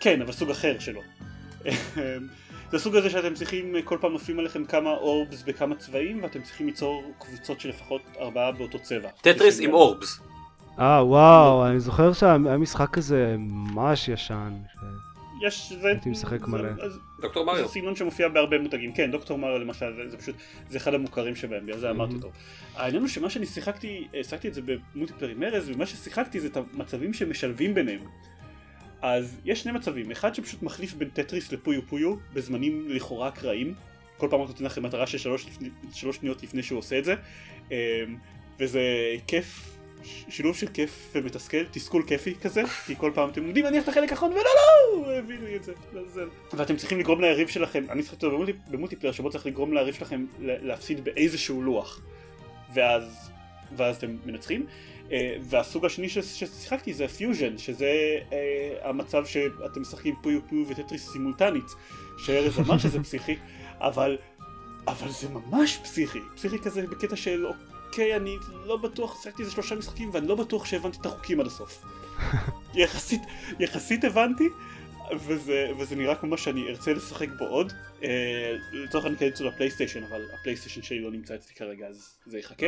כן, 0.00 0.22
אבל 0.22 0.32
סוג 0.32 0.50
אחר 0.50 0.78
שלו. 0.78 1.00
זה 2.70 2.76
הסוג 2.76 2.96
הזה 2.96 3.10
שאתם 3.10 3.34
צריכים, 3.34 3.74
כל 3.84 3.98
פעם 4.00 4.12
נופלים 4.12 4.38
עליכם 4.38 4.64
כמה 4.64 4.90
orbs 4.90 5.42
בכמה 5.42 5.74
צבעים 5.74 6.22
ואתם 6.22 6.42
צריכים 6.42 6.66
ליצור 6.66 7.12
קבוצות 7.18 7.60
של 7.60 7.68
לפחות 7.68 8.02
ארבעה 8.20 8.52
באותו 8.52 8.78
צבע. 8.78 9.08
טטריס 9.20 9.60
עם 9.60 9.72
orbs. 9.72 10.20
אה 10.78 11.06
וואו, 11.06 11.66
אני 11.66 11.80
זוכר 11.80 12.12
שהיה 12.12 12.38
משחק 12.38 12.90
כזה 12.92 13.36
ממש 13.38 14.08
ישן. 14.08 14.52
יש, 15.42 15.72
זה... 15.80 15.88
הייתי 15.88 16.10
משחק 16.10 16.48
מלא. 16.48 16.68
דוקטור 17.20 17.46
מריו. 17.46 17.66
זה 17.66 17.72
סגנון 17.72 17.96
שמופיע 17.96 18.28
בהרבה 18.28 18.58
מותגים, 18.58 18.92
כן, 18.92 19.10
דוקטור 19.10 19.38
מריו 19.38 19.58
למשל, 19.58 19.86
זה, 19.96 20.10
זה 20.10 20.16
פשוט, 20.16 20.34
זה 20.68 20.78
אחד 20.78 20.94
המוכרים 20.94 21.36
שבהם, 21.36 21.66
בגלל 21.66 21.78
זה 21.78 21.90
אמרתי 21.90 22.14
אותו. 22.14 22.30
העניין 22.76 23.02
הוא 23.02 23.08
שמה 23.08 23.30
שאני 23.30 23.46
שיחקתי, 23.46 24.08
שיחקתי 24.22 24.48
את 24.48 24.54
זה 24.54 24.60
במולטיפלר 24.94 25.28
עם 25.28 25.42
ארז, 25.42 25.70
ומה 25.74 25.86
ששיחקתי 25.86 26.40
זה 26.40 26.46
את 26.46 26.56
המצבים 26.56 27.14
שמשלבים 27.14 27.74
ביניהם. 27.74 28.00
אז 29.02 29.40
יש 29.44 29.62
שני 29.62 29.72
מצבים, 29.72 30.10
אחד 30.10 30.34
שפשוט 30.34 30.62
מחליף 30.62 30.94
בין 30.94 31.08
טטריס 31.08 31.52
לפויו 31.52 31.86
פויו 31.86 32.14
בזמנים 32.32 32.86
לכאורה 32.88 33.28
אקראיים, 33.28 33.74
כל 34.16 34.26
פעם 34.30 34.40
הוא 34.40 34.48
נותן 34.48 34.64
לכם 34.64 34.82
מטרה 34.82 35.06
של 35.06 35.18
שלוש, 35.18 35.46
שלוש 35.92 36.16
שניות 36.16 36.42
לפני 36.42 36.62
שהוא 36.62 36.78
עושה 36.78 36.98
את 36.98 37.04
זה, 37.04 37.14
אמ, 37.70 37.76
וזה 38.58 38.80
כיף, 39.26 39.76
שילוב 40.28 40.56
של 40.56 40.66
כיף 40.66 41.12
ומתסכל, 41.14 41.64
תסכול 41.70 42.02
כיפי 42.06 42.34
כזה, 42.34 42.62
כי 42.86 42.96
כל 42.96 43.10
פעם 43.14 43.28
אתם 43.28 43.46
יודעים 43.46 43.64
להניח 43.64 43.84
את 43.84 43.88
החלק 43.88 44.10
האחרון 44.10 44.32
ולא 44.32 44.42
לא, 44.42 45.12
הבינו 45.12 45.46
לי 45.46 45.56
את 45.56 45.64
זה, 45.64 45.72
ואתם 46.52 46.76
צריכים 46.76 46.98
לגרום 46.98 47.20
ליריב 47.20 47.48
שלכם, 47.48 47.84
אני 47.90 48.02
צריך 48.02 48.14
אותו 48.14 48.44
ב 48.70 48.73
multiplayer 48.73 49.12
שבו 49.12 49.30
צריך 49.30 49.46
לגרום 49.46 49.74
ליריב 49.74 49.94
שלכם 49.94 50.26
להפסיד 50.40 51.04
באיזשהו 51.04 51.62
לוח, 51.62 52.00
ואז, 52.74 53.30
ואז 53.76 53.96
אתם 53.96 54.16
מנצחים. 54.26 54.66
אה, 55.12 55.36
והסוג 55.40 55.84
השני 55.84 56.08
ששיחקתי 56.08 56.94
זה 56.94 57.08
פיוז'ן, 57.08 57.58
שזה 57.58 58.18
אה, 58.32 58.88
המצב 58.88 59.26
שאתם 59.26 59.80
משחקים 59.80 60.14
Puyo 60.22 60.40
Puyo 60.48 60.68
וטטריס 60.68 61.10
סימולטנית, 61.10 61.74
שארז 62.18 62.58
אמר 62.58 62.78
שזה 62.78 63.02
פסיכי, 63.04 63.36
אבל, 63.80 64.18
אבל 64.86 65.10
זה 65.10 65.28
ממש 65.28 65.78
פסיכי, 65.82 66.18
פסיכי 66.36 66.58
כזה 66.58 66.86
בקטע 66.86 67.16
של 67.16 67.46
אוקיי, 67.46 68.16
אני 68.16 68.36
לא 68.64 68.76
בטוח, 68.76 69.22
שיחקתי 69.22 69.42
איזה 69.42 69.52
שלושה 69.52 69.74
משחקים 69.74 70.10
ואני 70.12 70.28
לא 70.28 70.34
בטוח 70.34 70.64
שהבנתי 70.64 70.98
את 71.00 71.06
החוקים 71.06 71.40
עד 71.40 71.46
הסוף. 71.46 71.84
יחסית, 72.74 73.22
יחסית 73.60 74.04
הבנתי, 74.04 74.48
וזה, 75.14 75.70
וזה 75.78 75.96
נראה 75.96 76.14
כמו 76.14 76.38
שאני 76.38 76.68
ארצה 76.68 76.92
לשחק 76.92 77.28
בו 77.38 77.44
עוד. 77.44 77.72
אה, 78.04 78.56
לצורך 78.72 79.04
העניין 79.04 79.18
קניתי 79.18 79.32
אותו 79.32 79.44
לפלייסטיישן, 79.44 80.02
אבל 80.04 80.22
הפלייסטיישן 80.34 80.82
שלי 80.82 81.00
לא 81.00 81.10
נמצא 81.10 81.34
אצלי 81.34 81.54
כרגע 81.54 81.86
אז 81.86 82.14
זה 82.26 82.38
יחכה. 82.38 82.66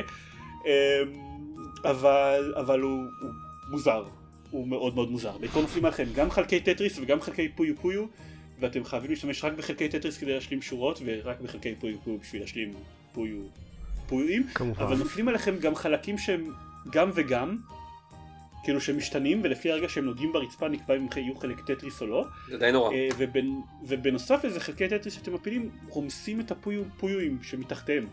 אמ, 0.64 1.53
אבל, 1.84 2.54
אבל 2.56 2.80
הוא, 2.80 3.04
הוא 3.20 3.30
מוזר, 3.70 4.04
הוא 4.50 4.68
מאוד 4.68 4.94
מאוד 4.94 5.10
מוזר. 5.10 5.38
בעיקר 5.38 5.60
נופלים 5.60 5.84
עליכם 5.84 6.06
גם 6.14 6.30
חלקי 6.30 6.60
טטריס 6.60 6.98
וגם 6.98 7.20
חלקי 7.20 7.48
Puyo 7.48 7.76
Puyo, 7.76 8.04
ואתם 8.60 8.84
חייבים 8.84 9.10
להשתמש 9.10 9.44
רק 9.44 9.52
בחלקי 9.52 9.88
טטריס 9.88 10.18
כדי 10.18 10.34
להשלים 10.34 10.62
שורות, 10.62 11.00
ורק 11.04 11.40
בחלקי 11.40 11.74
Puyo 11.74 11.96
Puyo 12.04 12.18
בשביל 12.18 12.40
להשלים 12.40 12.72
פויו 13.12 13.40
פויואים. 14.06 14.46
אבל 14.78 14.96
נופלים 14.96 15.28
עליכם 15.28 15.58
גם 15.58 15.74
חלקים 15.74 16.18
שהם 16.18 16.52
גם 16.90 17.10
וגם, 17.14 17.56
כאילו 18.64 18.80
שהם 18.80 18.96
משתנים, 18.96 19.40
ולפי 19.44 19.70
הרגע 19.70 19.88
שהם 19.88 20.04
נוגעים 20.04 20.32
ברצפה 20.32 20.68
נקבע 20.68 20.96
אם 20.96 21.06
יהיו 21.16 21.36
חלק 21.36 21.60
טטריס 21.60 22.02
או 22.02 22.06
לא. 22.06 22.24
זה 22.48 22.58
די 22.58 22.72
נורא. 22.72 22.92
אה, 22.92 23.08
ובנ, 23.18 23.46
ובנוסף 23.86 24.44
לזה 24.44 24.60
חלקי 24.60 24.88
טטריס 24.88 25.14
שאתם 25.14 25.34
מפילים 25.34 25.70
רומסים 25.88 26.40
את 26.40 26.50
הפויואים 26.50 27.38
שמתחתיהם. 27.42 28.06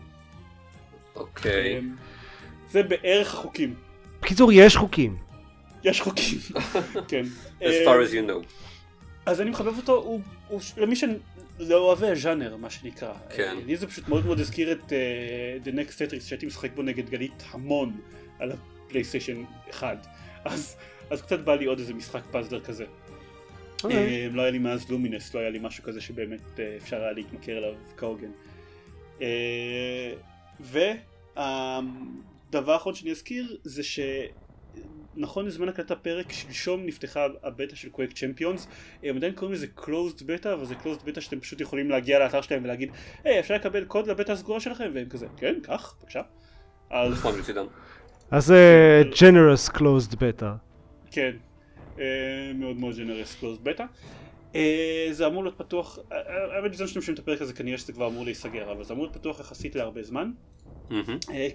אוקיי. 1.16 1.78
Okay. 1.78 1.82
זה 2.72 2.82
בערך 2.82 3.34
החוקים. 3.34 3.74
בקיצור, 4.22 4.52
יש 4.52 4.76
חוקים. 4.76 5.16
יש 5.84 6.00
חוקים, 6.00 6.38
כן. 7.08 7.24
as 7.60 7.64
far 7.64 8.08
as 8.08 8.12
you 8.12 8.30
know. 8.30 8.46
אז 9.26 9.40
אני 9.40 9.50
מחבב 9.50 9.76
אותו, 9.76 9.94
הוא, 9.94 10.20
הוא 10.48 10.60
למי 10.76 10.96
שלא 10.96 11.78
אוהבי 11.78 12.06
הז'אנר, 12.06 12.56
מה 12.56 12.70
שנקרא. 12.70 13.12
כן. 13.36 13.56
לי 13.66 13.76
זה 13.76 13.86
פשוט 13.86 14.08
מאוד 14.08 14.26
מאוד 14.26 14.40
הזכיר 14.40 14.72
את 14.72 14.92
uh, 14.92 15.66
The 15.66 15.70
Next 15.70 15.92
Tetris 15.92 16.20
שהייתי 16.20 16.46
משחק 16.46 16.70
בו 16.74 16.82
נגד 16.82 17.10
גלית 17.10 17.42
המון 17.50 18.00
על 18.38 18.52
הפלייסטיישן 18.52 19.44
1. 19.70 20.06
אז, 20.44 20.76
אז 21.10 21.22
קצת 21.22 21.40
בא 21.40 21.54
לי 21.54 21.64
עוד 21.64 21.78
איזה 21.78 21.94
משחק 21.94 22.22
puzzler 22.30 22.60
כזה. 22.60 22.84
אוקיי. 23.84 23.98
אה, 23.98 24.28
לא 24.32 24.42
היה 24.42 24.50
לי 24.50 24.58
מאז 24.58 24.90
Lumines, 24.90 25.34
לא 25.34 25.40
היה 25.40 25.50
לי 25.50 25.58
משהו 25.62 25.84
כזה 25.84 26.00
שבאמת 26.00 26.60
אה, 26.60 26.76
אפשר 26.76 27.02
היה 27.02 27.12
להתמכר 27.12 27.58
אליו 27.58 27.74
כהוגן. 27.96 28.30
אה, 29.22 30.12
והדבר 32.52 32.72
האחרון 32.72 32.94
שאני 32.94 33.10
אזכיר 33.10 33.56
זה 33.64 33.82
שנכון 33.82 35.46
לזמן 35.46 35.68
הקלטה 35.68 35.96
פרק 35.96 36.32
שלשום 36.32 36.86
נפתחה 36.86 37.26
הבטא 37.42 37.76
של 37.76 37.88
Quake 37.88 38.12
Champions 38.12 38.68
הם 39.02 39.16
עדיין 39.16 39.32
קוראים 39.34 39.54
לזה 39.54 39.66
closed 39.76 40.20
beta 40.20 40.48
אבל 40.52 40.64
זה 40.64 40.74
closed 40.74 41.08
beta 41.08 41.20
שאתם 41.20 41.40
פשוט 41.40 41.60
יכולים 41.60 41.90
להגיע 41.90 42.18
לאתר 42.18 42.40
שלהם 42.40 42.64
ולהגיד 42.64 42.90
היי 43.24 43.40
אפשר 43.40 43.54
לקבל 43.54 43.84
קוד 43.84 44.06
לבטא 44.06 44.32
הסגורה 44.32 44.60
שלכם 44.60 44.90
והם 44.94 45.08
כזה 45.08 45.26
כן 45.36 45.54
קח 45.62 45.94
בבקשה 46.00 46.22
אז 46.90 47.12
נכון. 47.12 47.34
אז 48.30 48.46
זה 48.46 49.02
generous 49.12 49.70
closed 49.70 50.14
beta. 50.14 50.46
כן, 51.10 51.36
אה, 51.98 52.52
מאוד 52.54 52.76
מאוד 52.76 52.96
generous 52.96 53.34
closed 53.40 53.58
beta. 53.58 53.84
אה, 54.54 55.08
זה 55.10 55.26
אמור 55.26 55.44
להיות 55.44 55.58
פתוח, 55.58 55.98
אה, 56.12 56.16
האמת 56.56 56.70
בזמן 56.70 56.86
שאתם 56.86 57.00
שומעים 57.00 57.14
את 57.14 57.18
הפרק 57.18 57.42
הזה 57.42 57.52
כנראה 57.52 57.78
שזה 57.78 57.92
כבר 57.92 58.06
אמור 58.06 58.24
להיסגר, 58.24 58.72
אבל 58.72 58.84
זה 58.84 58.94
אמור 58.94 59.04
להיות 59.04 59.16
פתוח 59.16 59.40
יחסית 59.40 59.74
להרבה 59.74 60.02
זמן. 60.02 60.32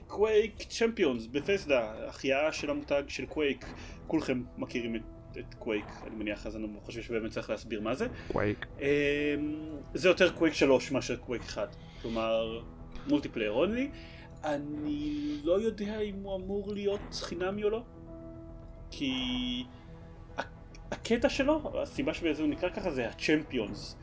Quake 0.07 0.63
Champions, 0.70 1.26
Bethesda, 1.26 2.07
החייאה 2.07 2.51
של 2.51 2.69
המותג 2.69 3.03
של 3.07 3.25
קווייק, 3.25 3.65
כולכם 4.07 4.43
מכירים 4.57 4.95
את, 4.95 5.01
את 5.39 5.53
קווייק, 5.53 5.85
אני 6.07 6.15
מניח, 6.15 6.47
אז 6.47 6.55
אני 6.55 6.67
חושב 6.83 7.01
שבאמת 7.01 7.31
צריך 7.31 7.49
להסביר 7.49 7.81
מה 7.81 7.95
זה. 7.95 8.07
קווייק. 8.31 8.65
אה, 8.81 9.35
זה 9.93 10.09
יותר 10.09 10.31
קווייק 10.31 10.53
3 10.53 10.91
מאשר 10.91 11.15
קווייק 11.15 11.43
1, 11.43 11.75
כלומר 12.01 12.61
multiplayer 13.07 13.51
only. 13.51 13.89
אני 14.43 15.38
לא 15.43 15.61
יודע 15.61 15.99
אם 15.99 16.15
הוא 16.23 16.35
אמור 16.35 16.73
להיות 16.73 17.13
חינמי 17.13 17.63
או 17.63 17.69
לא, 17.69 17.83
כי 18.91 19.13
הקטע 20.91 21.29
שלו, 21.29 21.81
הסיבה 21.81 22.13
שבגלל 22.13 22.33
זה 22.33 22.41
הוא 22.41 22.49
נקרא 22.49 22.69
ככה 22.69 22.91
זה 22.91 23.09
ה 23.09 23.18
Champions. 23.18 23.97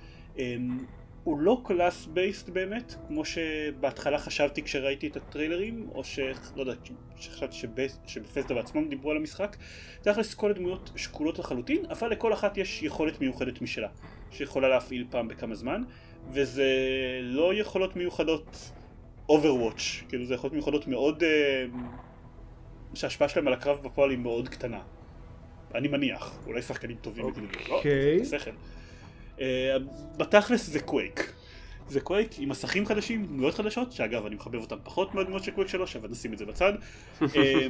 הוא 1.25 1.39
לא 1.39 1.61
class 1.65 2.07
based 2.07 2.49
באמת, 2.49 2.95
כמו 3.09 3.25
שבהתחלה 3.25 4.19
חשבתי 4.19 4.63
כשראיתי 4.63 5.07
את 5.07 5.17
הטריילרים, 5.17 5.89
או 5.95 6.05
ש... 6.05 6.19
לא 6.57 6.61
יודע, 6.61 6.73
שחשבתי 7.17 7.57
שבBethesda 8.07 8.55
בעצמם 8.55 8.89
דיברו 8.89 9.11
על 9.11 9.17
המשחק. 9.17 9.57
תכלס 10.03 10.35
כל 10.35 10.51
הדמויות 10.51 10.91
שקולות 10.97 11.39
לחלוטין, 11.39 11.87
אבל 11.91 12.11
לכל 12.11 12.33
אחת 12.33 12.57
יש 12.57 12.83
יכולת 12.83 13.21
מיוחדת 13.21 13.63
משלה, 13.63 13.89
שיכולה 14.31 14.69
להפעיל 14.69 15.07
פעם 15.11 15.29
בכמה 15.29 15.55
זמן, 15.55 15.83
וזה 16.31 16.69
לא 17.23 17.55
יכולות 17.55 17.97
מיוחדות 17.97 18.73
Overwatch, 19.31 20.05
כאילו 20.09 20.25
זה 20.25 20.35
יכולות 20.35 20.53
מיוחדות 20.53 20.89
מאוד, 20.89 21.23
אה, 21.23 21.65
שההשפעה 22.95 23.29
שלהם 23.29 23.47
על 23.47 23.53
הקרב 23.53 23.83
בפועל 23.83 24.11
היא 24.11 24.19
מאוד 24.19 24.49
קטנה. 24.49 24.81
אני 25.75 25.89
מניח, 25.89 26.39
אולי 26.47 26.63
שחקנים 26.63 26.97
טובים 26.97 27.29
יגידו 27.29 27.47
לי, 27.47 27.69
לא, 27.69 27.77
אוקיי. 27.77 28.25
זה 28.25 28.39
skill. 28.39 28.51
אה, 29.41 29.77
בתכלס 30.17 30.67
זה 30.67 30.81
קווייק. 30.81 31.33
זה 31.89 32.01
קווייק 32.01 32.31
עם 32.39 32.49
מסכים 32.49 32.87
חדשים, 32.87 33.27
דמויות 33.27 33.55
חדשות, 33.55 33.93
שאגב 33.93 34.27
אני 34.27 34.35
מחבב 34.35 34.61
אותם 34.61 34.77
פחות 34.85 35.15
מהדמויות 35.15 35.45
של 35.45 35.51
קווייק 35.51 35.71
3, 35.71 35.97
אבל 35.97 36.09
נשים 36.09 36.33
את 36.33 36.39
זה 36.39 36.47
בצד. 36.47 36.73
אה, 37.37 37.67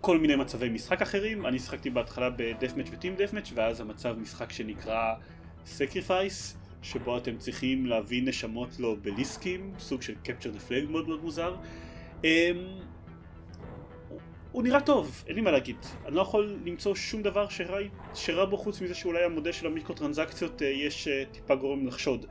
כל 0.00 0.18
מיני 0.18 0.36
מצבי 0.36 0.68
משחק 0.68 1.02
אחרים, 1.02 1.46
אני 1.46 1.58
שיחקתי 1.58 1.90
בהתחלה 1.90 2.30
ב 2.30 2.35
deathmatch 2.35 2.86
ו 2.92 2.96
team 2.96 3.14
deathmatch, 3.18 3.52
ואז 3.54 3.80
המצב 3.80 4.16
משחק 4.18 4.52
שנקרא 4.52 5.14
sacrifice, 5.66 6.56
שבו 6.82 7.18
אתם 7.18 7.36
צריכים 7.38 7.86
להביא 7.86 8.22
נשמות 8.22 8.80
לאובליסקים, 8.80 9.72
סוג 9.78 10.02
של 10.02 10.14
capture 10.24 10.50
the 10.50 10.58
flag 10.58 10.90
מאוד 10.90 11.08
מאוד 11.08 11.22
מוזר. 11.22 11.56
הוא- 14.54 14.62
נראה 14.62 14.80
טוב, 14.80 15.24
אין 15.26 15.36
לי 15.36 15.40
מה 15.42 15.50
להגיד. 15.50 15.76
אני 16.06 16.14
לא 16.14 16.20
יכול 16.22 16.58
למצוא 16.64 16.94
שום 16.94 17.22
דבר 17.22 17.48
שרע, 17.48 17.78
שרע 18.14 18.44
בו 18.44 18.56
חוץ 18.56 18.80
מזה 18.80 18.94
שאולי 18.94 19.24
המודל 19.24 19.52
של 19.52 19.66
המיקרו 19.66 19.94
טרנזקציות 19.94 20.62
אה, 20.62 20.66
יש 20.68 21.08
אה, 21.08 21.24
טיפה 21.32 21.54
גורם 21.54 21.86
לחשוד. 21.86 22.26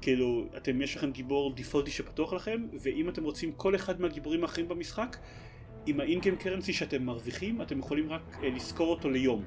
כאילו, 0.00 0.46
אתם, 0.56 0.82
יש 0.82 0.96
לכם 0.96 1.10
גיבור 1.10 1.54
דיפולטי 1.54 1.90
שפתוח 1.90 2.32
לכם, 2.32 2.66
ואם 2.82 3.08
אתם 3.08 3.24
רוצים 3.24 3.52
כל 3.52 3.74
אחד 3.74 4.00
מהגיבורים 4.00 4.42
האחרים 4.42 4.68
במשחק, 4.68 5.16
עם 5.86 6.00
ה 6.00 6.05
in-game 6.05 6.36
currency 6.36 6.72
שאתם 6.72 7.02
מרוויחים, 7.02 7.62
אתם 7.62 7.78
יכולים 7.78 8.12
רק 8.12 8.36
אה, 8.42 8.48
לשכור 8.48 8.88
אותו 8.90 9.10
ליום. 9.10 9.44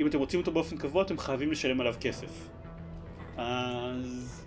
אם 0.00 0.06
אתם 0.06 0.18
רוצים 0.18 0.40
אותו 0.40 0.52
באופן 0.52 0.76
קבוע, 0.76 1.02
אתם 1.02 1.18
חייבים 1.18 1.50
לשלם 1.52 1.80
עליו 1.80 1.94
כסף. 2.00 2.48
אז 3.36 4.46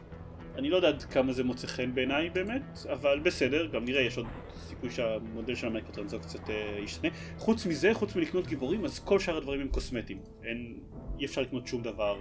אני 0.62 0.70
לא 0.70 0.76
יודע 0.76 0.88
עד 0.88 1.04
כמה 1.04 1.34
זה 1.34 1.44
מוצא 1.44 1.68
חן 1.68 1.96
בעיניי 1.96 2.30
באמת, 2.30 2.62
אבל 2.94 3.20
בסדר, 3.20 3.66
גם 3.66 3.86
נראה, 3.86 4.02
יש 4.02 4.18
עוד 4.18 4.26
סיכוי 4.56 4.90
שהמודל 4.92 5.56
של 5.56 5.68
המייקרוטרנזקציות 5.68 6.50
אה, 6.50 6.80
ישתנה. 6.84 7.10
חוץ 7.38 7.66
מזה, 7.66 7.94
חוץ 7.94 8.16
מלקנות 8.16 8.48
גיבורים, 8.48 8.86
אז 8.86 9.00
כל 9.00 9.20
שאר 9.20 9.38
הדברים 9.38 9.62
הם 9.62 9.68
קוסמטיים. 9.68 10.20
אין, 10.44 10.80
אי 11.20 11.26
אפשר 11.26 11.42
לקנות 11.42 11.68
שום 11.68 11.82
דבר 11.82 12.18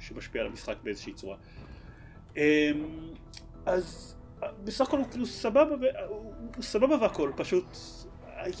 שמשפיע 0.00 0.40
על 0.42 0.46
המשחק 0.46 0.76
באיזושהי 0.82 1.12
צורה. 1.12 1.36
אמ, 2.36 2.42
אז 3.66 4.16
בסך 4.64 4.88
הכל 4.88 4.98
הוא 4.98 5.06
כאילו 5.10 5.26
סבבה, 5.26 5.74
הוא 6.08 6.32
הוא 6.56 6.62
סבבה 6.62 6.96
והכל, 7.00 7.32
פשוט 7.36 7.76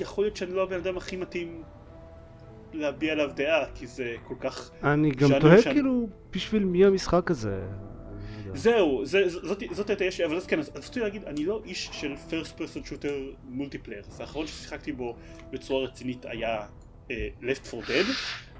יכול 0.00 0.24
להיות 0.24 0.36
שאני 0.36 0.52
לא 0.52 0.62
הבן 0.62 0.76
אדם 0.76 0.96
הכי 0.96 1.16
מתאים 1.16 1.62
להביע 2.72 3.12
עליו 3.12 3.30
דעה, 3.34 3.64
כי 3.74 3.86
זה 3.86 4.14
כל 4.24 4.34
כך... 4.40 4.70
אני 4.84 5.10
גם 5.10 5.28
תוהה 5.40 5.62
שאני- 5.62 5.74
כאילו 5.74 6.08
בשביל 6.30 6.64
מי 6.64 6.84
המשחק 6.84 7.30
הזה. 7.30 7.62
לא. 8.52 8.58
זהו, 8.58 9.06
זה, 9.06 9.28
זאת, 9.28 9.62
זאת 9.70 9.90
הייתה 9.90 10.04
יש, 10.04 10.20
אבל 10.20 10.36
אז 10.36 10.46
כן, 10.46 10.58
אז 10.58 10.70
רציתי 10.74 11.00
להגיד, 11.00 11.24
אני 11.24 11.44
לא 11.44 11.62
איש 11.64 11.90
של 11.92 12.14
first 12.30 12.58
person 12.58 12.88
shooter 12.88 13.36
multiplayer, 13.44 14.02
אז 14.08 14.20
האחרון 14.20 14.46
ששיחקתי 14.46 14.92
בו 14.92 15.16
בצורה 15.50 15.84
רצינית 15.84 16.24
היה 16.24 16.66
אה, 17.08 17.10
left 17.42 17.74
4 17.74 17.86
dead, 17.86 18.06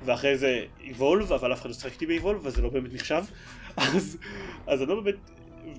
ואחרי 0.05 0.39
זה 0.39 0.65
evolve, 0.81 1.35
אבל 1.35 1.53
אף 1.53 1.61
אחד 1.61 1.69
לא 1.69 1.75
שיחק 1.75 1.93
איתי 1.93 2.07
ב-evolve, 2.07 2.47
אז 2.47 2.61
לא 2.61 2.69
באמת 2.69 2.95
נחשב, 2.95 3.25
אז, 3.77 4.19
אז 4.67 4.83
אני 4.83 4.89
לא 4.89 5.01
באמת, 5.01 5.31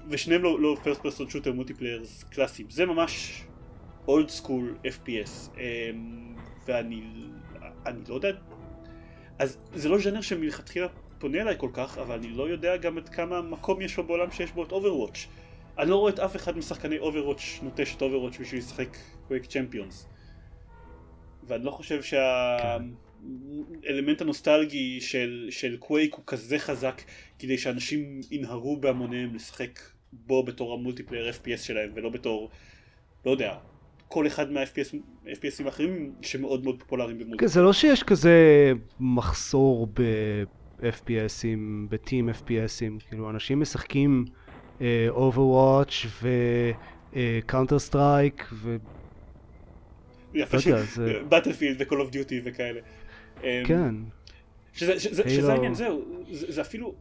ושניהם 0.09 0.43
לא, 0.43 0.59
לא 0.59 0.77
first 0.83 0.99
person 0.99 1.31
shooter 1.31 1.51
multiplayer 1.53 2.03
קלאסיים, 2.29 2.69
זה 2.69 2.85
ממש 2.85 3.43
old 4.07 4.41
school 4.41 4.87
FPS, 4.87 5.49
אמ, 5.55 5.59
ואני 6.65 7.03
אני 7.85 7.99
לא 8.07 8.15
יודע, 8.15 8.29
אז 9.39 9.57
זה 9.73 9.89
לא 9.89 9.99
ז'אנר 9.99 10.21
שמלכתחילה 10.21 10.87
פונה 11.23 11.41
אליי 11.41 11.55
כל 11.57 11.69
כך, 11.73 11.97
אבל 11.97 12.15
אני 12.15 12.29
לא 12.29 12.49
יודע 12.49 12.77
גם 12.77 12.97
עד 12.97 13.09
כמה 13.09 13.41
מקום 13.41 13.81
יש 13.81 13.97
לו 13.97 14.07
בעולם 14.07 14.31
שיש 14.31 14.51
בו 14.51 14.63
את 14.63 14.71
Overwatch. 14.71 15.27
אני 15.77 15.89
לא 15.89 15.95
רואה 15.95 16.13
את 16.13 16.19
אף 16.19 16.35
אחד 16.35 16.57
משחקני 16.57 16.97
Overwatch 16.97 17.59
נוטש 17.61 17.95
את 17.95 18.01
Overwatch 18.01 18.37
בשביל 18.39 18.59
לשחק 18.59 18.97
Quake 19.27 19.45
Champions. 19.45 20.07
ואני 21.43 21.65
לא 21.65 21.71
חושב 21.71 22.01
שהאלמנט 22.03 22.91
הנוסטלגי 24.21 25.01
של, 25.01 25.47
של 25.49 25.77
קווייק 25.77 26.13
הוא 26.13 26.23
כזה 26.27 26.59
חזק 26.59 27.01
כדי 27.39 27.57
שאנשים 27.57 28.21
ינהרו 28.31 28.77
בהמוניהם 28.77 29.35
לשחק 29.35 29.79
בו 30.13 30.43
בתור 30.43 30.73
ה 30.73 30.78
multiplayer 30.78 31.29
FPS 31.29 31.57
שלהם 31.57 31.89
ולא 31.93 32.09
בתור, 32.09 32.49
לא 33.25 33.31
יודע, 33.31 33.57
כל 34.07 34.27
אחד 34.27 34.51
מה-FPSים 34.51 35.65
האחרים 35.65 36.13
שמאוד 36.21 36.63
מאוד 36.63 36.79
פופולריים 36.79 37.17
כן, 37.17 37.23
ב 37.23 37.25
multiplayer. 37.25 37.51
זה 37.51 37.61
לא 37.61 37.73
שיש 37.73 38.03
כזה 38.03 38.71
מחסור 38.99 39.87
ב-FPSים, 40.83 41.59
ב-Team 41.89 42.41
FPSים, 42.43 43.07
כאילו 43.09 43.29
אנשים 43.29 43.59
משחקים 43.59 44.25
אה, 44.81 45.07
Overwatch 45.15 46.07
ו-Counter 46.21 47.91
Strike 47.91 48.43
ו... 48.53 48.77
יפה 50.33 50.57
לא 50.71 50.81
זה- 50.83 51.19
Battlefield 51.29 51.81
ו-call 51.81 51.95
of 51.95 52.13
duty 52.13 52.33
וכאלה. 52.43 52.79
אמ, 53.43 53.47
כן. 53.65 53.95
שזה, 54.73 54.99
שזה. 54.99 55.29
שזה 55.29 55.53
העניין, 55.53 55.73
זהו, 55.73 56.03
זה, 56.31 56.51
זה 56.51 56.61
אפילו, 56.61 56.95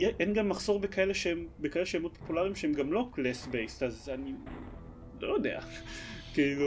אין 0.00 0.32
גם 0.34 0.48
מחסור 0.48 0.80
בכאלה 0.80 1.14
שהם, 1.14 1.46
בכאלה 1.60 1.86
שהם 1.86 2.02
מאוד 2.02 2.16
פופולריים 2.18 2.54
שהם 2.54 2.72
גם 2.72 2.92
לא 2.92 3.08
class 3.12 3.46
based, 3.46 3.82
אז 3.82 4.10
אני 4.14 4.32
לא 5.20 5.34
יודע, 5.34 5.60
כאילו, 6.34 6.66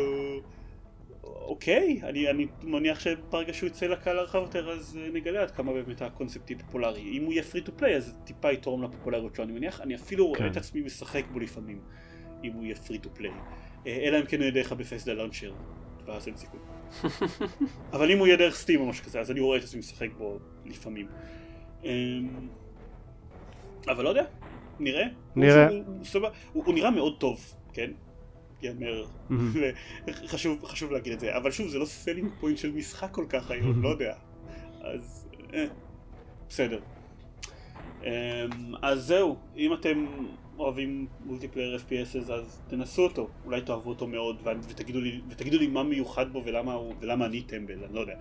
אוקיי, 1.27 1.99
אני, 2.03 2.29
אני 2.29 2.47
מניח 2.63 2.99
שברגע 2.99 3.53
שהוא 3.53 3.67
יצא 3.67 3.85
לקהל 3.85 4.19
הרחב 4.19 4.41
יותר 4.41 4.71
אז 4.71 4.99
אה, 5.01 5.09
נגלה 5.13 5.41
עד 5.41 5.51
כמה 5.51 5.73
באמת 5.73 6.01
הקונספט 6.01 6.49
יהיה 6.49 6.59
פופולרי, 6.59 7.01
אם 7.01 7.23
הוא 7.23 7.33
יהיה 7.33 7.43
free 7.43 7.61
to 7.61 7.71
play 7.77 7.95
אז 7.95 8.05
זה 8.05 8.13
טיפה 8.23 8.51
יתרום 8.51 8.83
לפופולריות 8.83 9.35
שלו, 9.35 9.43
אני 9.43 9.53
מניח, 9.53 9.81
אני 9.81 9.95
אפילו 9.95 10.27
רואה 10.27 10.39
כן. 10.39 10.47
את 10.47 10.57
עצמי 10.57 10.81
משחק 10.81 11.23
בו 11.33 11.39
לפעמים, 11.39 11.81
אם 12.43 12.51
הוא 12.51 12.63
יהיה 12.63 12.75
free 12.75 12.97
to 12.97 13.09
play, 13.13 13.31
אלא 13.87 14.19
אם 14.19 14.25
כן 14.25 14.37
הוא 14.37 14.43
יהיה 14.43 14.53
דרך 14.53 14.71
ה 14.71 14.76
Bethesda 14.76 15.13
launcher, 15.13 15.53
ואז 16.05 16.27
אין 16.27 16.35
סיכוי. 16.35 16.59
אבל 17.93 18.11
אם 18.11 18.17
הוא 18.17 18.27
יהיה 18.27 18.37
דרך 18.37 18.55
Steam 18.55 18.81
או 18.81 18.85
משהו 18.85 19.05
כזה, 19.05 19.19
אז 19.19 19.31
אני 19.31 19.39
רואה 19.39 19.57
את 19.57 19.63
עצמי 19.63 19.79
משחק 19.79 20.09
בו 20.17 20.39
לפעמים. 20.65 21.07
אמ, 21.83 21.89
אבל 23.87 24.03
לא 24.03 24.09
יודע, 24.09 24.25
נראה. 24.79 25.05
נראה. 25.35 25.67
הוא, 25.69 25.77
הוא, 25.77 25.95
הוא, 25.97 26.05
סבבה. 26.05 26.29
הוא, 26.53 26.63
הוא 26.65 26.73
נראה 26.73 26.91
מאוד 26.91 27.19
טוב, 27.19 27.53
כן? 27.73 27.91
ייאמר, 28.61 29.05
חשוב, 30.25 30.65
חשוב 30.65 30.91
להגיד 30.91 31.13
את 31.13 31.19
זה, 31.19 31.37
אבל 31.37 31.51
שוב 31.51 31.67
זה 31.67 31.79
לא 31.79 31.85
selling 31.85 32.29
point 32.39 32.57
של 32.57 32.71
משחק 32.71 33.11
כל 33.11 33.25
כך 33.29 33.51
היום, 33.51 33.83
לא 33.83 33.89
יודע, 33.89 34.13
אז 34.81 35.27
אה, 35.53 35.65
בסדר. 36.49 36.79
אמ, 38.03 38.09
אז 38.81 39.03
זהו, 39.03 39.37
אם 39.57 39.73
אתם 39.73 40.05
אוהבים 40.57 41.07
multiplayer 41.25 41.77
FPS 41.77 42.31
אז 42.33 42.61
תנסו 42.67 43.03
אותו, 43.03 43.27
אולי 43.45 43.61
תאהבו 43.61 43.89
אותו 43.89 44.07
מאוד 44.07 44.41
ותגידו 44.69 45.01
לי, 45.01 45.21
ותגידו 45.29 45.57
לי 45.57 45.67
מה 45.67 45.83
מיוחד 45.83 46.33
בו 46.33 46.41
ולמה, 46.45 46.73
הוא, 46.73 46.93
ולמה 46.99 47.25
אני 47.25 47.41
טמבל, 47.41 47.83
אני 47.83 47.95
לא 47.95 47.99
יודע, 47.99 48.15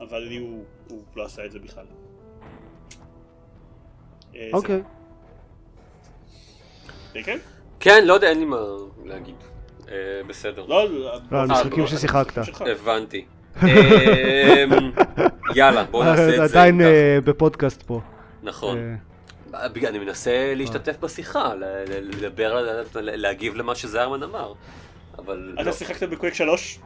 אבל 0.00 0.18
לי 0.18 0.36
הוא, 0.36 0.64
הוא 0.90 1.02
לא 1.16 1.24
עשה 1.24 1.44
את 1.44 1.52
זה 1.52 1.58
בכלל. 1.58 1.86
אה, 4.34 4.50
אוקיי. 4.52 4.82
כן? 7.24 7.38
כן, 7.80 8.04
לא 8.04 8.14
יודע, 8.14 8.28
אין 8.28 8.38
לי 8.38 8.44
מה 8.44 8.56
להגיד. 9.04 9.36
אה, 9.90 9.96
בסדר. 10.26 10.64
לא, 10.68 10.88
לא, 11.30 11.40
על 11.40 11.46
משחקים 11.46 11.86
ששיחקת. 11.86 12.38
הבנתי. 12.60 13.24
אמ, 13.62 13.68
יאללה, 15.54 15.84
בוא 15.84 16.04
נעשה 16.04 16.28
את 16.28 16.34
זה. 16.36 16.42
עדיין 16.42 16.80
אה, 16.80 17.18
בפודקאסט 17.24 17.82
פה. 17.82 18.00
נכון. 18.42 18.96
אני 19.88 19.98
מנסה 19.98 20.52
להשתתף 20.56 20.96
בשיחה, 21.00 21.52
לדבר, 21.86 22.66
להגיב 22.94 23.54
למה 23.54 23.74
שזיירמן 23.74 24.22
אמר. 24.22 24.52
אבל... 25.18 25.56
אתה 25.60 25.72
שיחקת 25.72 26.08
בקוויק 26.08 26.34
3? 26.34 26.78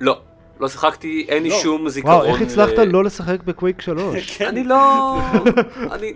לא. 0.00 0.20
לא 0.62 0.68
שיחקתי, 0.68 1.26
אין 1.28 1.42
לי 1.42 1.48
לא. 1.48 1.58
שום 1.62 1.88
זיכרון. 1.88 2.14
וואו, 2.14 2.26
איך 2.26 2.42
הצלחת 2.42 2.72
לא 2.86 3.04
לשחק 3.04 3.42
בקוויק 3.42 3.80
3? 3.80 4.30
כן. 4.38 4.46
אני 4.46 4.64
לא... 4.64 5.18
אני... 5.94 6.12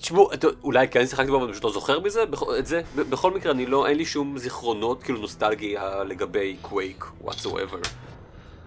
תשמעו, 0.00 0.30
אולי 0.62 0.88
כן 0.88 1.06
שיחקתי 1.06 1.30
בו, 1.30 1.36
אבל 1.36 1.44
אני 1.44 1.52
פשוט 1.52 1.64
לא 1.64 1.72
זוכר 1.72 2.00
מזה, 2.00 2.22
את 2.58 2.66
זה. 2.66 2.80
בכל 2.96 3.30
מקרה, 3.30 3.52
אני 3.52 3.66
לא, 3.66 3.86
אין 3.86 3.96
לי 3.96 4.04
שום 4.04 4.38
זיכרונות, 4.38 5.02
כאילו 5.02 5.18
נוסטלגיה 5.18 6.04
לגבי 6.04 6.56
קוויק, 6.62 7.04
whatsoever. 7.24 7.88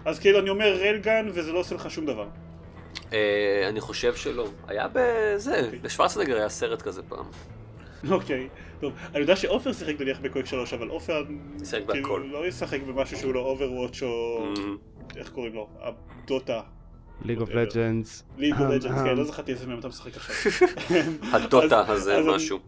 אז 0.04 0.18
כאילו 0.18 0.38
אני 0.38 0.50
אומר 0.50 0.78
רלגן 0.80 1.30
וזה 1.34 1.52
לא 1.52 1.58
עושה 1.58 1.74
לך 1.74 1.90
שום 1.90 2.06
דבר. 2.06 2.26
אה, 3.12 3.68
אני 3.68 3.80
חושב 3.80 4.14
שלא. 4.14 4.46
היה 4.68 4.86
בזה, 4.92 5.60
אוקיי. 5.64 5.78
בשוורצנגר 5.78 6.36
היה 6.36 6.48
סרט 6.48 6.82
כזה 6.82 7.02
פעם. 7.02 7.24
אוקיי, 8.10 8.48
טוב. 8.80 8.92
אני 9.10 9.20
יודע 9.20 9.36
שעופר 9.36 9.72
שיחק 9.72 10.00
נניח 10.00 10.18
בקוויק 10.20 10.46
3, 10.46 10.74
אבל 10.74 10.88
עופר 10.88 11.24
כאילו 11.90 12.18
לא 12.18 12.46
ישחק 12.46 12.82
במשהו 12.82 13.18
שהוא 13.18 13.34
לא 13.34 13.40
Overwatch 13.40 14.02
או... 14.02 14.44
Mm-hmm. 14.54 15.16
איך 15.16 15.30
קוראים 15.30 15.54
לו? 15.54 15.68
הדוטה. 15.80 16.60
League 17.24 17.40
of 17.40 17.50
Legends. 17.50 18.24
League 18.38 18.52
of 18.52 18.70
Legends, 18.70 19.02
כן, 19.02 19.16
לא 19.16 19.24
זכרתי 19.24 19.52
איזה 19.52 19.66
מהם 19.66 19.78
אתה 19.78 19.88
משחק 19.88 20.16
עכשיו. 20.16 20.52
הדוטה 21.32 21.84
הזה 21.88 22.20
משהו. 22.26 22.58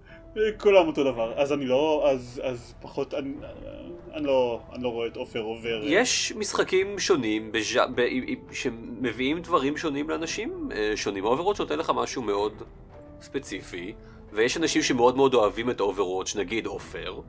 כולם 0.59 0.87
אותו 0.87 1.05
דבר, 1.05 1.33
אז 1.37 1.53
אני 1.53 1.67
לא, 1.67 2.09
אז, 2.11 2.41
אז 2.45 2.75
פחות, 2.81 3.15
אני, 3.15 3.33
אני, 4.15 4.27
לא, 4.27 4.61
אני 4.73 4.83
לא 4.83 4.89
רואה 4.89 5.07
את 5.07 5.17
עופר 5.17 5.41
עובר. 5.41 5.81
יש 5.85 6.33
משחקים 6.37 6.99
שונים 6.99 7.53
בז'... 7.53 7.77
ב... 7.95 8.03
שמביאים 8.53 9.41
דברים 9.41 9.77
שונים 9.77 10.11
לאנשים 10.11 10.69
אה, 10.73 10.93
שונים. 10.97 11.25
Overwatch 11.25 11.61
נותן 11.61 11.79
לך 11.79 11.93
משהו 11.95 12.23
מאוד 12.23 12.63
ספציפי, 13.21 13.93
ויש 14.33 14.57
אנשים 14.57 14.83
שמאוד 14.83 15.17
מאוד 15.17 15.35
אוהבים 15.35 15.71
את 15.71 15.81
Overwatch, 15.81 16.37
נגיד 16.37 16.67
עופר. 16.67 17.21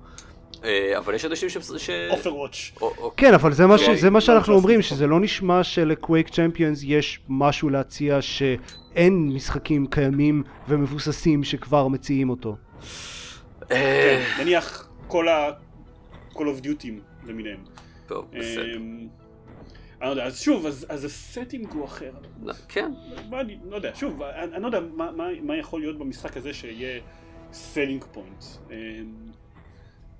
אה, 0.64 0.98
אבל 0.98 1.14
יש 1.14 1.26
אנשים 1.26 1.50
ש... 1.50 1.90
Overwatch. 2.10 2.72
כן, 3.18 3.34
אבל 3.34 3.54
זה 3.54 3.68
מה, 3.68 3.78
ש... 3.78 3.90
זה 3.90 4.10
מה 4.10 4.22
שאנחנו 4.22 4.54
אומרים, 4.54 4.82
שזה 4.82 5.08
לא 5.08 5.20
נשמע 5.20 5.64
של 5.64 5.88
Quake 5.88 6.30
Champions 6.30 6.84
יש 6.84 7.20
משהו 7.30 7.70
להציע 7.70 8.22
שאין 8.22 9.32
משחקים 9.34 9.88
קיימים 9.88 10.44
ומבוססים 10.68 11.44
שכבר 11.44 11.88
מציעים 11.88 12.30
אותו. 12.30 12.56
כן, 13.70 14.22
נניח 14.40 14.90
כל 15.08 15.28
ה... 15.28 15.52
Call 16.34 16.38
of 16.38 16.66
Duty 16.66 16.88
למיניהם. 17.26 17.64
טוב, 18.08 18.26
בסדר. 18.40 18.78
אני 20.02 20.08
לא 20.08 20.12
יודע, 20.12 20.26
אז 20.26 20.42
שוב, 20.42 20.66
אז, 20.66 20.86
אז 20.90 21.06
ה 21.06 21.14
setting 21.14 21.72
הוא 21.74 21.86
אחר. 21.86 22.12
כן. 22.68 22.92
מה, 23.30 23.42
אני 23.42 23.58
לא 23.70 23.76
יודע, 23.76 23.92
שוב, 23.96 24.22
אני, 24.24 24.56
אני 24.56 24.62
לא 24.62 24.68
יודע 24.68 24.80
מה, 24.80 25.12
מה, 25.12 25.28
מה 25.42 25.58
יכול 25.58 25.82
להיות 25.82 26.00
במשחק 26.00 26.38
הזה 26.38 26.54
שיהיה 26.54 27.02
selling 27.54 28.06
point. 28.12 28.44
אמ, 28.72 28.76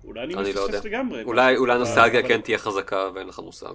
אולי 0.04 0.24
אני, 0.24 0.34
אני 0.34 0.50
מפספס 0.50 0.74
לא 0.74 0.92
לגמרי. 0.92 1.24
אולי, 1.24 1.58
אולי 1.58 1.78
נוסטלגיה 1.78 2.28
כן 2.28 2.42
תהיה 2.42 2.58
חזקה 2.58 3.10
ואין 3.16 3.28
לך 3.28 3.40
מושג. 3.40 3.74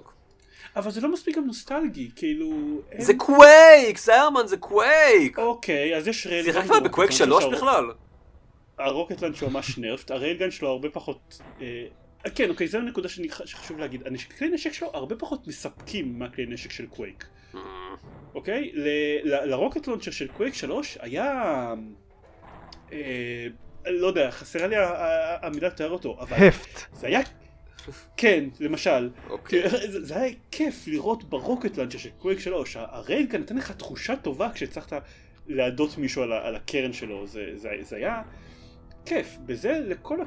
אבל 0.75 0.91
זה 0.91 1.01
לא 1.01 1.11
מספיק 1.11 1.37
גם 1.37 1.45
נוסטלגי, 1.45 2.09
כאילו... 2.15 2.81
זה 2.97 3.13
קווייק, 3.13 3.97
זיירמן, 3.97 4.47
זה 4.47 4.57
Quake! 4.57 5.39
אוקיי, 5.39 5.97
אז 5.97 6.07
יש 6.07 6.27
rail... 6.27 6.45
שיחקת 6.45 6.83
בקווייק 6.83 7.11
3 7.11 7.45
בכלל? 7.45 7.85
ה 8.79 8.83
rocket 8.83 9.05
launcher 9.05 9.35
הוא 9.35 9.51
ממש 9.51 9.77
nerfed, 9.77 10.11
ה 10.15 10.20
railgun 10.20 10.51
שלו 10.51 10.69
הרבה 10.69 10.89
פחות... 10.89 11.41
אה, 11.61 11.85
כן, 12.35 12.49
אוקיי, 12.49 12.67
זו 12.67 12.77
הנקודה 12.77 13.09
שחשוב 13.45 13.79
להגיד. 13.79 14.03
כלי 14.37 14.49
נשק 14.49 14.73
שלו 14.73 14.91
הרבה 14.93 15.15
פחות 15.15 15.47
מספקים 15.47 16.19
מהכלי 16.19 16.45
נשק 16.45 16.71
של 16.71 16.87
קווייק. 16.87 17.25
אוקיי? 18.35 18.71
ל 19.23 19.32
rocket 19.32 19.87
launcher 19.87 20.11
של 20.11 20.27
Quake 20.27 20.53
3 20.53 20.97
היה... 21.01 21.73
אה, 22.91 23.47
לא 23.85 24.07
יודע, 24.07 24.31
חסרה 24.31 24.67
לי 24.67 24.75
המילה 25.41 25.67
לתאר 25.67 25.89
אותו, 25.89 26.17
אבל... 26.19 26.47
heft. 26.47 26.93
זה 26.93 27.07
היה... 27.07 27.19
כן, 28.17 28.43
למשל. 28.59 29.09
אוקיי. 29.29 29.69
זה 30.07 30.17
היה 30.17 30.33
כיף 30.51 30.87
לראות 30.87 31.23
ב 31.23 31.31
rocket 31.31 31.77
launcher 31.77 31.97
של 31.97 32.09
Quake 32.17 32.39
3. 32.39 32.77
ה 32.79 32.87
railgun 32.87 33.41
נתן 33.41 33.57
לך 33.57 33.71
תחושה 33.71 34.15
טובה 34.15 34.49
כשהצלחת 34.53 34.93
להדות 35.47 35.97
מישהו 35.97 36.23
על 36.23 36.55
הקרן 36.55 36.93
שלו. 36.93 37.27
זה 37.27 37.95
היה... 37.95 38.21
כיף, 39.07 39.37
בזה 39.45 39.79
לכל 39.87 40.21
ה... 40.21 40.23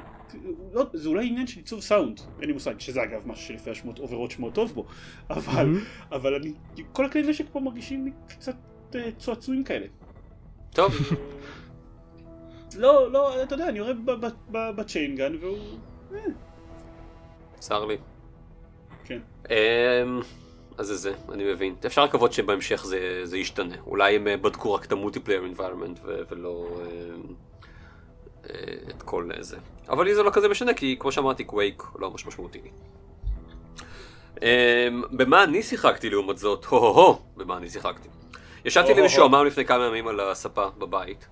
לא, 0.73 0.85
זה 0.93 1.09
אולי 1.09 1.27
עניין 1.27 1.47
של 1.47 1.59
עיצוב 1.59 1.81
סאונד, 1.81 2.19
אין 2.39 2.47
לי 2.47 2.53
מושג, 2.53 2.79
שזה 2.79 3.03
אגב 3.03 3.27
משהו 3.27 3.47
שלפי 3.47 3.69
השמועות 3.69 3.99
Overwatch 3.99 4.39
מאוד 4.39 4.53
טוב 4.53 4.73
בו, 4.73 4.85
אבל, 5.29 5.75
mm-hmm. 5.75 6.15
אבל 6.15 6.35
אני, 6.35 6.53
כל 6.91 7.05
הכלי 7.05 7.21
נשק 7.21 7.45
פה 7.51 7.59
מרגישים 7.59 8.05
לי 8.05 8.11
קצת 8.27 8.55
אה, 8.91 8.95
צועצועים 9.17 9.63
כאלה. 9.63 9.85
טוב. 10.73 10.93
לא, 12.75 13.11
לא, 13.11 13.43
אתה 13.43 13.55
יודע, 13.55 13.69
אני 13.69 13.79
רואה 13.79 13.93
ב 14.51 14.60
chaingun 14.60 15.35
והוא... 15.39 15.57
אה. 16.13 16.19
צר 17.59 17.85
לי. 17.85 17.97
כן. 19.05 19.19
אמ, 19.49 19.55
אז 20.77 20.87
זה 20.87 20.95
זה, 20.95 21.13
אני 21.31 21.53
מבין. 21.53 21.75
אפשר 21.85 22.05
לקוות 22.05 22.33
שבהמשך 22.33 22.83
זה, 22.85 23.21
זה 23.23 23.37
ישתנה. 23.37 23.75
אולי 23.85 24.15
הם 24.15 24.27
אה, 24.27 24.37
בדקו 24.37 24.73
רק 24.73 24.85
את 24.85 24.91
ה 24.91 24.95
multiplayer 24.95 25.43
environment 25.43 25.99
ולא... 26.03 26.81
את 28.89 29.03
כל 29.05 29.29
זה. 29.39 29.57
אבל 29.89 30.05
לי 30.05 30.15
זה 30.15 30.23
לא 30.23 30.29
כזה 30.29 30.49
משנה, 30.49 30.73
כי 30.73 30.95
כמו 30.99 31.11
שאמרתי, 31.11 31.43
קווייק 31.43 31.83
לא 31.99 32.11
ממש 32.11 32.25
משמעותי. 32.25 32.61
אמ, 34.41 35.03
במה 35.11 35.43
אני 35.43 35.63
שיחקתי 35.63 36.09
לעומת 36.09 36.37
זאת? 36.37 36.65
הו-הו-הו, 36.65 37.19
במה 37.37 37.57
אני 37.57 37.69
שיחקתי. 37.69 38.09
ישבתי 38.65 38.93
למישהו 38.93 39.25
אמר 39.25 39.43
לפני 39.43 39.65
כמה 39.65 39.85
ימים 39.85 40.07
על 40.07 40.19
הספה 40.19 40.67
בבית, 40.77 41.27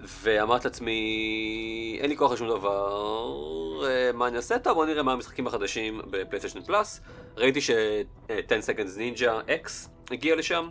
ואמרתי 0.00 0.68
לעצמי, 0.68 1.98
אין 2.00 2.10
לי 2.10 2.16
כוח 2.16 2.32
לשום 2.32 2.48
דבר, 2.48 3.84
אה, 3.86 4.12
מה 4.14 4.28
אני 4.28 4.36
אעשה? 4.36 4.58
טוב, 4.58 4.74
בוא 4.74 4.86
נראה 4.86 5.02
מה 5.02 5.12
המשחקים 5.12 5.46
החדשים 5.46 6.00
בפלייסטיישן 6.10 6.62
פלאס. 6.62 7.00
ראיתי 7.36 7.60
ש-10 7.60 8.30
Seconds 8.66 8.98
Ninja 8.98 9.48
X 9.64 9.88
הגיע 10.10 10.36
לשם, 10.36 10.68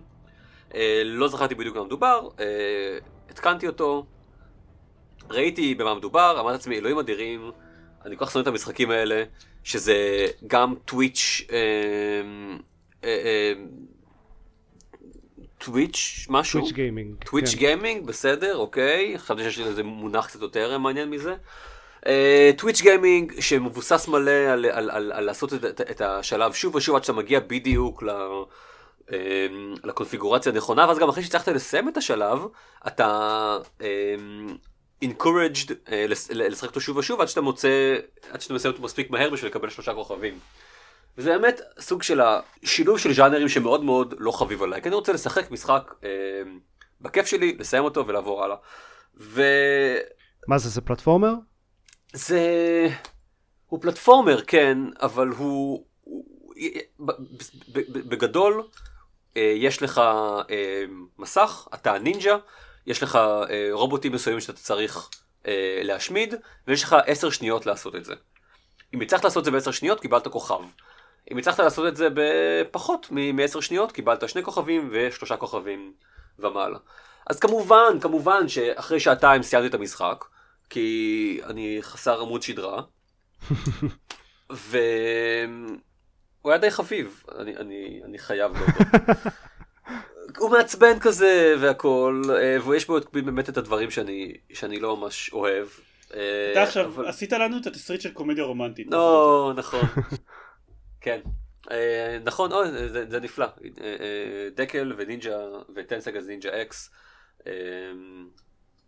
אה, 0.75 1.01
לא 1.05 1.27
זכרתי 1.27 1.55
בדיוק 1.55 1.77
מה 1.77 1.83
מדובר, 1.83 2.29
אה, 2.39 2.45
התקנתי 3.29 3.67
אותו, 3.67 4.05
ראיתי 5.29 5.75
במה 5.75 5.95
מדובר, 5.95 6.37
אמרתי 6.39 6.53
לעצמי, 6.53 6.77
אלוהים 6.77 6.97
אדירים, 6.99 7.51
אני 8.05 8.17
כל 8.17 8.25
כך 8.25 8.31
שונא 8.31 8.43
את 8.43 8.47
המשחקים 8.47 8.91
האלה, 8.91 9.23
שזה 9.63 10.27
גם 10.47 10.75
טוויץ', 10.85 11.47
טוויץ' 15.57 16.25
משהו? 16.29 16.59
טוויץ' 16.59 16.73
גיימינג. 16.73 17.23
טוויץ'. 17.25 17.53
גיימינג, 17.55 18.05
בסדר, 18.05 18.57
אוקיי, 18.57 19.13
חשבתי 19.17 19.43
שיש 19.43 19.57
לי 19.57 19.63
איזה 19.63 19.83
מונח 19.83 20.27
קצת 20.27 20.41
יותר 20.41 20.77
מעניין 20.77 21.09
מזה. 21.09 21.35
twitch 22.57 22.79
uh, 22.79 22.83
gaming 22.83 23.39
שמבוסס 23.39 24.07
מלא 24.07 24.31
על, 24.31 24.65
על, 24.65 24.89
על, 24.89 25.11
על 25.11 25.23
לעשות 25.23 25.53
את, 25.53 25.65
את, 25.65 25.81
את 25.81 26.01
השלב 26.01 26.53
שוב 26.53 26.75
ושוב 26.75 26.95
עד 26.95 27.03
שאתה 27.03 27.13
מגיע 27.13 27.39
בדיוק 27.39 28.03
ל... 28.03 28.09
um, 29.07 29.11
לקונפיגורציה 29.83 30.51
הנכונה, 30.51 30.85
ואז 30.87 30.99
גם 30.99 31.09
אחרי 31.09 31.23
שהצלחת 31.23 31.47
לסיים 31.47 31.89
את 31.89 31.97
השלב, 31.97 32.39
אתה 32.87 33.57
um, 33.79 33.83
encouraged 35.03 35.69
uh, 35.69 35.91
לשחק 36.29 36.69
אותו 36.69 36.81
שוב 36.81 36.97
ושוב 36.97 37.21
עד 37.21 37.27
שאתה 37.27 37.41
מוצא, 37.41 37.95
עד 38.31 38.41
שאתה 38.41 38.53
מסיים 38.53 38.73
אותו 38.73 38.83
מספיק 38.83 39.09
מהר 39.09 39.29
בשביל 39.29 39.51
לקבל 39.51 39.69
שלושה 39.69 39.93
כוכבים. 39.93 40.39
וזה 41.17 41.29
באמת 41.29 41.61
סוג 41.79 42.03
של 42.03 42.21
השילוב 42.21 42.99
של 42.99 43.13
ז'אנרים 43.13 43.49
שמאוד 43.49 43.83
מאוד 43.83 44.13
לא 44.17 44.31
חביב 44.31 44.63
עליי, 44.63 44.81
כי 44.81 44.87
אני 44.87 44.95
רוצה 44.95 45.13
לשחק 45.13 45.51
משחק 45.51 45.93
uh, 46.01 46.05
בכיף 47.01 47.25
שלי, 47.25 47.57
לסיים 47.59 47.83
אותו 47.83 48.07
ולעבור 48.07 48.43
הלאה. 48.43 48.57
ו... 49.17 49.43
מה 50.47 50.57
זה, 50.57 50.69
זה 50.69 50.81
פלטפורמר? 50.81 51.33
זה... 52.13 52.41
הוא 53.67 53.81
פלטפורמר, 53.81 54.41
כן, 54.41 54.77
אבל 55.01 55.27
הוא... 55.27 55.85
בגדול, 58.09 58.63
אה, 59.37 59.53
יש 59.55 59.81
לך 59.81 60.01
מסך, 61.19 61.67
אתה 61.73 61.99
נינג'ה, 61.99 62.37
יש 62.87 63.03
לך 63.03 63.19
רובוטים 63.71 64.11
מסוימים 64.11 64.41
שאתה 64.41 64.53
צריך 64.53 65.09
להשמיד, 65.83 66.33
ויש 66.67 66.83
לך 66.83 66.95
עשר 67.05 67.29
שניות 67.29 67.65
לעשות 67.65 67.95
את 67.95 68.05
זה. 68.05 68.13
אם 68.93 69.01
הצלחת 69.01 69.23
לעשות 69.23 69.41
את 69.41 69.45
זה 69.45 69.51
בעשר 69.51 69.71
שניות, 69.71 69.99
קיבלת 69.99 70.27
כוכב. 70.27 70.59
אם 71.31 71.37
הצלחת 71.37 71.59
לעשות 71.59 71.87
את 71.87 71.95
זה 71.95 72.07
בפחות 72.13 73.07
מעשר 73.33 73.59
שניות, 73.59 73.91
קיבלת 73.91 74.29
שני 74.29 74.43
כוכבים 74.43 74.89
ושלושה 74.91 75.37
כוכבים 75.37 75.93
ומעלה. 76.39 76.77
אז 77.29 77.39
כמובן, 77.39 77.99
כמובן 78.01 78.47
שאחרי 78.47 78.99
שעתיים 78.99 79.43
סיימתי 79.43 79.67
את 79.67 79.73
המשחק, 79.73 80.25
כי 80.69 81.39
אני 81.43 81.77
חסר 81.81 82.21
עמוד 82.21 82.41
שדרה, 82.41 82.81
והוא 84.49 84.81
היה 86.45 86.57
די 86.57 86.71
חביב, 86.71 87.23
אני, 87.37 87.57
אני, 87.57 88.01
אני 88.05 88.17
חייב 88.17 88.51
להודות. 88.53 88.87
הוא 90.37 90.51
מעצבן 90.51 90.99
כזה 90.99 91.55
והכל, 91.61 92.21
אה, 92.29 92.57
ויש 92.67 92.87
בו 92.87 92.97
באמת 93.13 93.49
את 93.49 93.57
הדברים 93.57 93.91
שאני, 93.91 94.33
שאני 94.53 94.79
לא 94.79 94.97
ממש 94.97 95.33
אוהב. 95.33 95.67
אה, 96.13 96.51
אתה 96.51 96.63
עכשיו 96.63 96.85
אבל... 96.85 97.07
עשית 97.07 97.33
לנו 97.33 97.57
את 97.57 97.67
התסריט 97.67 98.01
של 98.01 98.13
קומדיה 98.13 98.43
רומנטית. 98.43 98.87
לא, 98.91 99.53
נכון. 99.55 99.81
כן. 101.01 101.19
אה, 101.71 102.17
נכון, 102.23 102.51
זה, 102.87 103.09
זה 103.09 103.19
נפלא. 103.19 103.47
דקל 104.55 104.93
ונינג'ה 104.97 105.37
וטנסגז 105.75 106.27
נינג'ה 106.27 106.61
אקס. 106.61 106.89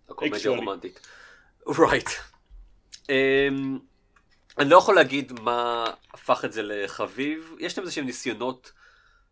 הקומדיה 0.10 0.52
רומנטית. 0.52 1.08
רייט. 1.80 2.10
אני 4.58 4.70
לא 4.70 4.78
יכול 4.78 4.96
להגיד 4.96 5.40
מה 5.40 5.86
הפך 6.14 6.46
את 6.46 6.54
זה 6.54 6.64
לחביב. 6.64 7.56
יש 7.60 7.78
להם 7.78 7.86
איזה 7.86 7.96
שהם 7.96 8.06
ניסיונות 8.06 8.72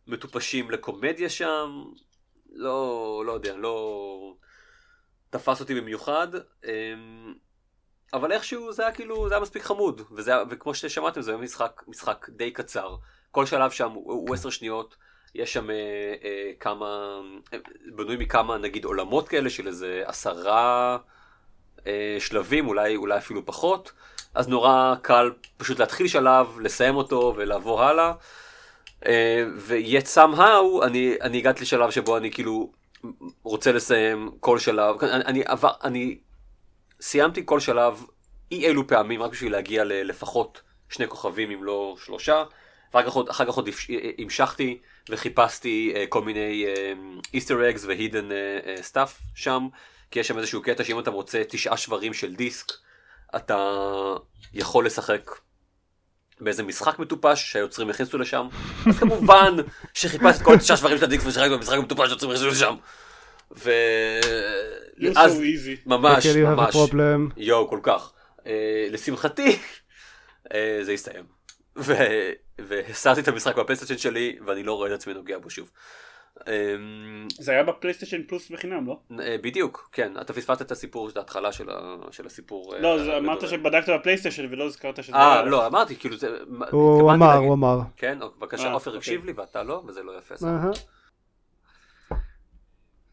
מטופשים 0.08 0.72
לקומדיה 0.72 1.30
שם. 1.30 1.84
לא, 2.54 3.24
לא 3.26 3.32
יודע, 3.32 3.56
לא 3.56 4.36
תפס 5.30 5.60
אותי 5.60 5.76
במיוחד. 5.76 6.28
אבל 8.14 8.32
איכשהו 8.32 8.74
זה 8.74 8.84
היה 8.84 8.92
כאילו, 8.92 9.30
זה 9.30 9.34
היה 9.34 9.42
מספיק 9.42 9.64
חמוד. 9.64 10.02
וזה, 10.12 10.34
וכמו 10.50 10.76
ששמעתם 10.76 11.22
זה 11.22 11.32
היה 11.32 11.42
משחק, 11.42 11.82
משחק 11.88 12.30
די 12.30 12.52
קצר. 12.52 12.96
כל 13.32 13.46
שלב 13.46 13.72
שם 13.72 13.92
הוא 13.92 14.34
עשר 14.34 14.50
שניות. 14.50 14.96
יש 15.36 15.54
שם 15.54 15.70
אה, 15.70 15.76
אה, 16.24 16.52
כמה, 16.60 17.20
אה, 17.54 17.58
בנוי 17.96 18.18
מכמה 18.18 18.58
נגיד 18.58 18.86
עולמות 18.86 19.28
כאלה 19.28 19.50
של 19.50 19.68
איזה 19.68 20.04
עשרה 20.06 20.98
אה, 21.88 22.18
שלבים, 22.20 22.68
אולי, 22.68 22.96
אולי 22.96 23.18
אפילו 23.18 23.46
פחות, 23.46 23.92
אז 24.36 24.48
נורא 24.48 24.96
קל 25.02 25.32
פשוט 25.58 25.80
להתחיל 25.80 26.08
שלב, 26.08 26.60
לסיים 26.60 26.96
אותו 26.96 27.34
ולעבור 27.38 27.84
הלאה. 27.84 28.14
אה, 29.08 29.46
ויet 29.68 30.16
somehow, 30.16 30.86
אני, 30.86 31.16
אני 31.22 31.38
הגעתי 31.38 31.62
לשלב 31.62 31.92
שבו 31.92 32.18
אני 32.18 32.32
כאילו 32.32 32.72
רוצה 33.44 33.72
לסיים 33.72 34.32
כל 34.40 34.60
שלב, 34.60 35.04
אני, 35.04 35.26
אני, 35.26 35.44
עבר, 35.46 35.72
אני 35.84 36.18
סיימתי 37.02 37.42
כל 37.46 37.60
שלב 37.60 38.06
אי 38.52 38.68
אלו 38.68 38.88
פעמים 38.88 39.22
רק 39.22 39.32
בשביל 39.32 39.52
להגיע 39.52 39.84
ללפחות 39.84 40.62
שני 40.90 41.08
כוכבים 41.08 41.52
אם 41.52 41.64
לא 41.64 41.96
שלושה, 42.06 42.44
ואחר 42.94 43.46
כך 43.46 43.54
עוד 43.54 43.70
המשכתי. 44.18 44.80
וחיפשתי 45.10 45.94
כל 46.10 46.22
מיני 46.22 46.66
Easter 47.34 47.70
eggs 47.70 47.86
ו 47.86 47.92
hidden 47.92 48.30
stuff 48.82 49.20
שם, 49.36 49.68
כי 50.12 50.20
יש 50.20 50.28
שם 50.28 50.38
איזשהו 50.38 50.62
קטע 50.62 50.84
שאם 50.84 51.00
אתה 51.00 51.10
רוצה 51.10 51.42
תשעה 51.50 51.78
שברים 51.78 52.14
של 52.14 52.36
דיסק, 52.36 52.72
אתה 53.36 53.82
יכול 54.54 54.86
לשחק 54.86 55.32
באיזה 56.42 56.64
משחק 56.64 57.00
מטופש 57.00 57.52
שהיוצרים 57.52 57.90
הכניסו 57.90 58.18
לשם, 58.18 58.48
אז 58.88 59.00
כמובן 59.00 59.56
שחיפשתי 59.94 60.40
את 60.40 60.46
כל 60.46 60.58
תשעה 60.58 60.78
שברים 60.78 60.98
של 60.98 61.04
הדיסק 61.04 61.28
ושיחקתי 61.28 61.50
במשחק 61.50 61.78
מטופש 61.78 62.08
שהיוצרים 62.08 62.32
הכניסו 62.32 62.48
לשם. 62.48 62.76
ואז 63.52 65.42
ממש 65.86 66.26
ממש 66.26 66.76
יואו 67.38 67.70
כל 67.70 67.80
כך 67.84 68.12
uh, 68.38 68.44
לשמחתי 68.90 69.60
uh, 70.48 70.54
זה 70.82 70.92
הסתיים. 70.92 71.24
והסרתי 72.60 73.22
את 73.22 73.28
המשחק 73.28 73.56
בפלייסטיישן 73.56 73.98
שלי 73.98 74.38
ואני 74.46 74.64
לא 74.64 74.74
רואה 74.74 74.88
את 74.88 74.94
עצמי 74.94 75.14
נוגע 75.14 75.38
בו 75.38 75.50
שוב. 75.50 75.72
אמ, 76.48 77.28
זה 77.40 77.52
היה 77.52 77.64
בפלייסטיישן 77.64 78.24
פלוס 78.28 78.50
בחינם 78.50 78.88
לא? 78.88 79.00
אה, 79.20 79.36
בדיוק 79.42 79.90
כן 79.92 80.12
אתה 80.22 80.34
פספסת 80.34 80.62
את 80.62 80.72
הסיפור 80.72 81.10
את 81.10 81.18
ההתחלה 81.18 81.52
של, 81.52 81.70
של 82.12 82.26
הסיפור. 82.26 82.76
אה, 82.76 82.80
לא 82.80 83.18
אמרת 83.18 83.50
שבדקת 83.50 83.90
בפלייסטיישן 83.90 84.48
ולא 84.52 84.64
הזכרת 84.64 85.04
שזה. 85.04 85.16
אה 85.16 85.42
לא 85.42 85.68
אמרתי 85.68 85.96
כאילו 85.96 86.18
זה. 86.18 86.38
הוא 86.72 87.12
אמר 87.12 87.36
הוא 87.36 87.54
אמר. 87.54 87.80
כן 87.98 88.20
בבקשה 88.38 88.72
עופר 88.72 88.92
אוקיי. 88.92 88.98
הקשיב 88.98 89.26
לי 89.26 89.34
ואתה 89.36 89.64
לא 89.64 89.84
וזה 89.88 90.04
לא 90.04 90.12
יפה. 90.18 90.36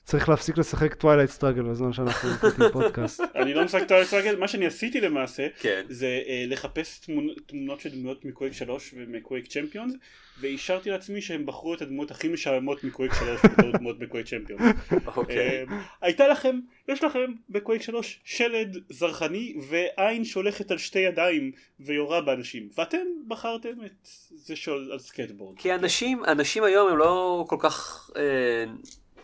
צריך 0.04 0.28
להפסיק 0.28 0.58
לשחק 0.58 0.94
Twilight 0.94 1.30
Struggle 1.30 1.62
בזמן 1.62 1.92
שאנחנו 1.92 2.28
מקליטים 2.30 2.64
פודקאסט. 2.72 3.20
אני 3.42 3.54
לא 3.54 3.64
משחק 3.64 3.82
טווילייט 3.88 4.08
סטראגל, 4.08 4.36
מה 4.36 4.48
שאני 4.48 4.66
עשיתי 4.66 5.00
למעשה, 5.00 5.46
כן. 5.60 5.82
זה 5.88 6.20
uh, 6.24 6.28
לחפש 6.50 7.00
תמונות 7.46 7.80
של 7.80 7.88
דמויות 7.88 8.24
מ 8.24 8.29
Quake 8.29 8.52
3 8.52 8.94
ומ 8.96 9.11
Quake 9.11 9.46
Champions, 9.46 9.94
ואישרתי 10.40 10.90
לעצמי 10.90 11.20
שהם 11.20 11.46
בחרו 11.46 11.74
את 11.74 11.82
הדמויות 11.82 12.10
הכי 12.10 12.28
משעממות 12.28 12.84
מ 12.84 12.89
Quake 12.89 13.12
3 13.14 13.40
בתור 13.44 13.72
דמויות 13.72 14.00
מ 14.00 14.05
Quake 14.05 14.26
Champions. 14.26 14.62
Uh, 14.90 15.72
הייתה 16.00 16.28
לכם, 16.28 16.58
יש 16.88 17.04
לכם 17.04 17.32
בקווייק 17.50 17.82
3 17.82 18.20
שלד 18.24 18.76
זרחני 18.88 19.54
ועין 19.68 20.24
שהולכת 20.24 20.70
על 20.70 20.78
שתי 20.78 20.98
ידיים 20.98 21.52
ויורה 21.80 22.20
באנשים, 22.20 22.68
ואתם 22.78 23.06
בחרתם 23.28 23.84
את 23.86 24.08
זה 24.34 24.56
שעל 24.56 24.98
סקטבורד. 24.98 25.58
כי 25.58 25.74
אנשים, 25.74 26.24
אנשים 26.24 26.64
היום 26.64 26.90
הם 26.90 26.98
לא 26.98 27.44
כל 27.48 27.56
כך... 27.60 28.10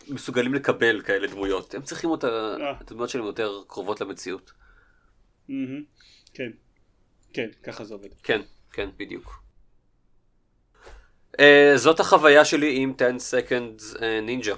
מסוגלים 0.09 0.53
לקבל 0.53 1.01
כאלה 1.01 1.27
דמויות. 1.27 1.75
הם 1.75 1.81
צריכים 1.81 2.09
אותה, 2.09 2.27
אה. 2.27 2.71
את 2.81 2.91
הדמויות 2.91 3.09
שלהם 3.09 3.25
יותר 3.25 3.61
קרובות 3.67 4.01
למציאות. 4.01 4.51
כן, 6.33 6.49
כן, 7.33 7.47
ככה 7.63 7.83
זה 7.83 7.93
עובד. 7.93 8.09
כן, 8.23 8.41
כן, 8.71 8.89
בדיוק. 8.97 9.43
Uh, 11.37 11.41
זאת 11.75 11.99
החוויה 11.99 12.45
שלי 12.45 12.81
עם 12.81 12.93
10 13.17 13.37
Second 13.37 14.03
Ninja. 14.21 14.53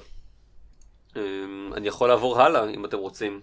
Uh, 1.13 1.17
אני 1.73 1.87
יכול 1.87 2.09
לעבור 2.09 2.41
הלאה 2.41 2.69
אם 2.69 2.85
אתם 2.85 2.97
רוצים. 2.97 3.41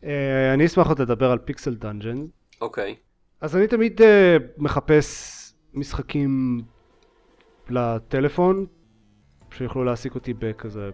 Uh, 0.00 0.06
אני 0.54 0.66
אשמח 0.66 0.86
עוד 0.86 0.98
לדבר 0.98 1.30
על 1.30 1.38
Pixel 1.38 1.74
Dungeon. 1.74 2.26
אוקיי. 2.60 2.96
אז 3.40 3.56
אני 3.56 3.66
תמיד 3.66 4.00
uh, 4.00 4.04
מחפש 4.56 5.40
משחקים 5.74 6.62
לטלפון, 7.70 8.66
שיוכלו 9.56 9.84
להעסיק 9.84 10.14
אותי 10.14 10.34
בכזה 10.38 10.90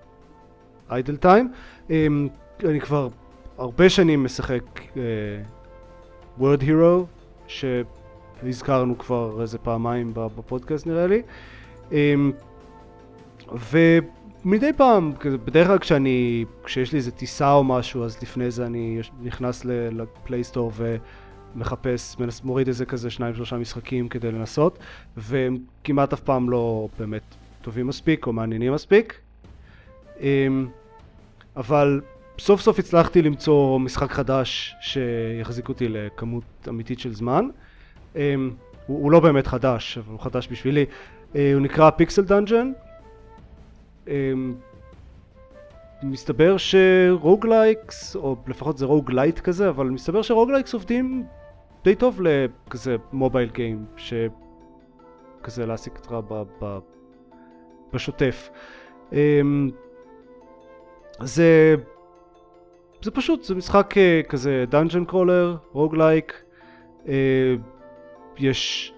איידל 0.90 1.16
טיים. 1.16 1.52
אמ, 1.90 2.28
אני 2.64 2.80
כבר 2.80 3.08
הרבה 3.58 3.88
שנים 3.88 4.24
משחק 4.24 4.62
וורד 6.38 6.62
uh, 6.62 6.64
הירו, 6.64 7.06
שהזכרנו 7.46 8.98
כבר 8.98 9.42
איזה 9.42 9.58
פעמיים 9.58 10.12
בפודקאסט 10.14 10.86
נראה 10.86 11.06
לי. 11.06 11.22
Um, 11.90 11.94
ומדי 13.52 14.72
פעם, 14.76 15.12
בדרך 15.44 15.66
כלל 15.66 15.78
כשאני, 15.78 16.44
כשיש 16.64 16.92
לי 16.92 16.98
איזה 16.98 17.10
טיסה 17.10 17.52
או 17.52 17.64
משהו, 17.64 18.04
אז 18.04 18.22
לפני 18.22 18.50
זה 18.50 18.66
אני 18.66 19.00
נכנס 19.22 19.64
לפלייסטור 19.64 20.72
ומחפש, 21.54 22.16
מוריד 22.44 22.68
איזה 22.68 22.86
כזה 22.86 23.10
שניים 23.10 23.34
שלושה 23.34 23.56
משחקים 23.56 24.08
כדי 24.08 24.32
לנסות, 24.32 24.78
והם 25.16 25.58
כמעט 25.84 26.12
אף 26.12 26.20
פעם 26.20 26.50
לא 26.50 26.88
באמת 26.98 27.39
טובים 27.62 27.86
מספיק 27.86 28.26
או 28.26 28.32
מעניינים 28.32 28.72
מספיק. 28.72 29.20
אמ, 30.20 30.68
אבל 31.56 32.00
סוף 32.38 32.60
סוף 32.60 32.78
הצלחתי 32.78 33.22
למצוא 33.22 33.78
משחק 33.78 34.10
חדש 34.10 34.74
שיחזיק 34.80 35.68
אותי 35.68 35.88
לכמות 35.88 36.44
אמיתית 36.68 36.98
של 36.98 37.14
זמן. 37.14 37.48
אמ, 38.16 38.50
הוא, 38.86 39.02
הוא 39.02 39.12
לא 39.12 39.20
באמת 39.20 39.46
חדש, 39.46 39.98
אבל 39.98 40.12
הוא 40.12 40.20
חדש 40.20 40.48
בשבילי. 40.50 40.84
אה, 41.36 41.52
הוא 41.54 41.60
נקרא 41.60 41.90
Pixel 41.90 42.22
Dungeon. 42.22 42.72
אמ, 44.08 44.54
מסתבר 46.02 46.56
ש 46.56 46.81
roguelikes, 46.81 48.16
או 48.16 48.36
לפחות 48.46 48.78
זה 48.78 48.86
roguelite 48.86 49.40
כזה, 49.40 49.68
אבל 49.68 49.86
מסתבר 49.86 50.22
ש 50.22 50.31
roguelikes 50.31 50.74
עובדים 50.74 51.26
די 51.84 51.94
טוב 51.94 52.20
לכזה 52.22 52.96
mobile 53.12 53.50
game, 53.50 53.84
שכזה 53.96 55.66
להעסיק 55.66 55.96
אותך 55.96 56.14
בשוטף. 57.92 58.50
אמ, 59.12 59.70
זה... 61.20 61.74
זה 63.02 63.10
פשוט, 63.10 63.44
זה 63.44 63.54
משחק 63.54 63.94
אה, 63.98 64.20
כזה 64.28 64.64
dungeon 64.68 65.04
crawler, 65.04 65.56
roguelike, 65.72 66.42
יש 68.38 68.92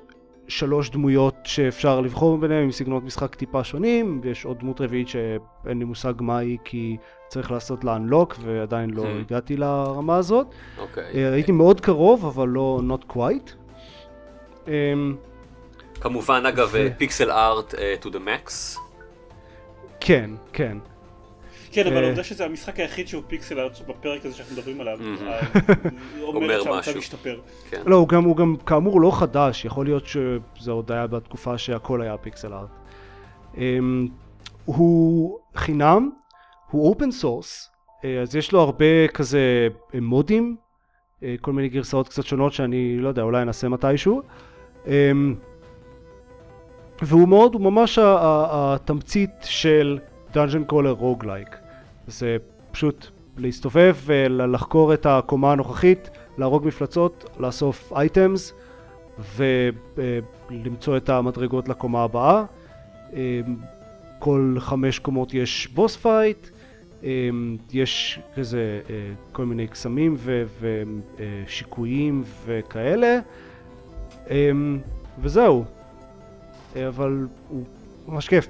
שלוש 0.49 0.91
דמויות 0.91 1.35
שאפשר 1.45 2.01
לבחור 2.01 2.39
ביניהם 2.39 2.65
עם 2.65 2.71
סגנונות 2.71 3.05
משחק 3.05 3.35
טיפה 3.35 3.65
שונים, 3.65 4.21
ויש 4.23 4.45
עוד 4.45 4.59
דמות 4.59 4.81
רביעית 4.81 5.09
שאין 5.09 5.79
לי 5.79 5.85
מושג 5.85 6.15
מה 6.21 6.39
היא 6.39 6.59
כי 6.65 6.97
צריך 7.29 7.51
לעשות 7.51 7.85
לה 7.85 7.97
unlock 7.97 8.35
ועדיין 8.41 8.91
לא 8.91 9.03
hmm. 9.03 9.21
הגעתי 9.21 9.57
לרמה 9.57 10.17
הזאת. 10.17 10.47
Okay. 10.47 10.81
אוקיי. 10.81 11.05
אה, 11.15 11.33
הייתי 11.33 11.53
מאוד 11.53 11.81
קרוב 11.81 12.27
אבל 12.27 12.49
לא 12.49 12.81
not 12.89 13.13
quite. 13.13 13.53
אמ, 16.03 16.11
כמובן 16.11 16.47
אגב 16.49 16.75
pixel 16.99 17.31
art 17.31 17.75
to 17.75 18.07
the 18.07 18.19
max. 18.27 18.79
כן, 20.01 20.31
כן. 20.53 20.79
כן, 21.73 21.87
אבל 21.87 21.97
אה, 21.97 22.03
העובדה 22.03 22.25
שזה 22.25 22.45
המשחק 22.45 22.81
היחיד 22.81 23.09
שהוא 23.09 23.23
pixel 23.27 23.61
art 23.61 23.79
בפרק 23.89 24.27
הזה 24.27 24.37
שאנחנו 24.37 24.57
מדברים 24.57 24.81
עליו. 24.81 24.99
אה, 25.27 25.41
אומר 26.23 26.63
שהמצב 26.63 26.79
משהו. 26.79 26.99
השתפר. 26.99 27.41
כן. 27.71 27.83
לא, 27.87 27.97
הוא 27.97 28.09
גם, 28.09 28.25
הוא 28.25 28.37
גם 28.37 28.57
כאמור 28.67 29.01
לא 29.01 29.11
חדש, 29.19 29.65
יכול 29.65 29.87
להיות 29.87 30.07
שזה 30.07 30.71
עוד 30.71 30.93
היה 30.93 31.07
בתקופה 31.07 31.59
שהכל 31.59 32.03
היה 32.03 32.17
pixel 32.17 32.53
art. 32.53 32.69
אמ, 33.57 34.09
הוא 34.65 35.39
חינם, 35.57 36.11
הוא 36.71 36.89
open 36.89 37.11
source, 37.11 37.71
אז 38.23 38.37
יש 38.37 38.53
לו 38.53 38.61
הרבה 38.61 39.09
כזה 39.09 39.69
אה, 39.95 40.01
מודים, 40.01 40.57
אה, 41.23 41.35
כל 41.41 41.53
מיני 41.53 41.69
גרסאות 41.69 42.09
קצת 42.09 42.25
שונות 42.25 42.53
שאני 42.53 42.99
לא 42.99 43.09
יודע, 43.09 43.23
אולי 43.23 43.43
אנסה 43.43 43.69
מתישהו. 43.69 44.23
והוא 47.03 47.29
מאוד, 47.29 47.55
הוא 47.55 47.63
ממש 47.63 47.99
התמצית 48.03 49.31
של 49.43 49.99
Dungeon 50.35 50.73
Crawler 50.73 51.01
Roguelike. 51.01 51.57
זה 52.07 52.37
פשוט 52.73 53.07
להסתובב 53.37 53.97
ולחקור 54.05 54.95
את 54.95 55.07
הקומה 55.07 55.53
הנוכחית, 55.53 56.11
להרוג 56.39 56.67
מפלצות, 56.67 57.31
לאסוף 57.41 57.93
items 57.97 58.53
ולמצוא 59.37 60.97
את 60.97 61.09
המדרגות 61.09 61.69
לקומה 61.69 62.03
הבאה. 62.03 62.45
אמ, 63.13 63.19
כל 64.19 64.57
חמש 64.59 64.99
קומות 64.99 65.35
יש 65.35 65.69
boss 65.75 65.97
fight, 65.97 66.49
אמ, 67.03 67.57
יש 67.73 68.21
כזה 68.37 68.81
אה, 68.91 68.95
כל 69.33 69.45
מיני 69.45 69.67
קסמים 69.67 70.17
ושיקויים 71.47 72.23
וכאלה, 72.47 73.19
אמ, 74.31 74.79
וזהו. 75.19 75.65
אה, 76.77 76.89
אבל 76.89 77.27
הוא 77.49 77.65
ממש 78.09 78.29
כיף. 78.29 78.47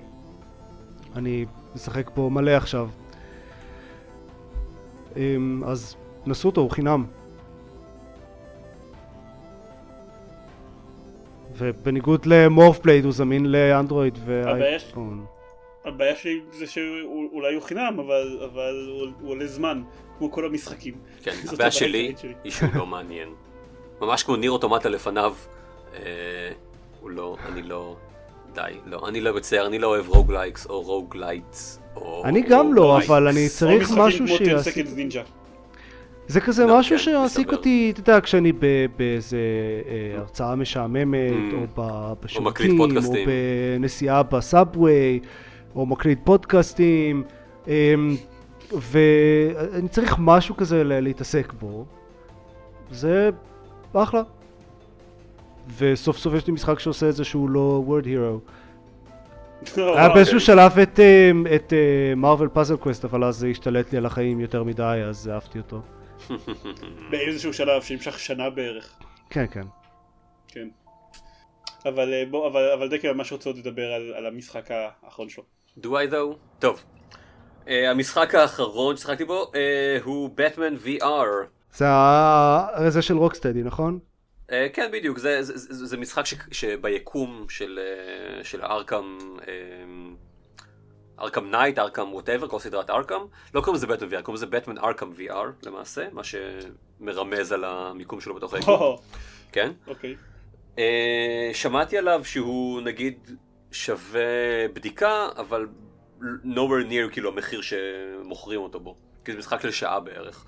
אני 1.17 1.45
משחק 1.75 2.11
פה 2.15 2.29
מלא 2.33 2.51
עכשיו. 2.51 2.89
אמ, 5.17 5.65
אז 5.65 5.97
נסו 6.27 6.49
אותו, 6.49 6.61
הוא 6.61 6.71
חינם. 6.71 7.05
ובניגוד 11.57 12.27
למורף 12.27 12.79
בלייד 12.81 13.05
הוא 13.05 13.13
זמין 13.13 13.53
לאנדרואיד 13.53 14.19
ואייפון. 14.25 15.27
הבעיה 15.85 16.17
שלי 16.17 16.41
זה 16.53 16.67
שאולי 16.67 17.55
הוא 17.55 17.63
חינם, 17.63 18.01
אבל 18.07 18.41
אבל 18.45 18.89
הוא 18.91 19.13
הוא 19.21 19.31
עולה 19.31 19.47
זמן, 19.47 19.83
כמו 20.19 20.33
כל 20.33 20.47
המשחקים. 20.47 20.95
כן, 21.23 21.33
הבעיה 21.53 21.71
שלי. 21.71 22.15
היא 22.45 22.53
שהוא 22.53 22.69
לא 22.75 22.87
מעניין. 22.87 23.29
ממש 24.01 24.23
כמו 24.23 24.37
Nier 24.37 24.51
Automata 24.51 24.89
לפניו, 24.89 25.35
אה, 25.95 26.53
הוא 27.01 27.11
לא, 27.11 27.37
אני 27.49 27.63
לא, 27.63 27.97
די, 28.55 28.61
לא, 28.87 29.09
אני 29.09 29.21
לא 29.21 29.33
בצייר, 29.33 29.67
אני 29.67 29.79
לא 29.79 29.87
אוהב 29.87 30.09
roguelikes 30.09 30.67
או 30.67 30.81
roguelites 30.81 31.81
או... 31.97 32.23
אני 32.25 32.43
גם 32.43 32.75
לא. 32.75 32.99
אבל 33.07 33.29
אני 33.29 33.49
צריך 33.49 33.91
משהו 33.97 34.27
כמו 34.27 34.35
10 34.35 34.45
שיעסיק... 34.45 34.87
זה 36.27 36.41
כזה 36.41 36.67
לא, 36.67 36.79
משהו 36.79 36.97
כן, 36.97 37.03
שיעסיק. 37.03 37.53
אותי, 37.53 37.91
אתה 37.95 38.01
יודע, 38.01 38.21
כשאני 38.21 38.53
באיזה 38.97 39.37
אה, 39.89 40.19
הרצאה 40.19 40.55
משעממת, 40.57 41.33
Mm. 41.33 41.79
או 41.79 42.17
בשירותים, 42.21 42.81
או. 42.81 43.13
בנסיעה 43.79 44.23
ב 44.23 44.35
subway, 44.35 45.21
או 45.77 45.87
מקליט 45.87 46.19
פודקאסטים, 46.25 47.23
אמ, 47.69 48.17
ואני 48.73 49.89
צריך 49.89 50.17
משהו 50.19 50.57
כזה 50.57 50.85
להתעסק 50.85 51.53
בו. 51.53 51.85
זה 52.91 53.31
אחלה. 53.93 54.23
וסוף 55.79 56.19
סוף 56.19 56.35
יש 56.35 56.47
לי 56.47 56.53
משחק 56.53 56.79
שעושה 56.79 57.09
את 57.09 57.15
זה 57.15 57.25
שהוא 57.25 57.51
לא 57.51 57.85
Word 57.89 58.05
Hero. 58.05 58.51
היה 59.97 60.09
באיזשהו. 60.09 60.41
שלב 60.41 60.79
את, 60.79 61.01
את 61.55 61.73
Marvel 62.17 62.49
Puzzle 62.49 62.77
Quest, 62.77 63.05
אבל 63.05 63.25
אז 63.25 63.37
זה 63.37 63.47
השתלט 63.47 63.93
לי 63.93 63.99
על 63.99 64.07
החיים 64.07 64.41
יותר 64.41 64.63
מדי, 64.65 65.03
אז 65.09 65.29
אהבתי 65.29 65.59
אותו. 65.59 65.81
באיזשהו 67.11 67.53
שלב 67.53 67.83
שנמשך 67.83 68.19
שנה 68.19 68.51
בערך. 68.51 68.97
כן, 69.31 69.45
כן. 69.51 69.67
כן. 70.49 70.69
אבל 71.87 72.13
אה, 72.13 72.23
בוא, 72.31 72.49
אבל, 72.49 72.71
אבל 72.75 72.89
דקל 72.89 73.13
ממש 73.13 73.33
רוצה 73.33 73.51
עוד 73.51 73.59
לדבר 73.59 73.93
על, 73.93 74.13
על 74.17 74.27
המשחק 74.27 74.69
האחרון 74.71 75.29
שלו. 75.29 75.45
Do 75.81 75.87
I 75.87 76.13
though? 76.13 76.37
טוב. 76.59 76.83
Uh, 77.65 77.71
המשחק 77.91 78.35
האחרון 78.35 78.97
ששחקתי 78.97 79.25
בו 79.25 79.43
uh, 79.45 79.55
הוא 80.05 80.31
Batman 80.37 80.87
VR. 80.87 81.47
זה 81.75 81.89
ה- 81.89 82.69
זה 82.89 83.03
של 83.03 83.17
Rocksteady, 83.17 83.63
נכון? 83.63 83.99
Uh, 84.53 84.55
כן 84.73 84.91
בדיוק, 84.93 85.19
זה, 85.19 85.43
זה, 85.43 85.53
זה, 85.57 85.87
זה 85.87 85.97
משחק 85.97 86.27
ש, 86.27 86.35
שביקום 86.51 87.47
של, 87.49 87.79
uh, 88.41 88.45
של 88.45 88.63
Arkham, 88.63 89.19
Arkham 91.21 91.51
Knight, 91.51 91.79
Arkham 91.79 92.13
whatever, 92.13 92.49
כל 92.49 92.59
סדרת 92.59 92.91
Arkham, 92.91 93.21
לא 93.55 93.61
קוראים 93.61 93.75
לזה 93.75 93.87
Batman 93.87 94.13
VR, 94.13 94.23
קוראים 94.23 94.35
לזה 94.35 94.47
Batman 94.47 94.85
Arkham 94.85 95.11
VR 95.19 95.67
למעשה, 95.67 96.07
מה 96.13 96.23
שמרמז 96.25 97.53
על 97.53 97.65
המיקום 97.65 98.21
שלו 98.21 98.35
בתוך 98.35 98.55
היקום, 98.55 98.97
כן? 99.53 99.73
אוקיי. 99.87 100.17
Uh, 100.77 100.81
שמעתי 101.53 101.99
עליו 101.99 102.25
שהוא 102.25 102.81
נגיד 102.81 103.31
שווה 103.73 104.21
בדיקה, 104.73 105.29
אבל 105.37 105.67
nowhere 106.45 106.91
near 106.91 107.13
כאילו 107.13 107.31
המחיר 107.31 107.61
שמוכרים 107.63 108.61
אותו 108.61 108.81
בו. 108.81 108.97
כי 109.25 109.33
זה 109.33 109.39
משחק 109.39 109.61
של 109.61 109.71
שעה 109.71 110.01
בערך. 110.01 110.45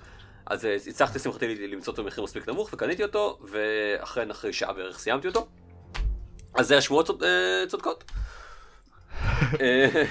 אז 0.47 0.65
אה, 0.65 0.75
הצלחתי 0.87 1.17
לשמחתי 1.19 1.67
למצוא 1.67 1.91
אותו 1.93 2.03
במחיר 2.03 2.23
מספיק 2.23 2.49
נמוך 2.49 2.69
וקניתי 2.73 3.03
אותו, 3.03 3.39
ואכן 3.51 4.31
אחרי 4.31 4.53
שעה 4.53 4.73
בערך 4.73 4.99
סיימתי 4.99 5.27
אותו. 5.27 5.47
אז 6.55 6.67
זה 6.67 6.77
השמועות 6.77 7.05
צוד- 7.07 7.23
אה, 7.23 7.63
צודקות. 7.67 8.03
אה, 9.61 10.03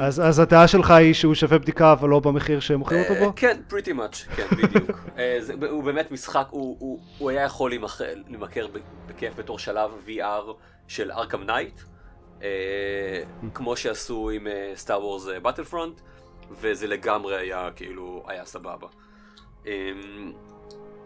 אז 0.00 0.20
אז 0.20 0.38
הדעה 0.38 0.68
שלך 0.68 0.90
היא 0.90 1.14
שהוא 1.14 1.34
שווה 1.34 1.58
בדיקה 1.58 1.92
אבל 1.92 2.08
לא 2.08 2.20
במחיר 2.20 2.60
שהם 2.60 2.78
מוכרים 2.78 3.00
אותו 3.00 3.14
בו? 3.24 3.32
כן, 3.36 3.60
pretty 3.70 3.88
much, 3.90 4.36
כן, 4.36 4.46
בדיוק. 4.56 4.90
זה- 5.40 5.54
הוא 5.70 5.84
באמת 5.84 6.10
משחק, 6.10 6.46
הוא- 6.50 6.76
הוא 6.80 7.00
הוא 7.18 7.30
היה 7.30 7.42
יכול 7.42 7.70
ב- 8.66 8.78
בכיף 9.06 9.34
בתור 9.36 9.58
שלב 9.58 9.90
VR 10.06 10.52
של 10.88 11.12
Arkham 11.12 11.42
Knight, 11.42 11.80
כמו 13.54 13.76
שעשו 13.76 14.30
עם 14.30 14.46
Star 14.74 15.00
Wars 15.04 15.26
Battlefront, 15.42 16.00
וזה 16.50 16.86
לגמרי 16.86 17.36
היה 17.36 17.68
כאילו, 17.76 18.24
היה 18.26 18.44
סבבה. 18.44 18.86
אה, 19.66 19.72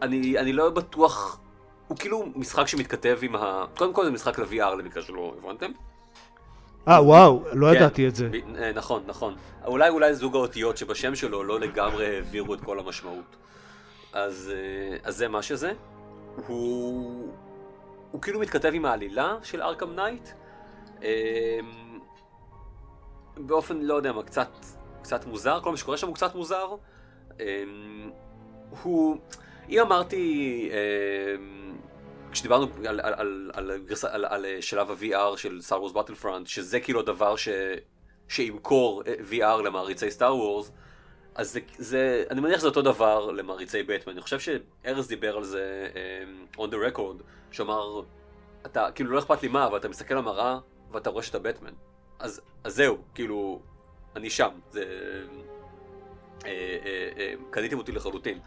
אני 0.03 0.39
אני 0.39 0.53
לא 0.53 0.71
בטוח, 0.71 1.41
הוא 1.89 1.99
כאילו 1.99 2.27
משחק 2.37 2.69
שמתכתב 2.69 3.19
עם 3.23 3.37
ה... 3.37 3.65
קודם 3.77 3.93
כל 3.93 4.05
זה 4.05 4.11
משחק 4.11 4.39
ל-VR 4.39 4.75
למקרה 4.79 5.03
שלא 5.03 5.35
הבנתם. 5.39 5.71
אה 6.89 7.03
וואו, 7.03 7.45
לא 7.53 7.71
כן. 7.71 7.77
ידעתי 7.77 8.09
את 8.09 8.15
זה. 8.15 8.31
אה, 8.59 8.73
נכון, 8.75 9.03
נכון. 9.07 9.35
אולי 9.65 9.89
אולי 9.89 10.15
זוג 10.15 10.37
האותיות 10.37 10.77
שבשם 10.77 11.15
שלו 11.15 11.45
לא 11.45 11.61
לגמרי 11.61 12.17
העבירו 12.17 12.55
את 12.55 12.61
כל 12.61 12.79
המשמעות. 12.79 13.37
אז, 14.13 14.53
אה, 14.55 14.97
אז 15.03 15.17
זה 15.17 15.29
מה 15.29 15.43
שזה. 15.43 15.73
הוא... 16.47 17.33
הוא 18.11 18.23
כאילו 18.23 18.41
מתכתב 18.41 18.71
עם 18.75 18.85
העלילה 18.85 19.37
של 19.43 19.63
Arkham 19.63 19.95
Knight. 19.95 20.29
אה, 21.03 21.59
באופן, 23.37 23.79
לא 23.81 23.95
יודע 23.95 24.13
מה, 24.13 24.23
קצת, 24.23 24.49
קצת 25.03 25.27
מוזר, 25.27 25.61
כל 25.63 25.71
מה 25.71 25.77
שקורה 25.77 25.97
שם 25.97 26.07
הוא 26.07 26.15
קצת 26.15 26.35
מוזר. 26.35 26.75
אה, 28.75 28.81
הוא... 28.83 29.17
אם 29.69 29.81
אמרתי... 29.81 30.69
אה, 30.73 31.45
כשדיברנו 32.33 32.67
על, 32.89 33.01
על, 33.01 33.15
על, 33.15 33.51
על, 33.55 33.71
על, 34.11 34.25
על 34.25 34.47
שלב 34.61 34.91
ה-VR 34.91 35.37
של 35.37 35.61
סטאר 35.61 35.81
וורס 35.81 35.93
באטלפרונט, 35.93 36.47
שזה 36.47 36.81
כאילו 36.81 37.01
הדבר 37.01 37.37
ש, 37.37 37.49
שימכור 38.29 39.03
אה, 39.07 39.15
VR 39.31 39.63
למעריצי 39.63 40.11
סטאר 40.11 40.37
וורס, 40.37 40.73
אז 41.35 41.53
זה, 41.53 41.61
זה, 41.79 42.25
אני 42.31 42.41
מניח 42.41 42.59
שזה 42.59 42.69
אותו 42.69 42.83
דבר 42.83 43.31
למעריצי 43.31 43.83
בטמן. 43.83 44.13
אני 44.13 44.23
חושב 44.23 44.39
שארז 44.39 45.09
דיבר 45.09 45.37
על 45.37 45.45
זה 45.45 45.89
um, 46.55 46.59
on 46.59 46.67
the 46.71 46.97
record, 46.97 47.23
שאמר, 47.51 48.03
אתה, 48.67 48.89
כאילו 48.95 49.11
לא 49.11 49.19
אכפת 49.19 49.43
לי 49.43 49.49
מה, 49.49 49.67
אבל 49.67 49.79
אתה 49.79 49.89
מסתכל 49.89 50.15
למראה 50.15 50.59
ואתה 50.93 51.11
רואה 51.11 51.23
שאתה 51.23 51.39
בטמן. 51.39 51.73
אז, 52.19 52.41
אז 52.65 52.75
זהו, 52.75 52.99
כאילו, 53.15 53.61
אני 54.17 54.31
שם. 54.31 54.51
זה... 54.71 54.85
אה, 56.47 56.51
אה, 56.51 57.09
אה, 57.19 57.35
קניתם 57.51 57.79
אותי 57.79 57.93
לחלוטין. 57.93 58.39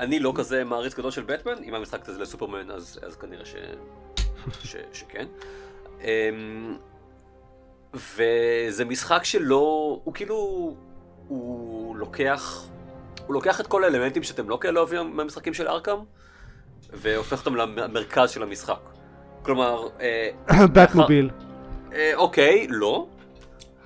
אני 0.00 0.18
לא 0.18 0.32
כזה 0.36 0.64
מעריץ 0.64 0.94
גדול 0.94 1.10
של 1.10 1.22
בטמן, 1.22 1.62
אם 1.64 1.74
המשחק 1.74 2.08
הזה 2.08 2.22
לסופרמן 2.22 2.70
אז, 2.70 3.00
אז 3.02 3.16
כנראה 3.16 3.44
ש... 3.44 3.54
ש... 4.70 4.76
שכן. 4.92 5.26
אמ, 6.00 6.76
וזה 7.94 8.84
משחק 8.84 9.24
שלא, 9.24 10.00
הוא 10.04 10.14
כאילו, 10.14 10.36
הוא 11.28 11.96
לוקח, 11.96 12.66
הוא 13.26 13.34
לוקח 13.34 13.60
את 13.60 13.66
כל 13.66 13.84
האלמנטים 13.84 14.22
שאתם 14.22 14.48
לא 14.48 14.58
כאלה 14.60 14.80
אוהבים 14.80 15.16
מהמשחקים 15.16 15.54
של 15.54 15.68
ארכם, 15.68 15.96
והופך 16.92 17.46
אותם 17.46 17.56
למרכז 17.56 18.30
של 18.30 18.42
המשחק. 18.42 18.80
כלומר, 19.42 19.88
בטמוביל. 20.74 21.30
אוקיי, 22.14 22.66
לא. 22.70 23.06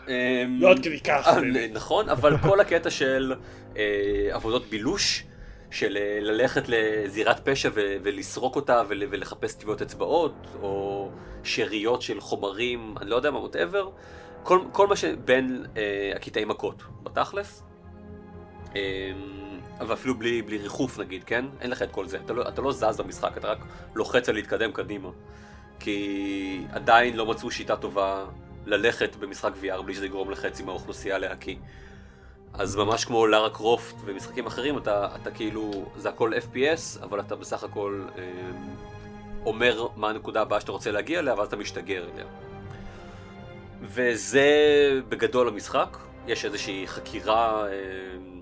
אמ, 0.08 0.60
לא 0.60 0.70
עד 0.70 0.78
כדי 0.78 1.00
כך. 1.00 1.26
אה. 1.28 1.66
נכון, 1.72 2.08
אבל 2.08 2.38
כל 2.38 2.60
הקטע 2.60 2.90
של 2.90 3.34
אה, 3.76 3.82
עבודות 4.30 4.66
בילוש, 4.66 5.24
של 5.70 5.96
אה, 5.96 6.18
ללכת 6.20 6.62
לזירת 6.68 7.48
פשע 7.48 7.70
ולסרוק 7.74 8.56
אותה 8.56 8.82
ול- 8.88 9.02
ולחפש 9.10 9.54
טביעות 9.54 9.82
אצבעות, 9.82 10.46
או 10.62 11.10
שאריות 11.44 12.02
של 12.02 12.20
חומרים, 12.20 12.94
אני 13.00 13.10
לא 13.10 13.16
יודע 13.16 13.30
מה, 13.30 13.38
whatever, 13.38 13.86
כל, 14.42 14.60
כל 14.72 14.86
מה 14.86 14.96
שבין 14.96 15.66
אה, 15.76 16.12
הקטעי 16.16 16.44
מכות, 16.44 16.82
בתכלס, 17.02 17.62
אה, 18.76 18.80
אבל 19.80 19.94
אפילו 19.94 20.14
בלי, 20.18 20.42
בלי 20.42 20.58
ריחוף 20.58 20.98
נגיד, 20.98 21.24
כן? 21.24 21.44
אין 21.60 21.70
לך 21.70 21.82
את 21.82 21.90
כל 21.90 22.06
זה. 22.06 22.18
אתה 22.24 22.32
לא, 22.32 22.48
אתה 22.48 22.62
לא 22.62 22.72
זז 22.72 23.00
במשחק, 23.00 23.36
אתה 23.36 23.48
רק 23.48 23.58
לוחץ 23.94 24.28
על 24.28 24.34
להתקדם 24.34 24.72
קדימה. 24.72 25.08
כי 25.80 26.60
עדיין 26.72 27.16
לא 27.16 27.26
מצאו 27.26 27.50
שיטה 27.50 27.76
טובה 27.76 28.24
ללכת 28.66 29.16
במשחק 29.16 29.52
VR 29.62 29.82
בלי 29.82 29.94
שזה 29.94 30.06
יגרום 30.06 30.30
לחצי 30.30 30.62
מהאוכלוסייה 30.62 31.18
להקיא. 31.18 31.56
אז 32.52 32.76
ממש 32.76 33.04
כמו 33.04 33.26
לארה 33.26 33.50
קרופט 33.50 33.94
ומשחקים 34.04 34.46
אחרים, 34.46 34.78
אתה, 34.78 35.08
אתה 35.22 35.30
כאילו, 35.30 35.70
זה 35.96 36.08
הכל 36.08 36.32
FPS, 36.34 37.02
אבל 37.02 37.20
אתה 37.20 37.36
בסך 37.36 37.64
הכל 37.64 38.04
אה, 38.18 38.22
אומר 39.46 39.86
מה 39.96 40.10
הנקודה 40.10 40.40
הבאה 40.40 40.60
שאתה 40.60 40.72
רוצה 40.72 40.90
להגיע 40.90 41.18
אליה, 41.18 41.34
ואז 41.34 41.48
אתה 41.48 41.56
משתגר 41.56 42.08
אליה. 42.14 42.26
וזה 43.82 44.50
בגדול 45.08 45.48
המשחק. 45.48 45.96
יש 46.26 46.44
איזושהי 46.44 46.86
חקירה, 46.86 47.66
אה, 47.66 47.72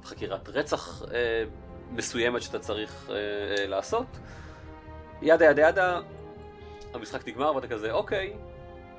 חקירת 0.05 0.49
רצח 0.49 1.03
אה, 1.15 1.45
מסוימת 1.91 2.43
שאתה 2.43 2.59
צריך 2.59 3.11
אה, 3.11 3.67
לעשות. 3.67 4.07
ידה 5.23 5.45
ידה 5.45 5.69
ידה, 5.69 6.01
המשחק 6.95 7.29
נגמר 7.29 7.57
ואתה 7.57 7.69
כזה, 7.69 7.93
אוקיי, 7.93 8.33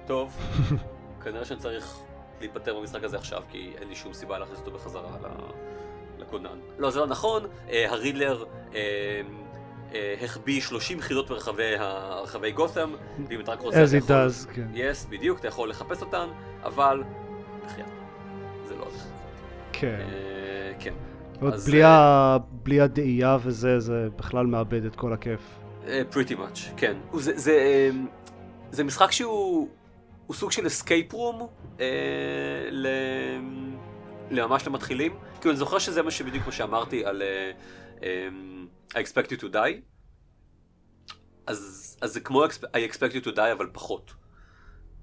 טוב, 0.06 0.38
כנראה 1.32 1.46
שאני 1.46 1.60
צריך 1.60 2.00
להיפטר 2.40 2.80
במשחק 2.80 3.04
הזה 3.04 3.18
עכשיו, 3.18 3.44
כי 3.50 3.74
אין 3.80 3.88
לי 3.88 3.96
שום 3.96 4.14
סיבה 4.14 4.40
להכניס 4.40 4.60
אותו 4.60 4.72
בחזרה 4.72 5.18
לכונן. 6.18 6.60
לא, 6.78 6.92
זה 6.92 7.00
לא 7.00 7.08
נכון, 7.08 7.44
הרידלר 7.70 8.44
החביא 10.24 10.62
30 10.62 11.02
חידות 11.02 11.30
ברחבי 11.30 12.52
גות'ם, 12.52 12.90
ואם 13.30 13.40
אתה 13.40 13.52
רק 13.52 13.62
רוצה... 13.62 13.84
as 13.84 14.04
it 14.04 14.08
does, 14.08 14.54
כן. 14.54 14.68
יס, 14.74 15.06
בדיוק, 15.06 15.40
אתה 15.40 15.48
יכול 15.48 15.70
לחפש 15.70 16.02
אותן, 16.02 16.28
אבל... 16.64 17.04
בחייאת, 17.66 17.88
זה 18.66 18.76
לא 18.76 18.84
הולך. 18.84 19.04
כן. 19.74 20.06
כן. 20.80 20.94
עוד 21.42 21.54
בלי, 21.66 21.84
ה... 21.84 22.38
בלי 22.64 22.82
הדאייה 22.82 23.38
וזה, 23.44 23.80
זה 23.80 24.08
בכלל 24.16 24.46
מאבד 24.46 24.86
את 24.86 24.96
כל 24.96 25.14
הכיף. 25.14 25.42
uh, 25.86 26.36
מאץ', 26.38 26.60
כן. 26.78 26.98
זה, 27.14 27.38
זה, 27.38 27.90
זה 28.72 28.84
משחק 28.84 29.12
שהוא 29.12 29.70
הוא 30.28 30.36
סוג 30.36 30.52
של 30.52 30.68
אסקייפ 30.68 31.14
רום 31.14 31.48
uh, 31.78 31.82
ל... 32.72 32.88
לממש 34.32 34.68
למתחילים. 34.68 35.18
כאילו 35.40 35.52
אני 35.52 35.58
זוכר 35.58 35.80
שזה 35.80 36.02
מה 36.02 36.12
שבדיוק 36.12 36.46
מה 36.46 36.52
שאמרתי 36.52 37.06
על 37.06 37.22
uh, 37.22 38.02
um, 38.02 38.04
I 38.94 38.98
expect 38.98 39.30
you 39.32 39.42
to 39.42 39.54
die. 39.54 39.82
אז, 41.48 41.98
אז 42.02 42.14
זה 42.14 42.20
כמו 42.20 42.46
I 42.46 42.92
expect 42.92 43.14
you 43.14 43.26
to 43.26 43.36
die 43.36 43.52
אבל 43.52 43.70
פחות. 43.72 44.14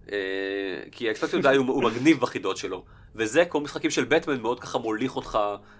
Uh, 0.07 0.11
כי 0.93 1.11
I 1.11 1.15
expect 1.15 1.31
you 1.31 1.43
to 1.43 1.45
die 1.45 1.57
הוא, 1.57 1.67
הוא 1.67 1.85
מגניב 1.85 2.21
בחידות 2.21 2.57
שלו. 2.57 2.85
וזה 3.15 3.45
כמו 3.45 3.61
משחקים 3.61 3.91
של 3.91 4.05
בטמן 4.05 4.41
מאוד 4.41 4.61
ככה 4.61 4.79
מוליך 4.79 5.17
אותך 5.17 5.39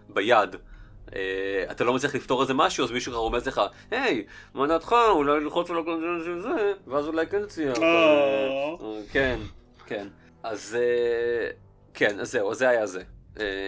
ביד. 0.09 0.57
Uh, 1.09 1.13
אתה 1.71 1.85
לא 1.85 1.95
מצליח 1.95 2.15
לפתור 2.15 2.43
איזה 2.43 2.55
משהו, 2.55 2.85
אז 2.85 2.91
מישהו 2.91 3.13
ככה 3.13 3.21
רומז 3.21 3.49
לך, 3.49 3.61
היי, 3.91 4.25
מה 4.55 4.67
דעתך, 4.67 4.95
אולי 5.11 5.41
ללחוץ 5.41 5.71
על 5.71 5.79
הקונזנס 5.79 6.25
של 6.25 6.41
זה, 6.41 6.73
ואז 6.87 7.07
אולי 7.07 7.27
כן 7.27 7.47
תצליח. 7.47 7.79
כן, 9.13 9.39
כן. 9.87 10.07
אז 10.43 10.77
כן, 11.95 12.21
אז 12.21 12.31
זהו, 12.31 12.55
זה 12.55 12.69
היה 12.69 12.87
זה. 12.87 13.03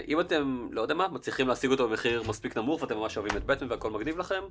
אם 0.09 0.21
אתם, 0.21 0.69
לא 0.71 0.81
יודע 0.81 0.95
מה, 0.95 1.09
מצליחים 1.09 1.49
להשיג 1.49 1.71
אותו 1.71 1.89
במחיר 1.89 2.23
מספיק 2.29 2.57
נמוך 2.57 2.83
ואתם 2.83 2.97
ממש 2.97 3.17
אוהבים 3.17 3.37
את 3.37 3.45
בטמן 3.45 3.71
והכל 3.71 3.91
מגניב 3.91 4.19
לכם, 4.19 4.43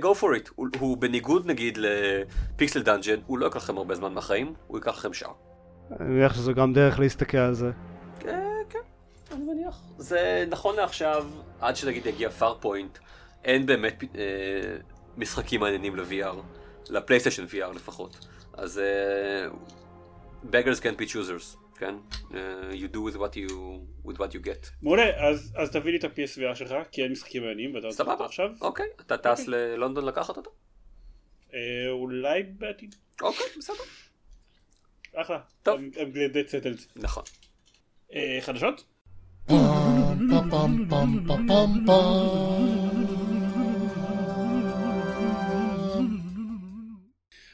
go 0.00 0.14
for 0.20 0.24
it. 0.24 0.50
הוא, 0.54 0.68
הוא 0.78 0.96
בניגוד 0.96 1.46
נגיד 1.46 1.78
ל 1.80 1.97
Pixel 1.97 2.82
Dungeon, 2.82 3.18
הוא 3.26 3.38
לא 3.38 3.44
ייקח 3.44 3.56
לכם 3.56 3.78
הרבה 3.78 3.94
זמן 3.94 4.14
מהחיים, 4.14 4.54
הוא 4.66 4.78
ייקח 4.78 4.98
לכם 4.98 5.12
שעה. 5.12 5.32
אני 6.00 6.08
מניח 6.08 6.34
שזו 6.34 6.54
גם 6.54 6.72
דרך 6.72 6.98
להסתכל 6.98 7.38
על 7.38 7.54
זה. 7.54 7.70
אני 9.34 9.44
מניח. 9.44 9.82
זה 9.98 10.44
נכון 10.50 10.76
לעכשיו, 10.76 11.26
עד 11.60 11.76
שנגיד 11.76 12.06
יגיע 12.06 12.30
פארפוינט, 12.30 12.98
אין 13.44 13.66
באמת 13.66 14.04
אה, 14.14 14.76
משחקים 15.16 15.60
מעניינים 15.60 15.96
ל-VR, 15.96 16.36
לפלייסטיישן 16.90 17.44
VR 17.44 17.76
לפחות. 17.76 18.26
אז 18.52 18.78
אה, 18.78 19.48
beggars 20.50 20.80
can't 20.80 21.00
be 21.00 21.12
choosers, 21.12 21.56
כן? 21.78 21.94
Uh, 22.12 22.34
you 22.72 22.88
do 22.94 23.00
with 23.00 23.16
what 23.16 23.36
you, 23.36 23.50
with 24.06 24.18
what 24.18 24.32
you 24.34 24.46
get. 24.46 24.70
מעולה, 24.82 25.28
אז, 25.28 25.52
אז 25.56 25.70
תביא 25.70 25.92
לי 25.92 25.98
את 25.98 26.04
ה-PSVR 26.04 26.54
שלך, 26.54 26.74
כי 26.90 27.02
אין 27.02 27.12
משחקים 27.12 27.42
מעניינים, 27.42 27.74
ואתה 27.74 27.86
רוצה 27.86 28.02
אותו 28.02 28.24
עכשיו. 28.24 28.50
אוקיי, 28.60 28.86
אתה 29.00 29.16
טס 29.16 29.40
אוקיי. 29.40 29.46
ללונדון 29.48 30.04
לקחת 30.04 30.36
אותו? 30.36 30.50
אה, 31.54 31.90
אולי 31.90 32.42
בעתיד. 32.42 32.94
אוקיי, 33.22 33.46
בסדר. 33.58 33.84
אחלה. 35.14 35.40
טוב. 35.62 35.80
I'm, 35.80 35.94
I'm 35.94 36.14
glad 36.14 36.34
that 36.34 36.50
settled. 36.50 37.00
נכון. 37.02 37.22
אה, 38.14 38.38
חדשות? 38.40 38.84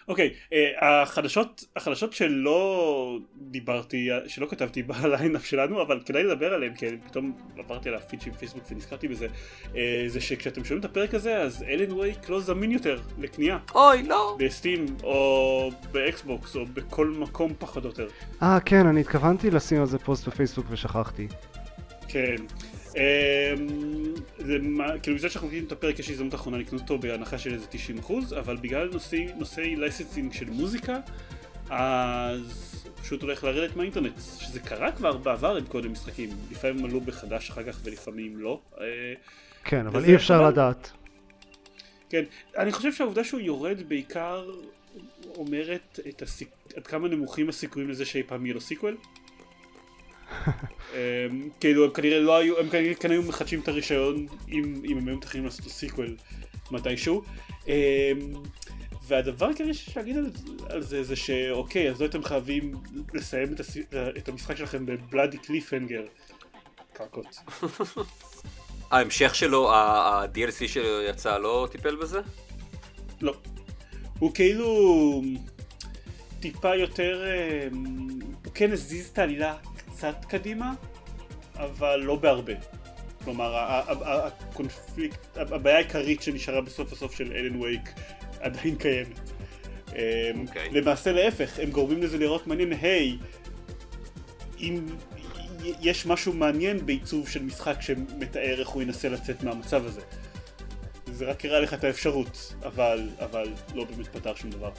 אוקיי, 0.08 0.30
okay, 0.30 0.52
uh, 0.52 0.84
החדשות, 0.84 1.64
החדשות 1.76 2.12
שלא 2.12 3.18
דיברתי, 3.36 4.08
שלא 4.26 4.46
כתבתי 4.46 4.82
ב 4.88 4.96
lineup 4.96 5.46
שלנו, 5.46 5.82
אבל 5.82 6.00
כדאי 6.06 6.22
לדבר 6.22 6.54
עליהן, 6.54 6.74
כי 6.74 6.86
פתאום 7.06 7.32
עברתי 7.58 7.88
על 7.88 7.94
הפיד 7.94 8.20
של 8.20 8.32
פייסבוק 8.32 8.64
ונזכרתי 8.70 9.08
בזה, 9.08 9.26
uh, 9.72 9.76
זה 10.06 10.20
שכשאתם 10.20 10.64
שומעים 10.64 10.80
את 10.80 10.84
הפרק 10.84 11.14
הזה, 11.14 11.38
אז 11.38 11.62
Alan 11.68 11.92
Wake 11.92 12.28
לא 12.28 12.40
זמין 12.40 12.70
יותר 12.70 13.00
לקנייה. 13.18 13.58
אוי, 13.74 14.02
לא. 14.02 14.36
ב 14.38 14.45
Steam, 14.45 14.86
או 15.02 15.70
ב 15.92 16.03
Xbox, 16.03 16.56
או 16.56 16.66
בכל 16.66 17.06
מקום 17.06 17.52
פחות 17.58 17.84
או 17.84 17.88
יותר. 17.88 18.08
אה, 18.42 18.58
כן, 18.64 18.86
אני 18.86 19.00
התכוונתי 19.00 19.50
לשים 19.50 19.80
על 19.80 19.86
זה 19.86 19.98
פוסט 19.98 20.28
בפייסבוק 20.28 20.66
ושכחתי. 20.70 21.28
כן. 22.12 22.36
זה 24.38 24.58
מה, 24.60 24.98
כאילו 24.98 25.16
בגלל 25.16 25.28
שאנחנו 25.30 25.48
מקליטים 25.48 25.66
את 25.66 25.72
הפרק 25.72 25.98
יש 25.98 26.10
הזדמנות 26.10 26.34
אחרונה 26.34 26.58
לקנות 26.58 26.82
אותו 26.82 26.98
בהנחה 26.98 27.38
של 27.38 27.54
איזה 27.54 27.66
90% 28.06 28.12
אבל 28.38 28.56
בגלל 28.56 28.88
נושאי, 28.92 29.26
נושאי 29.38 29.76
licensing 29.76 30.32
של 30.32 30.50
מוזיקה 30.50 30.98
אז 31.70 32.70
פשוט 33.02 33.22
הולך 33.22 33.44
לרדת 33.44 33.76
מהאינטרנט 33.76 34.12
שזה 34.38 34.60
קרה 34.60 34.92
כבר 34.92 35.16
בעבר 35.16 35.56
עם 35.56 35.66
קודם 35.66 35.92
משחקים. 35.92 36.28
לפעמים 36.50 36.84
עלו 36.84 37.00
מחדש 37.00 37.50
אחר 37.50 37.62
כך 37.62 37.80
ולפעמים 37.84 38.36
לא. 38.36 38.60
כן 39.64 39.86
אבל 39.86 40.04
אי 40.04 40.14
אפשר 40.14 40.48
לדעת. 40.48 40.90
כן 42.08 42.24
אני 42.58 42.72
חושב 42.72 42.92
שהעובדה 42.92 43.24
שהוא 43.24 43.40
יורד 43.40 43.88
בעיקר 43.88 44.50
אומרת 45.34 46.00
את 46.08 46.22
ה 46.22 46.26
seq... 46.26 46.48
עד 46.76 46.86
כמה 46.86 47.08
נמוכים 47.08 47.48
הסיכויים 47.48 47.90
לזה 47.90 48.04
שאי 48.04 48.22
פעם 48.22 48.46
יהיה 48.46 48.54
לו 48.54 48.60
sequel 48.60 48.96
כאילו 51.60 51.84
הם 51.84 51.90
כנראה 51.90 52.18
לא 52.20 52.36
היו, 52.36 52.58
הם 52.58 52.68
כנראה 52.68 52.94
כן 52.94 53.10
היו 53.10 53.22
מחדשים 53.22 53.60
את 53.60 53.68
הרישיון 53.68 54.26
אם, 54.48 54.82
אם 54.84 54.98
הם 54.98 55.08
היו 55.08 55.16
מתחילים 55.16 55.44
לעשות 55.44 55.60
את 55.60 55.66
ה 55.66 55.73
sequel 55.73 56.16
מתישהו. 56.70 57.22
והדבר 59.06 59.46
העיקרי 59.46 59.74
שיש 59.74 59.96
להגיד 59.96 60.16
על, 60.16 60.30
על 60.68 60.82
זה 60.82 61.02
זה 61.02 61.16
שאוקיי 61.16 61.90
אז 61.90 62.00
לא 62.00 62.04
הייתם 62.04 62.22
חייבים 62.22 62.74
לסיים 63.14 63.52
את, 63.52 63.60
הס... 63.60 63.76
את 64.18 64.28
המשחק 64.28 64.56
שלכם 64.56 64.86
ב 64.86 64.93
bloody 64.93 65.38
cliffhanger. 65.38 66.02
קרקות. 66.92 67.36
ההמשך 68.90 69.34
שלו, 69.34 69.72
ה-DLC 69.72 70.68
שלו 70.68 71.02
יצא 71.02 71.38
לא 71.38 71.68
טיפל 71.70 71.96
בזה? 71.96 72.20
לא. 73.20 73.34
הוא 74.18 74.34
כאילו 74.34 75.22
טיפה 76.40 76.76
יותר, 76.76 77.24
הוא 78.44 78.52
כן 78.54 78.72
הזיז 78.72 79.08
את 79.08 79.18
העלילה 79.18 79.56
קצת 80.00 80.24
קדימה, 80.24 80.72
אבל 81.56 81.96
לא 81.96 82.16
בהרבה. 82.16 82.52
כלומר, 83.24 83.54
הקונפליקט, 84.04 85.36
הבעיה 85.36 85.76
העיקרית 85.76 86.22
שנשארה 86.22 86.60
בסוף 86.60 86.92
הסוף 86.92 87.14
של 87.14 87.32
אלן 87.32 87.62
וייק 87.62 87.92
עדיין 88.40 88.76
קיימת. 88.76 89.18
Okay. 89.18 89.92
אוקיי. 90.48 90.70
למעשה 90.70 91.12
להפך, 91.12 91.58
הם 91.58 91.70
גורמים 91.70 92.02
לזה 92.02 92.18
לראות 92.18 92.46
מעניין, 92.46 92.72
היי, 92.72 93.18
אם 94.58 94.86
יש 95.80 96.06
משהו 96.06 96.32
מעניין 96.32 96.86
בעיצוב 96.86 97.28
של 97.28 97.42
משחק 97.42 97.76
שמתאר 97.80 98.60
איך 98.60 98.68
הוא 98.68 98.82
ינסה 98.82 99.08
לצאת 99.08 99.42
מהמצב 99.42 99.86
הזה. 99.86 100.00
זה 101.12 101.30
רק 101.30 101.44
הראה 101.44 101.60
לך 101.60 101.74
את 101.74 101.84
האפשרות, 101.84 102.54
אבל, 102.66 103.08
אבל 103.18 103.48
לא 103.74 103.84
באמת 103.84 104.08
פתר 104.08 104.34
שום 104.34 104.50
דבר. 104.50 104.70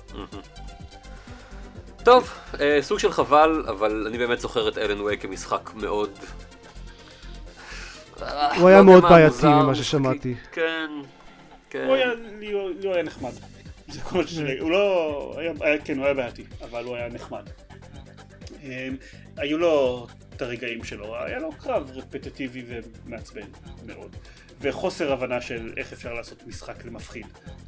טוב, 2.04 2.34
אה, 2.60 2.78
סוג 2.82 2.99
של 2.99 3.12
חבל, 3.12 3.66
אבל 3.68 4.08
אני 4.08 4.18
באמת 4.18 4.39
זוכר 4.39 4.70
את 4.70 4.78
אלן 4.78 5.02
ווי 5.02 5.18
כמשחק 5.18 5.70
מאוד... 5.76 6.10
הוא 8.60 8.70
היה 8.70 8.82
מאוד 8.82 9.04
בעייתי 9.04 9.47
ממה 9.47 9.76
ששמעתי. 9.76 10.36
כן, 10.52 10.89
כן. 11.70 11.86
הוא 11.88 11.95
היה, 11.95 12.10
היה 12.84 13.04
נחמד. 13.04 13.32
זה 13.88 14.02
כל 14.02 14.28
שלי, 14.28 14.60
הוא 14.60 14.72
לא, 14.72 15.36
כן, 15.84 15.97
הוא 15.97 16.06
היה 16.06 16.14
בעייתי, 16.14 16.43
אבל 16.62 16.86
הוא 16.86 16.95
היה 16.95 17.10
נחמד. 17.10 17.49
היו 19.38 19.58
לו 19.58 20.08
את 20.36 20.41
הרגעים 20.41 20.84
שלו, 20.84 21.16
היה 21.16 21.39
לו 21.39 21.52
קרב 21.52 21.91
רפטטיבי 21.93 22.64
ומעצבן 22.68 23.47
מאוד. 23.86 24.16
וחוסר 24.62 25.14
הבנה 25.14 25.41
של 25.41 25.74
איך 25.78 25.93
אפשר 25.93 26.14
לעשות 26.14 26.47
משחק 26.47 26.86
למפחיד. 26.86 27.26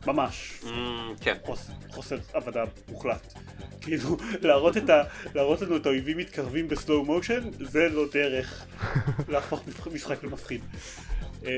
ממש. 0.08 0.64
כן. 1.22 1.38
חוסר 1.90 2.18
הבנה 2.34 2.64
מוחלט. 2.90 3.34
כאילו, 3.82 4.18
להראות, 4.42 4.78
את 4.78 4.90
ה, 4.90 5.04
להראות 5.36 5.62
לנו 5.62 5.78
את 5.78 5.86
האויבים 5.86 6.18
מתקרבים 6.18 6.68
בסלואו 6.68 7.06
מושן, 7.06 7.50
זה 7.60 7.90
לא 7.90 8.04
דרך 8.12 8.66
להפוך 9.32 9.64
משחק 9.94 10.24
למפחיד. 10.24 10.62
אמ, 11.44 11.50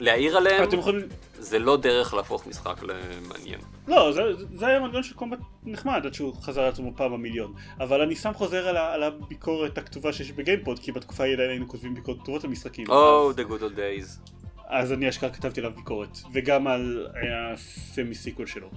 להעיר 0.00 0.36
עליהם, 0.36 0.64
אתם 0.64 0.78
יכולים... 0.78 1.00
זה 1.38 1.58
לא 1.58 1.76
דרך 1.76 2.14
להפוך 2.14 2.46
משחק 2.46 2.82
למעניין. 2.82 3.60
לא, 3.88 4.12
זה, 4.12 4.22
זה 4.54 4.66
היה 4.66 4.80
מנגנון 4.80 5.02
של 5.02 5.14
קומבט 5.14 5.38
נחמד 5.64 6.06
עד 6.06 6.14
שהוא 6.14 6.34
חזר 6.42 6.62
לעצמו 6.66 6.92
פעם 6.96 7.12
במיליון. 7.12 7.54
אבל 7.80 8.00
אני 8.00 8.16
שם 8.16 8.32
חוזר 8.34 8.68
על, 8.68 8.76
ה, 8.76 8.92
על 8.92 9.02
הביקורת 9.02 9.78
הכתובה 9.78 10.12
שיש 10.12 10.32
בגיימפוד, 10.32 10.78
כי 10.78 10.92
בתקופה 10.92 11.22
ההיא 11.22 11.38
היינו 11.38 11.68
כותבים 11.68 11.94
ביקורות 11.94 12.20
כתובות 12.22 12.44
למשחקים. 12.44 12.90
או, 12.90 13.30
אז, 13.30 13.36
Oh, 13.36 13.38
the 13.38 13.42
good 13.42 13.62
old 13.62 13.76
days. 13.76 14.33
אז 14.68 14.92
אני 14.92 15.08
אשכרה 15.08 15.30
כתבתי 15.30 15.60
עליו 15.60 15.72
ביקורת, 15.76 16.18
וגם 16.32 16.66
על 16.66 17.06
ה 17.52 17.64
semi 17.64 18.14
sequel 18.14 18.46
שלו. 18.46 18.70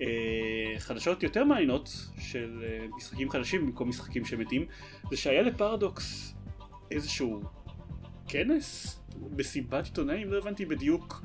אה, 0.00 0.06
חדשות 0.78 1.22
יותר 1.22 1.44
מעניינות 1.44 2.08
של 2.18 2.64
אה, 2.64 2.86
משחקים 2.96 3.30
חדשים 3.30 3.66
במקום 3.66 3.88
משחקים 3.88 4.24
שמתים, 4.24 4.66
זה 5.10 5.16
שהיה 5.16 5.42
לפרדוקס 5.42 6.34
איזשהו 6.90 7.42
כנס? 8.28 9.00
מסיבת 9.36 9.84
עיתונאים? 9.84 10.32
לא 10.32 10.38
הבנתי 10.38 10.64
בדיוק 10.64 11.22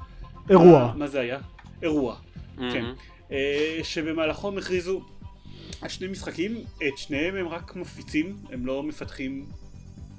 אירוע. 0.49 0.87
מה, 0.87 0.93
מה 0.95 1.07
זה 1.07 1.19
היה. 1.19 1.39
אירוע, 1.81 2.15
כן. 2.55 2.61
מהמם. 2.61 2.93
אה, 3.31 3.79
שבמהלכו 3.83 4.47
הם 4.47 4.57
הכריזו 4.57 5.01
על 5.81 5.89
שני 5.89 6.07
משחקים, 6.07 6.57
את 6.87 6.97
שניהם 6.97 7.35
הם 7.35 7.47
רק 7.47 7.75
מפיצים, 7.75 8.37
הם 8.51 8.65
לא 8.65 8.83
מפתחים 8.83 9.45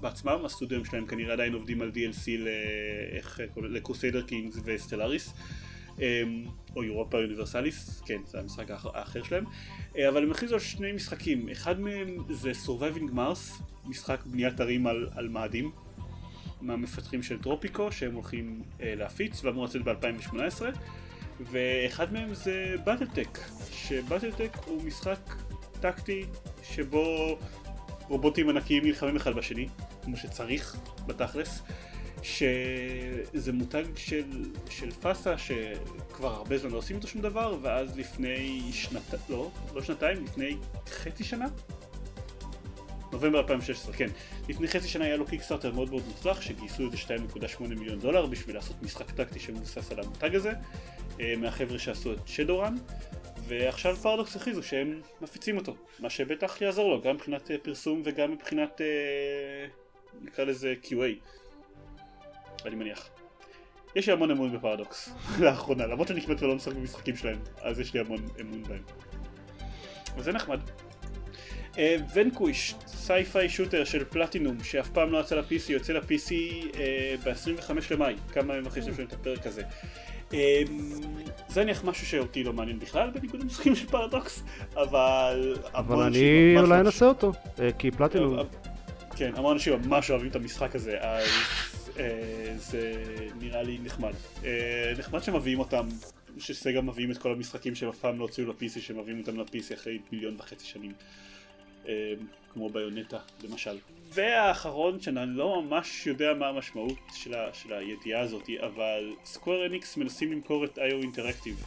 בעצמם, 0.00 0.44
הסטודיו 0.44 0.84
שלהם 0.84 1.06
כנראה 1.06 1.32
עדיין 1.32 1.52
עובדים 1.54 1.82
על 1.82 1.92
DLC 1.94 2.28
ל 3.62 3.69
Crusader 3.69 4.22
Kings 4.22 4.56
ו 4.64 4.70
Stellaris. 4.70 5.34
אמ, 5.98 6.44
או 6.76 6.82
Europa 6.82 7.18
Universalis, 7.18 8.02
כן, 8.06 8.20
זה 8.26 8.38
המשחק 8.40 8.70
האח- 8.70 8.86
האחר 8.94 9.22
שלהם, 9.22 9.44
אה, 9.98 10.08
אבל 10.08 10.22
הם 10.22 10.30
הכריזו 10.30 10.54
על 10.54 10.60
שני 10.60 10.92
משחקים, 10.92 11.48
אחד 11.48 11.80
מהם 11.80 12.16
זה 12.30 12.52
Surviving 12.66 13.14
Mars, 13.14 13.62
משחק 13.86 14.20
בניית 14.26 14.60
ערים 14.60 14.86
על, 14.86 15.08
על 15.14 15.28
מאדים, 15.28 15.70
מהמפתחים 16.60 17.22
של 17.22 17.38
Tropico, 17.42 17.92
שהם 17.92 18.14
הולכים 18.14 18.62
אה, 18.80 18.94
להפיץ, 18.96 19.44
ואמור 19.44 19.64
לצאת 19.64 19.82
ב-2018, 19.84 20.62
ואחד 21.40 22.12
מהם 22.12 22.34
זה 22.34 22.74
BattleTech, 22.84 23.38
ש 23.72 23.86
BattleTech 23.86 24.56
הוא 24.66 24.82
משחק 24.82 25.20
טקטי 25.80 26.24
שבו 26.62 27.38
רובוטים 28.10 28.48
ענקיים 28.48 28.84
נלחמים 28.84 29.16
אחד 29.16 29.34
בשני, 29.34 29.68
כמו 30.02 30.16
שצריך 30.16 30.76
בתכלס, 31.06 31.62
שזה 32.22 33.52
מותג 33.52 33.84
של, 33.96 34.44
של 34.70 34.90
פאסה 34.90 35.38
שכבר 35.38 36.34
הרבה 36.34 36.58
זמן 36.58 36.70
לא 36.70 36.76
עושים 36.78 36.96
איתו 36.96 37.08
שום 37.08 37.22
דבר, 37.22 37.56
ואז 37.62 37.98
לפני 37.98 38.60
שנתיים, 38.72 39.22
לא, 39.28 39.50
לא 39.74 39.82
שנתיים, 39.82 40.24
לפני 40.24 40.56
חצי 40.88 41.24
שנה? 41.24 41.46
נובמבר 43.12 43.38
2016, 43.38 43.94
כן. 43.94 44.08
לפני 44.48 44.68
חצי 44.68 44.88
שנה 44.88 45.04
היה 45.04 45.16
לו 45.16 45.26
קיקסטארטר 45.26 45.72
מאוד 45.72 45.90
מאוד 45.90 46.02
מוצלח, 46.06 46.40
שגייסו 46.40 46.82
איזה 46.82 46.96
2.8 46.96 47.62
מיליון 47.62 47.98
דולר 47.98 48.26
בשביל 48.26 48.56
לעשות 48.56 48.82
משחק 48.82 49.10
טקטי 49.10 49.40
שמבוסס 49.40 49.92
על 49.92 50.00
המותג 50.00 50.34
הזה, 50.34 50.52
אה, 51.20 51.34
מהחבר'ה 51.36 51.78
שעשו 51.78 52.12
את 52.12 52.18
Shadowrun, 52.26 52.74
ועכשיו 53.50 53.96
פרדוקס 53.96 54.36
הכריזו 54.36 54.62
שהם 54.62 55.00
מפיצים 55.20 55.56
אותו, 55.56 55.76
מה 55.98 56.10
שבטח 56.10 56.60
יעזור 56.60 56.90
לו, 56.90 57.02
גם 57.02 57.14
מבחינת 57.14 57.50
אה, 57.50 57.56
פרסום 57.62 58.02
וגם 58.04 58.32
מבחינת, 58.32 58.80
אה, 58.80 59.66
נקרא 60.22 60.44
לזה 60.44 60.74
QA, 60.82 60.94
אני 62.66 62.74
מניח. 62.74 63.08
יש 63.96 64.06
לי 64.06 64.12
המון 64.12 64.30
אמון 64.30 64.56
בפרדוקס 64.56 65.10
לאחרונה, 65.44 65.86
למרות 65.86 66.08
שאני 66.08 66.20
כמעט 66.20 66.42
ולא 66.42 66.56
משחק 66.56 66.72
במשחקים 66.72 67.16
שלהם, 67.16 67.38
אז 67.60 67.80
יש 67.80 67.94
לי 67.94 68.00
המון 68.00 68.26
אמון 68.40 68.62
בהם. 68.62 68.82
וזה 70.16 70.32
נחמד. 70.32 70.60
Vanquish, 72.14 72.74
sci-fi 72.86 73.48
shooter 73.48 73.84
של 73.84 74.04
פלטינום, 74.04 74.64
שאף 74.64 74.88
פעם 74.88 75.12
לא 75.12 75.18
יצא 75.18 75.36
ל-PC, 75.36 75.72
יוצא 75.72 75.92
ל-PC 75.92 76.32
ב-25 77.24 77.72
למאי, 77.90 78.16
כמה 78.32 78.54
ימים 78.54 78.66
אחרי 78.66 78.82
שאתם 78.82 79.04
את 79.04 79.12
הפרק 79.12 79.46
הזה. 79.46 79.62
אה, 80.34 80.62
זה 81.48 81.64
נניח 81.64 81.84
משהו 81.84 82.06
שאותי 82.06 82.44
לא 82.44 82.52
מעניין 82.52 82.78
בכלל, 82.78 83.10
בניגוד 83.10 83.40
למשחקים 83.40 83.76
של 83.76 83.86
פרדוקס, 83.86 84.42
אבל... 84.76 85.56
אבל 85.74 86.02
אני 86.02 86.54
אולי 86.56 86.68
ממש- 86.68 86.86
אנסה 86.86 87.06
אותו, 87.06 87.32
אה, 87.60 87.72
כי 87.78 87.90
פלטינום, 87.90 88.36
כן, 89.16 89.32
המון 89.36 89.52
אנשים 89.52 89.72
ממש 89.86 90.10
אוהבים 90.10 90.30
את 90.30 90.36
המשחק 90.36 90.76
הזה, 90.76 90.96
אז 91.00 91.26
אה, 91.98 92.10
זה 92.56 92.92
נראה 93.40 93.62
לי 93.62 93.78
נחמד. 93.82 94.12
אה, 94.44 94.92
נחמד 94.98 95.22
שמביאים 95.22 95.58
אותם, 95.58 95.86
שסגה 96.38 96.80
מביאים 96.80 97.10
את 97.10 97.18
כל 97.18 97.32
המשחקים 97.32 97.74
שהם 97.74 97.88
אף 97.88 97.98
פעם 97.98 98.18
לא 98.18 98.24
הוציאו 98.24 98.46
ל-PC, 98.46 98.80
שמביאים 98.80 99.20
אותם 99.20 99.36
ל-PC 99.40 99.74
אחרי 99.74 99.98
מיליון 100.12 100.34
וחצי 100.38 100.66
שנים. 100.66 100.92
אה, 101.88 102.12
כמו 102.52 102.68
ביונטה, 102.68 103.18
למשל. 103.44 103.78
והאחרון, 104.14 105.00
שאני 105.00 105.20
לא 105.26 105.62
ממש 105.62 106.06
יודע 106.06 106.34
מה 106.34 106.48
המשמעות 106.48 106.98
של, 107.14 107.34
ה- 107.34 107.54
של 107.54 107.72
הידיעה 107.72 108.20
הזאת, 108.20 108.48
אבל 108.60 109.12
סקוור 109.24 109.66
אניקס 109.66 109.96
מנסים 109.96 110.32
למכור 110.32 110.64
את 110.64 110.78
IO 110.78 111.02
אינטראקטיב. 111.02 111.64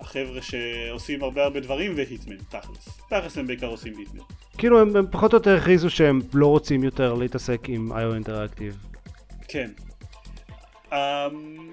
החבר'ה 0.00 0.42
שעושים 0.42 1.22
הרבה 1.22 1.44
הרבה 1.44 1.60
דברים 1.60 1.92
והיטמן, 1.96 2.36
תכלס. 2.36 3.00
תכלס 3.08 3.38
הם 3.38 3.46
בעיקר 3.46 3.66
עושים 3.66 3.98
היטמן. 3.98 4.20
כאילו 4.58 4.80
הם 4.80 4.96
הם 4.96 5.06
פחות 5.10 5.32
או 5.32 5.38
יותר 5.38 5.56
הכריזו 5.56 5.90
שהם 5.90 6.20
לא 6.34 6.46
רוצים 6.46 6.84
יותר 6.84 7.14
להתעסק 7.14 7.60
עם 7.68 7.92
איו 7.98 8.14
אינטראקטיב. 8.14 8.76
כן. 9.48 9.70
Um, 10.90 10.94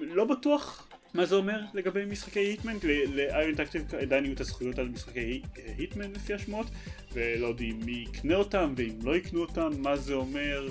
לא 0.00 0.24
בטוח 0.24 0.87
מה 1.14 1.26
זה 1.26 1.34
אומר 1.34 1.60
לגבי 1.74 2.04
משחקי 2.04 2.40
היטמן, 2.40 2.76
לאיון 3.08 3.54
טקטיב 3.54 3.94
עדיין 3.94 4.24
יהיו 4.24 4.34
את 4.34 4.40
הזכויות 4.40 4.78
על 4.78 4.88
משחקי 4.88 5.42
היטמן 5.78 6.12
לפי 6.12 6.34
השמועות, 6.34 6.66
ולא 7.12 7.46
יודעים 7.46 7.80
מי 7.84 7.92
יקנה 7.92 8.34
אותם 8.34 8.74
ואם 8.76 8.94
לא 9.02 9.16
יקנו 9.16 9.40
אותם, 9.40 9.70
מה 9.78 9.96
זה 9.96 10.14
אומר, 10.14 10.68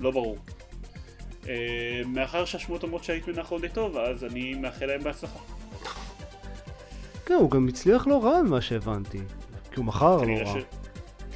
לא 0.00 0.10
ברור. 0.10 0.38
Uh, 1.42 1.48
מאחר 2.06 2.44
שהשמועות 2.44 2.82
אומרות 2.82 3.04
שההיטמן 3.04 3.38
האחרון 3.38 3.60
די 3.60 3.68
טוב, 3.68 3.96
אז 3.96 4.24
אני 4.24 4.54
מאחל 4.54 4.86
להם 4.86 5.04
בהצלחה. 5.04 5.38
כן, 7.26 7.34
הוא 7.34 7.50
גם 7.50 7.68
הצליח 7.68 8.06
לא 8.06 8.24
רע 8.24 8.42
ממה 8.42 8.60
שהבנתי. 8.60 9.18
כי 9.70 9.76
הוא 9.76 9.84
מכר 9.84 10.16
לא 10.16 10.32
רע. 10.32 10.60
ש... 10.60 10.64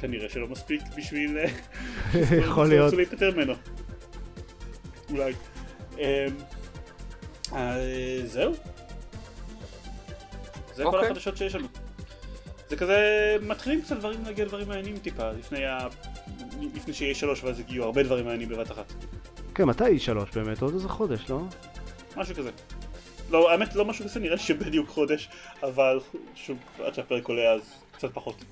כנראה 0.01 0.29
שלא 0.29 0.47
מספיק 0.47 0.81
בשביל 0.97 1.37
אה, 1.37 1.45
יכול 2.37 2.67
להיות. 2.67 2.93
להיפטר 2.93 3.31
ממנו. 3.35 3.53
אולי. 5.09 5.33
אה, 5.99 6.25
זהו. 8.25 8.53
זה 10.75 10.83
כל 10.83 10.95
אוקיי. 10.95 11.09
החדשות 11.09 11.37
שיש 11.37 11.55
לנו. 11.55 11.67
זה 12.69 12.77
כזה, 12.77 13.37
מתחילים 13.41 13.81
קצת 13.81 13.97
דברים 13.97 14.23
להגיע 14.25 14.45
דברים 14.45 14.67
מעניינים 14.67 14.97
טיפה, 14.97 15.31
לפני 15.31 15.65
ה... 15.65 15.87
לפני 16.75 16.93
שיהיה 16.93 17.15
שלוש 17.15 17.43
ואז 17.43 17.59
הגיעו 17.59 17.85
הרבה 17.85 18.03
דברים 18.03 18.25
מעניינים 18.25 18.49
בבת 18.49 18.71
אחת. 18.71 18.93
כן, 19.55 19.63
מתי 19.63 19.83
היא 19.83 19.99
שלוש 19.99 20.29
באמת? 20.35 20.61
עוד 20.61 20.73
איזה 20.73 20.89
חודש, 20.89 21.29
לא? 21.29 21.41
משהו 22.17 22.35
כזה. 22.35 22.51
לא, 23.29 23.51
האמת 23.51 23.75
לא 23.75 23.85
משהו 23.85 24.05
כזה, 24.05 24.19
נראה 24.19 24.37
שבדיוק 24.37 24.89
חודש, 24.89 25.29
אבל 25.63 25.99
שוב, 26.35 26.57
עד 26.83 26.93
שהפרק 26.93 27.27
עולה 27.27 27.51
אז 27.51 27.61
קצת 27.91 28.13
פחות. 28.13 28.43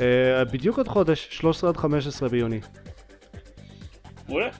אה, 0.00 0.44
בדיוק 0.44 0.76
עוד 0.76 0.88
חודש, 0.88 1.28
13 1.30 1.70
עד 1.70 1.76
15 1.76 2.28
ביוני. 2.28 2.60
מעולה. 4.28 4.50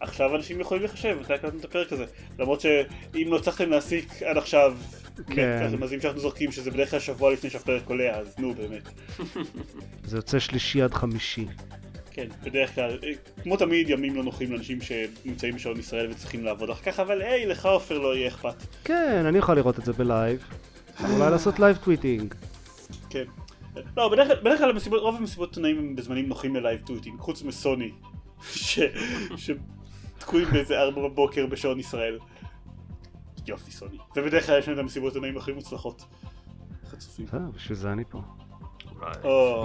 עכשיו 0.00 0.36
אנשים 0.36 0.60
יכולים 0.60 0.84
לחשב 0.84 1.16
מתי 1.20 1.34
הקלטנו 1.34 1.58
את 1.58 1.64
הפרק 1.64 1.92
הזה. 1.92 2.04
למרות 2.38 2.60
שאם 2.60 3.26
לא 3.26 3.36
הצלחתם 3.36 3.70
להסיק 3.70 4.22
עד 4.22 4.36
עכשיו, 4.36 4.76
כן. 5.26 5.34
כן. 5.34 5.76
רמזים 5.76 6.00
שאנחנו 6.00 6.20
זורקים 6.20 6.52
שזה 6.52 6.70
בדרך 6.70 6.90
כלל 6.90 7.00
שבוע 7.00 7.32
לפני 7.32 7.50
שהפרק 7.50 7.82
עולה, 7.86 8.16
אז 8.16 8.34
נו 8.38 8.54
באמת. 8.54 8.88
זה 10.08 10.16
יוצא 10.16 10.38
שלישי 10.38 10.82
עד 10.82 10.94
חמישי. 10.94 11.46
כן, 12.10 12.26
בדרך 12.42 12.74
כלל, 12.74 12.98
כמו 13.42 13.56
תמיד 13.56 13.90
ימים 13.90 14.16
לא 14.16 14.22
נוחים 14.22 14.52
לאנשים 14.52 14.78
שנמצאים 14.80 15.54
בשעון 15.54 15.78
ישראל 15.78 16.10
וצריכים 16.10 16.44
לעבוד 16.44 16.70
אחר 16.70 16.82
כך, 16.82 17.00
אבל 17.00 17.22
היי, 17.22 17.46
לך 17.46 17.66
עופר 17.66 17.98
לא 17.98 18.16
יהיה 18.16 18.28
אכפת. 18.28 18.54
כן, 18.84 19.22
אני 19.26 19.38
יכול 19.38 19.56
לראות 19.56 19.78
את 19.78 19.84
זה 19.84 19.92
ב 19.92 20.01
live. 20.01 20.44
אולי 21.14 21.30
לעשות 21.30 21.58
live 21.58 21.76
tweeting. 21.76 22.34
כן. 23.10 23.24
לא, 23.96 24.08
בדרך 24.08 24.58
כלל, 24.58 24.78
רוב 24.92 25.16
המסיבות 25.16 25.48
עיתונאים 25.48 25.78
הם 25.78 25.96
בזמנים 25.96 26.28
נוחים 26.28 26.56
ל 26.56 26.80
live 26.86 26.96
tweeting, 26.96 27.20
חוץ 27.20 27.42
מסוני. 27.42 27.90
שתקועים 29.36 30.48
באיזה 30.52 30.80
ארבע 30.80 31.08
בבוקר 31.08 31.46
בשעון 31.46 31.80
ישראל. 31.80 32.18
יופי 33.46 33.70
סוני. 33.70 33.98
ובדרך 34.16 34.46
כלל 34.46 34.58
יש 34.58 34.68
להם 34.68 34.76
את 34.78 34.82
המסיבות 34.82 35.12
עיתונאים 35.12 35.36
הכי 35.36 35.52
מוצלחות. 35.52 36.04
חצופים. 36.90 37.26
בסדר, 37.26 37.50
בשביל 37.54 37.78
זה 37.78 37.92
אני 37.92 38.04
פה. 38.04 38.20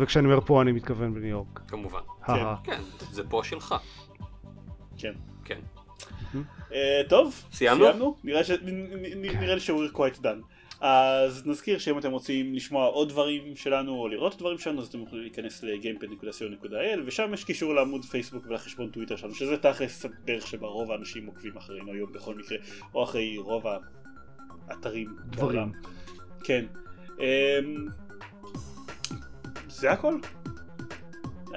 וכשאני 0.01 0.25
אומר 0.25 0.41
פה 0.45 0.61
אני 0.61 0.71
מתכוון 0.71 1.13
בניו 1.13 1.27
יורק. 1.29 1.61
כמובן. 1.67 1.99
הא. 2.23 2.55
כן, 2.63 2.81
זה 3.11 3.23
פה 3.29 3.41
שלך. 3.43 3.75
כן. 4.97 5.13
כן. 5.45 5.59
אה, 6.73 7.01
טוב, 7.09 7.43
סיימנו? 7.51 8.15
נראה 8.23 8.43
ש- 8.43 8.51
לי 9.53 9.59
שהוא 9.59 9.83
quite 9.93 10.17
done. 10.19 10.54
אז 10.81 11.47
נזכיר 11.47 11.77
שאם 11.77 11.97
אתם 11.97 12.11
רוצים 12.11 12.53
לשמוע 12.53 12.85
עוד 12.87 13.09
דברים 13.09 13.55
שלנו 13.55 13.91
או 13.91 14.07
לראות 14.07 14.37
דברים 14.37 14.57
שלנו 14.57 14.81
אז 14.81 14.87
אתם 14.87 15.01
יכולים 15.01 15.23
להיכנס 15.23 15.63
ל-gamepad.co.il 15.63 16.99
ושם 17.05 17.33
יש 17.33 17.43
קישור 17.43 17.73
לעמוד 17.73 18.05
פייסבוק 18.05 18.45
ולחשבון 18.47 18.89
טוויטר 18.89 19.15
שלנו 19.15 19.35
שזה 19.35 19.57
תכלס 19.57 20.05
הדרך 20.05 20.47
שבה 20.47 20.67
רוב 20.67 20.91
האנשים 20.91 21.25
עוקבים 21.25 21.57
אחרינו 21.57 21.91
היום 21.91 22.11
בכל 22.11 22.35
מקרה 22.35 22.57
או 22.93 23.03
אחרי 23.03 23.37
רוב 23.37 23.65
האתרים 24.67 25.15
דברים. 25.29 25.55
בעולם. 25.55 25.71
כן. 26.43 26.65
אמ, 27.19 27.87
זה 29.67 29.91
הכל? 29.91 30.19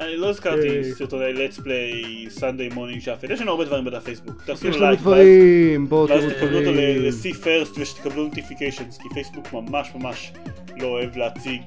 אני 0.00 0.16
לא 0.16 0.28
הזכרתי. 0.30 0.84
סרטוני 0.94 1.24
let's 1.46 1.58
play 1.58 2.28
Sunday 2.40 2.74
morning 2.74 3.04
shuffle, 3.04 3.32
יש 3.32 3.40
לנו 3.40 3.50
הרבה 3.50 3.64
דברים 3.64 3.84
בדף 3.84 4.04
פייסבוק, 4.04 4.42
תעשו 4.44 4.68
יש 4.68 4.76
לנו 4.76 4.86
לייק, 4.86 5.00
דברים, 5.00 5.88
בואו 5.88 6.08
ואז 6.08 6.20
תראו 6.24 6.30
תקבלו 6.34 6.58
אותו. 6.58 6.72
ל-see 6.72 7.44
first 7.44 7.80
ושתקבלו 7.80 8.28
notifications, 8.28 9.02
כי 9.02 9.08
פייסבוק 9.14 9.52
ממש 9.52 9.88
ממש 9.94 10.32
לא 10.76 10.86
אוהב 10.86 11.16
להציג 11.16 11.62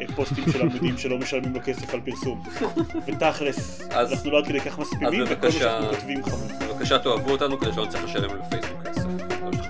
אה, 0.00 0.04
פוסטים 0.16 0.44
של 0.52 0.62
עמודים 0.62 0.98
שלא 0.98 1.18
משלמים 1.18 1.54
לו 1.54 1.60
כסף 1.64 1.94
על 1.94 2.00
פרסום. 2.00 2.42
ותכלס, 3.06 3.88
אז- 3.90 4.12
אנחנו 4.12 4.30
לא 4.30 4.38
עד 4.38 4.46
כדי 4.46 4.60
כך 4.60 4.78
מספימים, 4.78 5.24
וכל 5.28 5.46
מה 5.46 5.52
שאנחנו 5.52 5.88
כותבים 5.88 6.22
חמור. 6.24 6.48
בבקשה 6.74 6.98
תאהבו 6.98 7.30
אותנו 7.30 7.58
כדי 7.58 7.72
שלא 7.72 7.84
נצטרך 7.86 8.04
לשלם 8.04 8.30
לפייסבוק 8.38 8.82
כסף. 8.88 9.04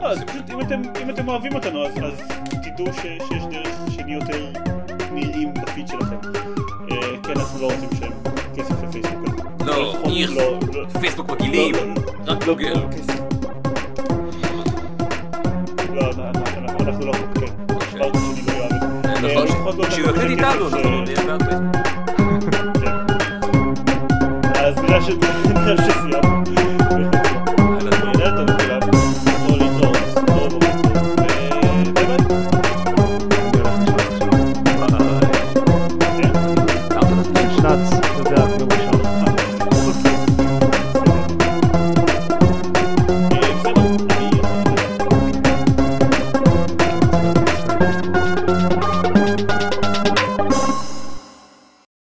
לא, 0.00 0.06
אז. 0.06 0.18
פשוט 0.24 0.50
אם 1.02 1.10
אתם, 1.10 1.28
אוהבים 1.28 1.54
אותנו, 1.54 1.86
אז, 1.86 1.92
אז 2.02 2.20
תדעו 2.62 2.86
שיש 3.02 3.42
דרך 3.50 3.78
שנהיה 3.90 4.14
יותר 4.18 4.46
נראים 5.12 5.54
בפיד 5.54 5.88
שלכם. 5.88 6.16
אה, 7.30 7.34
כן, 7.34 7.40
אנחנו 7.40 7.60
לא 7.60 7.66
רוצים 7.66 7.88
לשלם 7.92 8.10
כסף 8.56 8.74
לפייסבוק. 8.82 9.40
לא, 9.66 9.82
לפחות 9.92 10.12
איך, 10.16 10.30
לא, 10.30 10.58
לא, 10.74 10.86
פייסבוק 11.00 11.30
מגעילים, 11.30 11.74
לא, 11.74 12.32
רק 12.32 12.46
לא, 12.46 12.54
גוגל. 12.54 12.72
לא. 12.72 12.80
לא, 15.94 16.10
אנחנו- 16.10 17.06
לא, 17.06 17.12
כן. 17.34 17.48
לא. 17.98 18.06
נכון, 19.22 19.46
אה, 19.48 19.72
לא 19.78 19.90
שהוא 19.90 20.06
יוקד 20.06 20.18
כסף 20.20 20.30
איתנו, 20.30 20.68
אנחנו 20.68 21.00
נהיה 21.02 21.16
בעד 21.26 21.42
פייסבוק. 21.42 21.76
אז 24.56 24.78
נראה 24.78 25.00
ש- 25.02 25.08
נראה 25.54 25.76
שסיימנו. 25.76 26.29